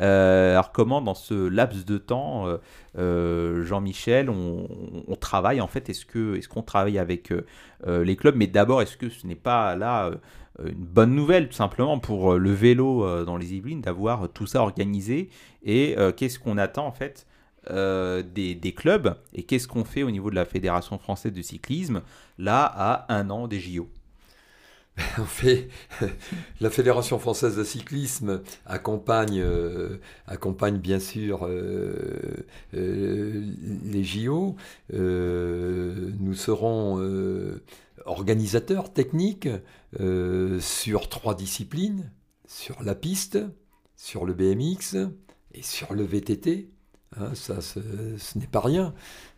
[0.00, 2.56] Euh, alors comment dans ce laps de temps, euh,
[2.98, 4.68] euh, Jean-Michel, on,
[5.06, 5.90] on travaille en fait?
[5.90, 7.32] Est-ce que est-ce qu'on travaille avec
[7.86, 8.36] les clubs?
[8.36, 10.10] Mais d'abord, est-ce que ce n'est pas là
[10.58, 14.46] une bonne nouvelle tout simplement pour euh, le vélo euh, dans les Yvelines d'avoir tout
[14.46, 15.30] ça organisé
[15.62, 17.26] Et euh, qu'est-ce qu'on attend en fait
[17.70, 22.02] euh, des, clubs et qu'est-ce qu'on fait au niveau de la Fédération française de cyclisme
[22.36, 23.88] là à un an des JO
[25.18, 25.68] En fait,
[26.60, 33.44] la Fédération française de cyclisme accompagne, euh, accompagne bien sûr euh, euh,
[33.84, 34.56] les JO.
[34.92, 36.98] Euh, nous serons
[38.06, 39.48] organisateurs techniques
[40.00, 42.10] euh, sur trois disciplines,
[42.46, 43.38] sur la piste,
[43.96, 44.96] sur le BMX
[45.54, 46.68] et sur le VTT.
[47.18, 47.78] Hein, ça, ce,
[48.38, 48.94] n'est pas rien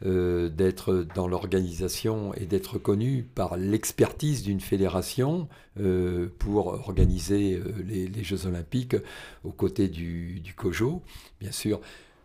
[0.06, 5.48] euh, d'être dans l'organisation et d'être connu par l'expertise d'une fédération
[5.80, 8.96] euh, pour organiser les, Jeux Olympiques
[9.42, 11.02] aux côtés du, COJO.
[11.40, 11.80] Bien sûr,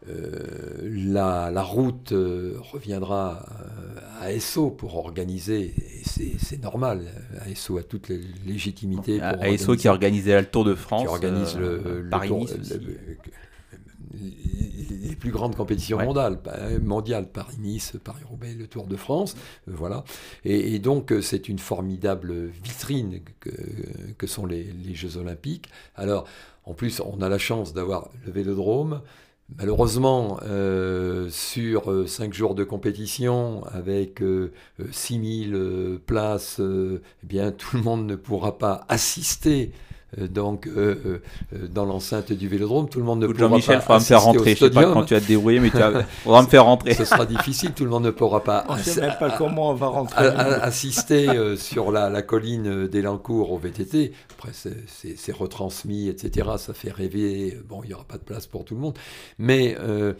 [0.07, 7.01] la, la route euh, reviendra euh, à ESSO pour organiser, et c'est normal,
[7.41, 9.19] ASO a toutes les légitimités.
[9.19, 12.97] Pour ASO qui organisait le Tour de France, qui organise euh, le, Tour- le-
[15.09, 16.05] les plus grandes compétitions Ouais.
[16.05, 16.39] mondiales,
[16.81, 19.35] mondiales, Paris-Nice, Paris-Roubaix, le Tour de France,
[19.67, 20.03] euh, voilà.
[20.45, 23.51] Et, et donc euh, c'est une formidable vitrine que,
[24.17, 25.69] que sont les, les Jeux Olympiques.
[25.95, 26.25] Alors,
[26.65, 29.01] en plus, on a la chance d'avoir le Vélodrome.
[29.57, 37.25] Malheureusement, euh, sur euh, cinq jours de compétition, avec euh, euh, 6000 euh, places, eh
[37.25, 39.71] bien, tout le monde ne pourra pas assister
[40.17, 41.21] donc euh,
[41.53, 42.89] euh, dans l'enceinte du Vélodrome.
[42.89, 44.55] Tout le monde ne pourra Jean-Michel, pas faudra me faire rentrer.
[44.55, 46.93] Je sais pas quand tu vas te débrouiller, mais tu vas- faudra me faire rentrer.
[46.93, 47.73] Ce sera difficile.
[47.73, 50.25] Tout le monde ne pourra pas On sait même pas comment on va rentrer.
[50.27, 54.11] assister euh, sur la, la colline d'Elancourt au VTT.
[54.31, 56.47] Après, c'est- c'est c'est retransmis, etc.
[56.57, 57.57] Ça fait rêver.
[57.67, 58.97] Bon, il n'y aura pas de place pour tout le monde.
[59.37, 60.13] Mais euh,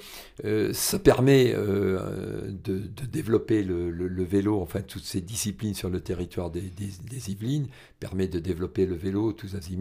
[0.46, 2.00] euh, ça permet euh,
[2.64, 6.62] de, de développer le, le- le vélo, enfin, toutes ces disciplines sur le territoire des,
[6.62, 7.68] des- des Yvelines,
[8.00, 9.79] permet de développer le vélo tous azimuts.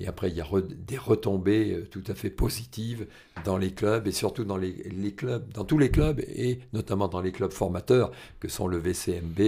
[0.00, 0.46] Et après, il y a
[0.86, 3.06] des retombées euh, tout à fait positives
[3.44, 4.74] dans les clubs et surtout dans les,
[5.16, 8.10] clubs, dans tous les clubs et notamment dans les clubs formateurs
[8.40, 9.38] que sont le VCMB,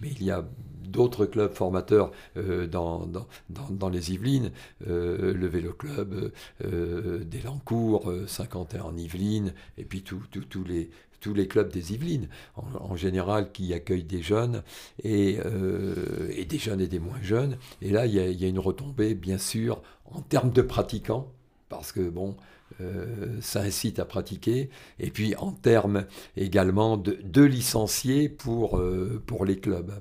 [0.00, 0.44] mais il y a
[0.88, 3.26] d'autres clubs formateurs euh, dans, dans,
[3.70, 4.50] dans, les Yvelines,
[4.86, 6.32] euh, le Vélo Club
[6.64, 10.90] euh, d'Elancourt, euh, 51 en Yvelines, et puis tous les,
[11.20, 14.62] tous les clubs des Yvelines, en, général, qui accueillent des jeunes,
[15.02, 17.56] et, euh, et des jeunes et des moins jeunes.
[17.82, 21.30] Et là, il y a, une retombée, bien sûr, en termes de pratiquants,
[21.68, 22.36] parce que, bon,
[22.80, 26.04] euh, ça incite à pratiquer, et puis en termes
[26.36, 29.92] également de, licenciés pour, euh, pour les clubs.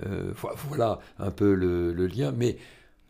[0.00, 2.56] Vo- voilà un peu le, lien, mais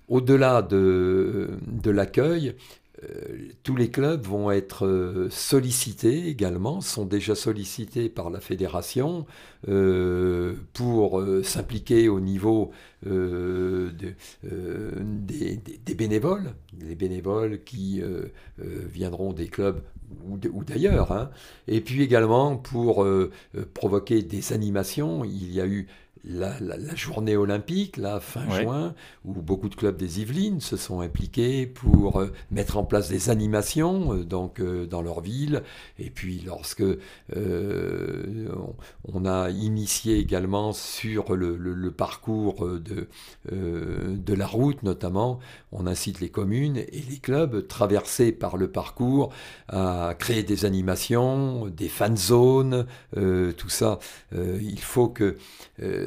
[0.08, 2.54] au-delà de, l'accueil,
[3.62, 9.26] tous les clubs vont être euh, sollicités également, sont déjà sollicités par la fédération
[9.68, 12.70] euh, pour euh, s'impliquer au niveau
[13.06, 14.14] euh, de-
[14.50, 18.26] euh, des, des- des bénévoles, les bénévoles qui euh,
[18.60, 19.80] euh, viendront des clubs
[20.28, 21.30] ou, d'ailleurs, hein.
[21.68, 25.24] et puis également pour euh, euh, provoquer des animations.
[25.24, 25.88] Il y a eu
[26.24, 28.62] la, la- la journée olympique, là, fin Ouais.
[28.62, 28.94] juin,
[29.24, 33.28] où beaucoup de clubs des Yvelines se sont impliqués pour euh, mettre en place des
[33.30, 35.62] animations euh, donc, euh, dans leur ville.
[35.98, 36.82] Et puis lorsque
[37.36, 38.74] euh, on,
[39.22, 43.08] on a initié également sur le, le- le parcours de,
[43.52, 45.40] euh, de la route notamment,
[45.72, 49.32] on incite les communes et les clubs traversés par le parcours
[49.68, 52.86] à créer des animations, des fan zones,
[53.16, 53.98] euh, tout ça.
[54.34, 55.36] Euh, il faut que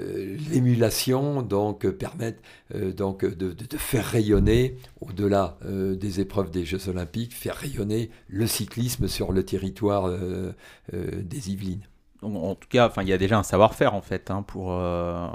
[0.06, 2.42] euh, l'émulation donc permette
[2.74, 8.10] euh, donc de, de- faire rayonner au-delà euh, des épreuves des Jeux Olympiques, faire rayonner
[8.28, 10.52] le cyclisme sur le territoire euh,
[10.94, 11.88] euh, des Yvelines.
[12.22, 15.28] En tout cas, il y a déjà un savoir-faire en fait hein, pour, euh,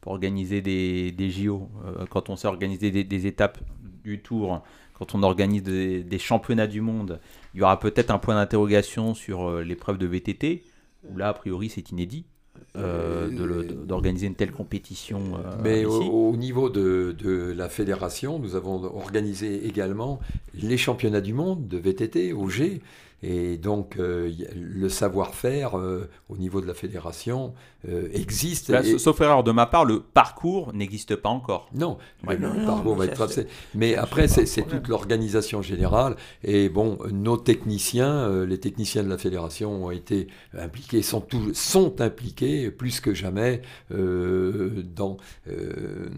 [0.00, 1.70] pour organiser des, des JO.
[1.86, 3.58] Euh, quand on sait organiser des, étapes
[4.04, 4.62] du Tour,
[4.94, 7.20] quand on organise des, des championnats du monde,
[7.54, 10.64] il y aura peut-être un point d'interrogation sur euh, l'épreuve de VTT,
[11.08, 12.26] où là, a priori, c'est inédit.
[12.78, 13.28] Euh,
[13.84, 19.66] d'organiser une telle compétition euh, Mais au, niveau de, de la fédération, nous avons organisé
[19.66, 20.20] également
[20.54, 22.80] les championnats du monde de VTT au G.
[23.22, 25.74] Et donc, euh, le savoir-faire
[26.28, 27.52] au niveau de la fédération
[27.88, 28.70] euh, existe.
[28.70, 31.68] Là, Et- Sauf erreur de ma part, le parcours n'existe pas encore.
[31.74, 32.36] non, Ouais.
[32.36, 33.42] le, Non, le non, parcours va être tracé.
[33.42, 36.16] c'est- Mais après, c'est toute l'organisation générale.
[36.42, 40.26] Et bon, nos techniciens, euh, les techniciens de la fédération ont été
[40.58, 45.16] impliqués, sont, tous- sont impliqués plus que jamais euh, dans,
[45.48, 46.08] euh,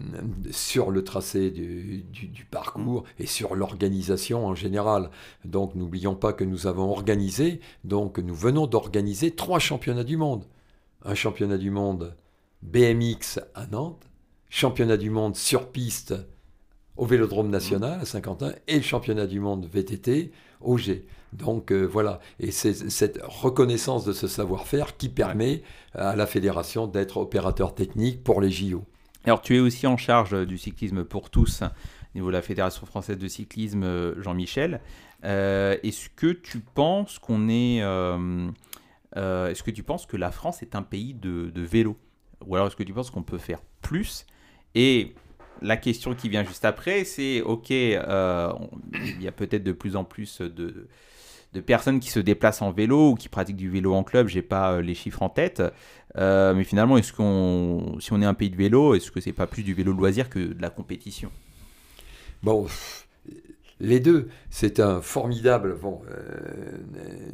[0.51, 5.09] sur le tracé du, du- du parcours et sur l'organisation en général.
[5.45, 10.43] Donc, n'oublions pas que nous avons organisé, donc nous venons d'organiser trois championnats du monde.
[11.03, 12.15] Un championnat du monde
[12.61, 14.07] BMX à Nantes,
[14.49, 16.13] championnat du monde sur piste
[16.95, 21.07] au Vélodrome National à Saint-Quentin et le championnat du monde VTT au G.
[21.33, 25.63] Donc euh, voilà, et c'est cette reconnaissance de ce savoir-faire qui permet
[25.95, 28.83] à la fédération d'être opérateur technique pour les JO.
[29.25, 31.67] Alors, tu es aussi en charge du cyclisme pour tous, au
[32.15, 34.81] niveau de la Fédération française de cyclisme, euh, Jean-Michel.
[35.23, 37.81] Euh, est-ce que tu penses qu'on est.
[39.17, 41.97] euh, est-ce que tu penses que la France est un pays de, vélo?
[42.45, 44.25] Ou alors est-ce que tu penses qu'on peut faire plus?
[44.73, 45.13] Et
[45.61, 48.51] la question qui vient juste après, c'est ok, euh,
[48.93, 50.87] il y a peut-être de plus en plus de,
[51.65, 54.73] personnes qui se déplacent en vélo ou qui pratiquent du vélo en club, j'ai pas
[54.73, 55.61] euh, les chiffres en tête.
[56.15, 59.47] Mais finalement, est-ce qu'on, si on est un pays de vélo, est-ce que c'est pas
[59.47, 61.31] plus du vélo loisir que de la compétition?
[62.43, 62.67] Bon,
[63.81, 66.77] les deux, c'est un formidable euh,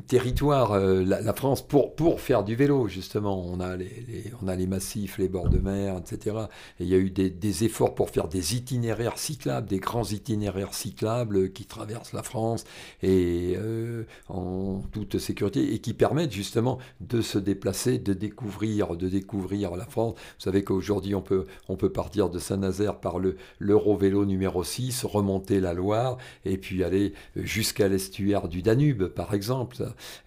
[0.07, 3.43] territoire, euh, la, France, pour, pour faire du vélo, justement.
[3.45, 6.37] On a les, on a les massifs, les bords de mer, etc.
[6.79, 10.05] Et il y a eu des, des efforts pour faire des itinéraires cyclables, des grands
[10.05, 12.63] itinéraires cyclables qui traversent la France
[13.03, 19.09] et euh, en toute sécurité et qui permettent justement de se déplacer, de découvrir, de
[19.09, 20.13] découvrir la France.
[20.15, 25.03] Vous savez qu'aujourd'hui, on peut, on peut partir de Saint-Nazaire par le, l'Eurovélo numéro 6,
[25.03, 29.77] remonter la Loire et puis aller jusqu'à l'estuaire du Danube, par exemple.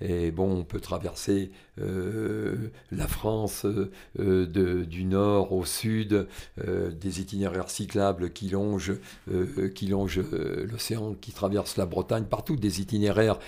[0.00, 1.50] Bon, on peut traverser
[1.80, 3.64] euh, la France
[4.18, 6.26] euh, du nord au sud,
[6.66, 8.92] euh, des itinéraires cyclables qui longent,
[9.26, 13.38] l'océan, qui traversent la Bretagne, partout des itinéraires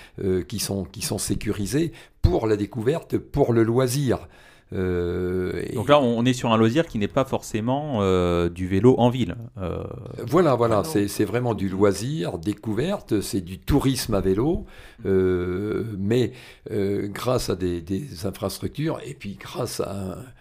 [0.48, 4.28] qui sont sécurisés pour la découverte, pour le loisir.
[4.72, 8.94] Euh, Donc là, on est sur un loisir qui n'est pas forcément euh, du vélo
[8.98, 9.36] en ville.
[9.60, 9.84] Euh,
[10.26, 14.64] Voilà, voilà, c'est c'est vraiment du loisir, découverte, c'est du tourisme à vélo,
[15.04, 16.32] euh, mais
[16.70, 19.90] euh, grâce à des, des infrastructures et puis grâce à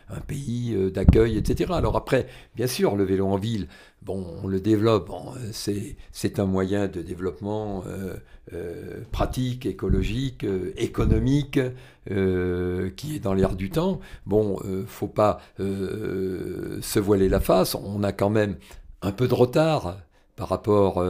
[0.09, 1.71] un, un pays d'accueil, etc.
[1.73, 3.67] Alors après, bien sûr, le vélo en ville,
[4.01, 8.15] bon, on le développe, euh, c'est un moyen de développement euh,
[8.53, 10.45] euh, pratique, écologique,
[10.77, 11.59] économique,
[12.07, 13.99] qui est dans l'air du temps.
[14.25, 18.57] Bon, faut pas se voiler la face, on a quand même
[19.03, 19.99] un peu de retard
[20.35, 21.03] par rapport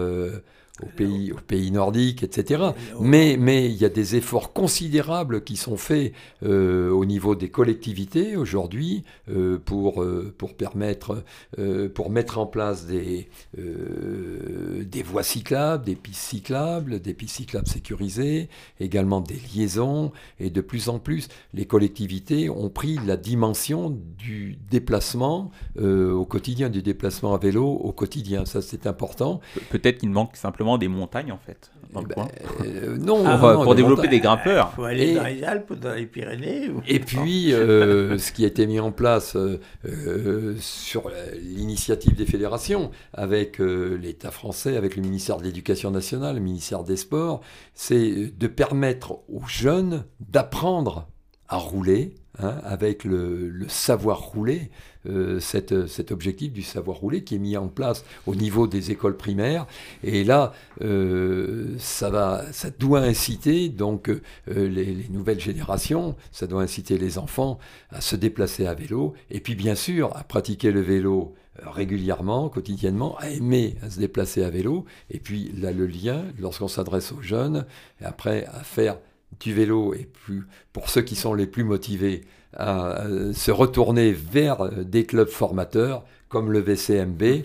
[0.82, 2.64] aux, pays, aux pays nordiques, etc.
[3.00, 7.50] Mais mais il y a des efforts considérables qui sont faits euh, au niveau des
[7.50, 11.24] collectivités aujourd'hui euh, pour, euh, pour permettre,
[11.60, 13.28] euh, pour mettre en place des,
[13.60, 18.50] euh, des voies cyclables, des pistes cyclables, des pistes cyclables sécurisées,
[18.80, 20.12] également des liaisons.
[20.40, 26.26] Et de plus en plus, les collectivités ont pris la dimension du déplacement euh, au
[26.26, 28.46] quotidien, du déplacement à vélo au quotidien.
[28.46, 29.42] Ça, c'est important.
[29.56, 31.72] pe- Peut-être qu'il manque simplement des montagnes en fait.
[31.94, 32.28] Dans le coin.
[32.64, 34.12] Euh, non, Pour, non, euh, non, pour des développer montagnes.
[34.12, 34.70] des grimpeurs.
[34.72, 36.70] Il faut aller Et- dans les Alpes, dans les Pyrénées.
[36.70, 41.12] ou- Et puis, euh, ce qui a été mis en place euh, sur
[41.42, 46.84] l'initiative des fédérations, avec euh, l'État français, avec le ministère de l'Éducation nationale, le ministère
[46.84, 47.42] des Sports,
[47.74, 51.08] c'est de permettre aux jeunes d'apprendre
[51.50, 54.72] à rouler, hein, avec le, le savoir rouler,
[55.10, 58.92] euh, cette- cet objectif du savoir rouler qui est mis en place au niveau des
[58.92, 59.66] écoles primaires.
[60.04, 66.48] Et là, euh, ça, va, ça doit inciter donc euh, les, les nouvelles générations, ça
[66.48, 67.58] doit inciter les enfants
[67.90, 72.50] à se déplacer à vélo, et puis bien sûr à pratiquer le vélo euh, régulièrement,
[72.50, 77.12] quotidiennement, à aimer à se déplacer à vélo, et puis là le lien, lorsqu'on s'adresse
[77.12, 77.66] aux jeunes,
[78.02, 78.98] et après à faire
[79.40, 82.26] du vélo, et plus, pour ceux qui sont les plus motivés,
[82.56, 87.44] à euh, se retourner vers euh, des clubs formateurs comme le VCMB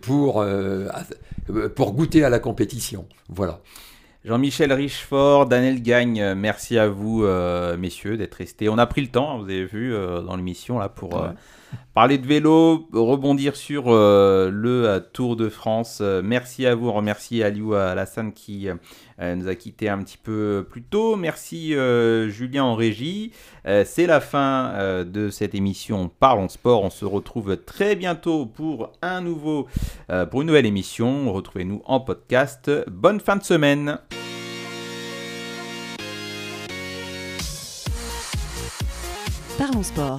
[0.00, 0.88] pour, euh,
[1.50, 3.06] euh, pour goûter à la compétition.
[3.28, 3.60] Voilà.
[4.24, 8.68] Jean-Michel Richefort, Daniel Gagne, merci à vous, euh, messieurs, d'être restés.
[8.68, 11.30] On a pris le temps, vous avez vu, euh, dans l'émission, là, pour euh,
[11.94, 15.98] Parler de vélo, rebondir sur euh, le euh, Tour de France.
[16.00, 18.68] Euh, merci à vous, remercie Aliou Alassane qui
[19.20, 21.14] nous a quitté un petit peu plus tôt.
[21.14, 21.74] Merci
[22.28, 23.30] Julien en régie.
[23.64, 26.82] C'est la fin de cette émission Parlons Sport.
[26.82, 31.32] On se retrouve très bientôt pour, pour une nouvelle émission.
[31.32, 32.68] Retrouvez-nous en podcast.
[32.90, 33.98] Bonne fin de semaine.
[39.56, 40.18] Parlons Sport.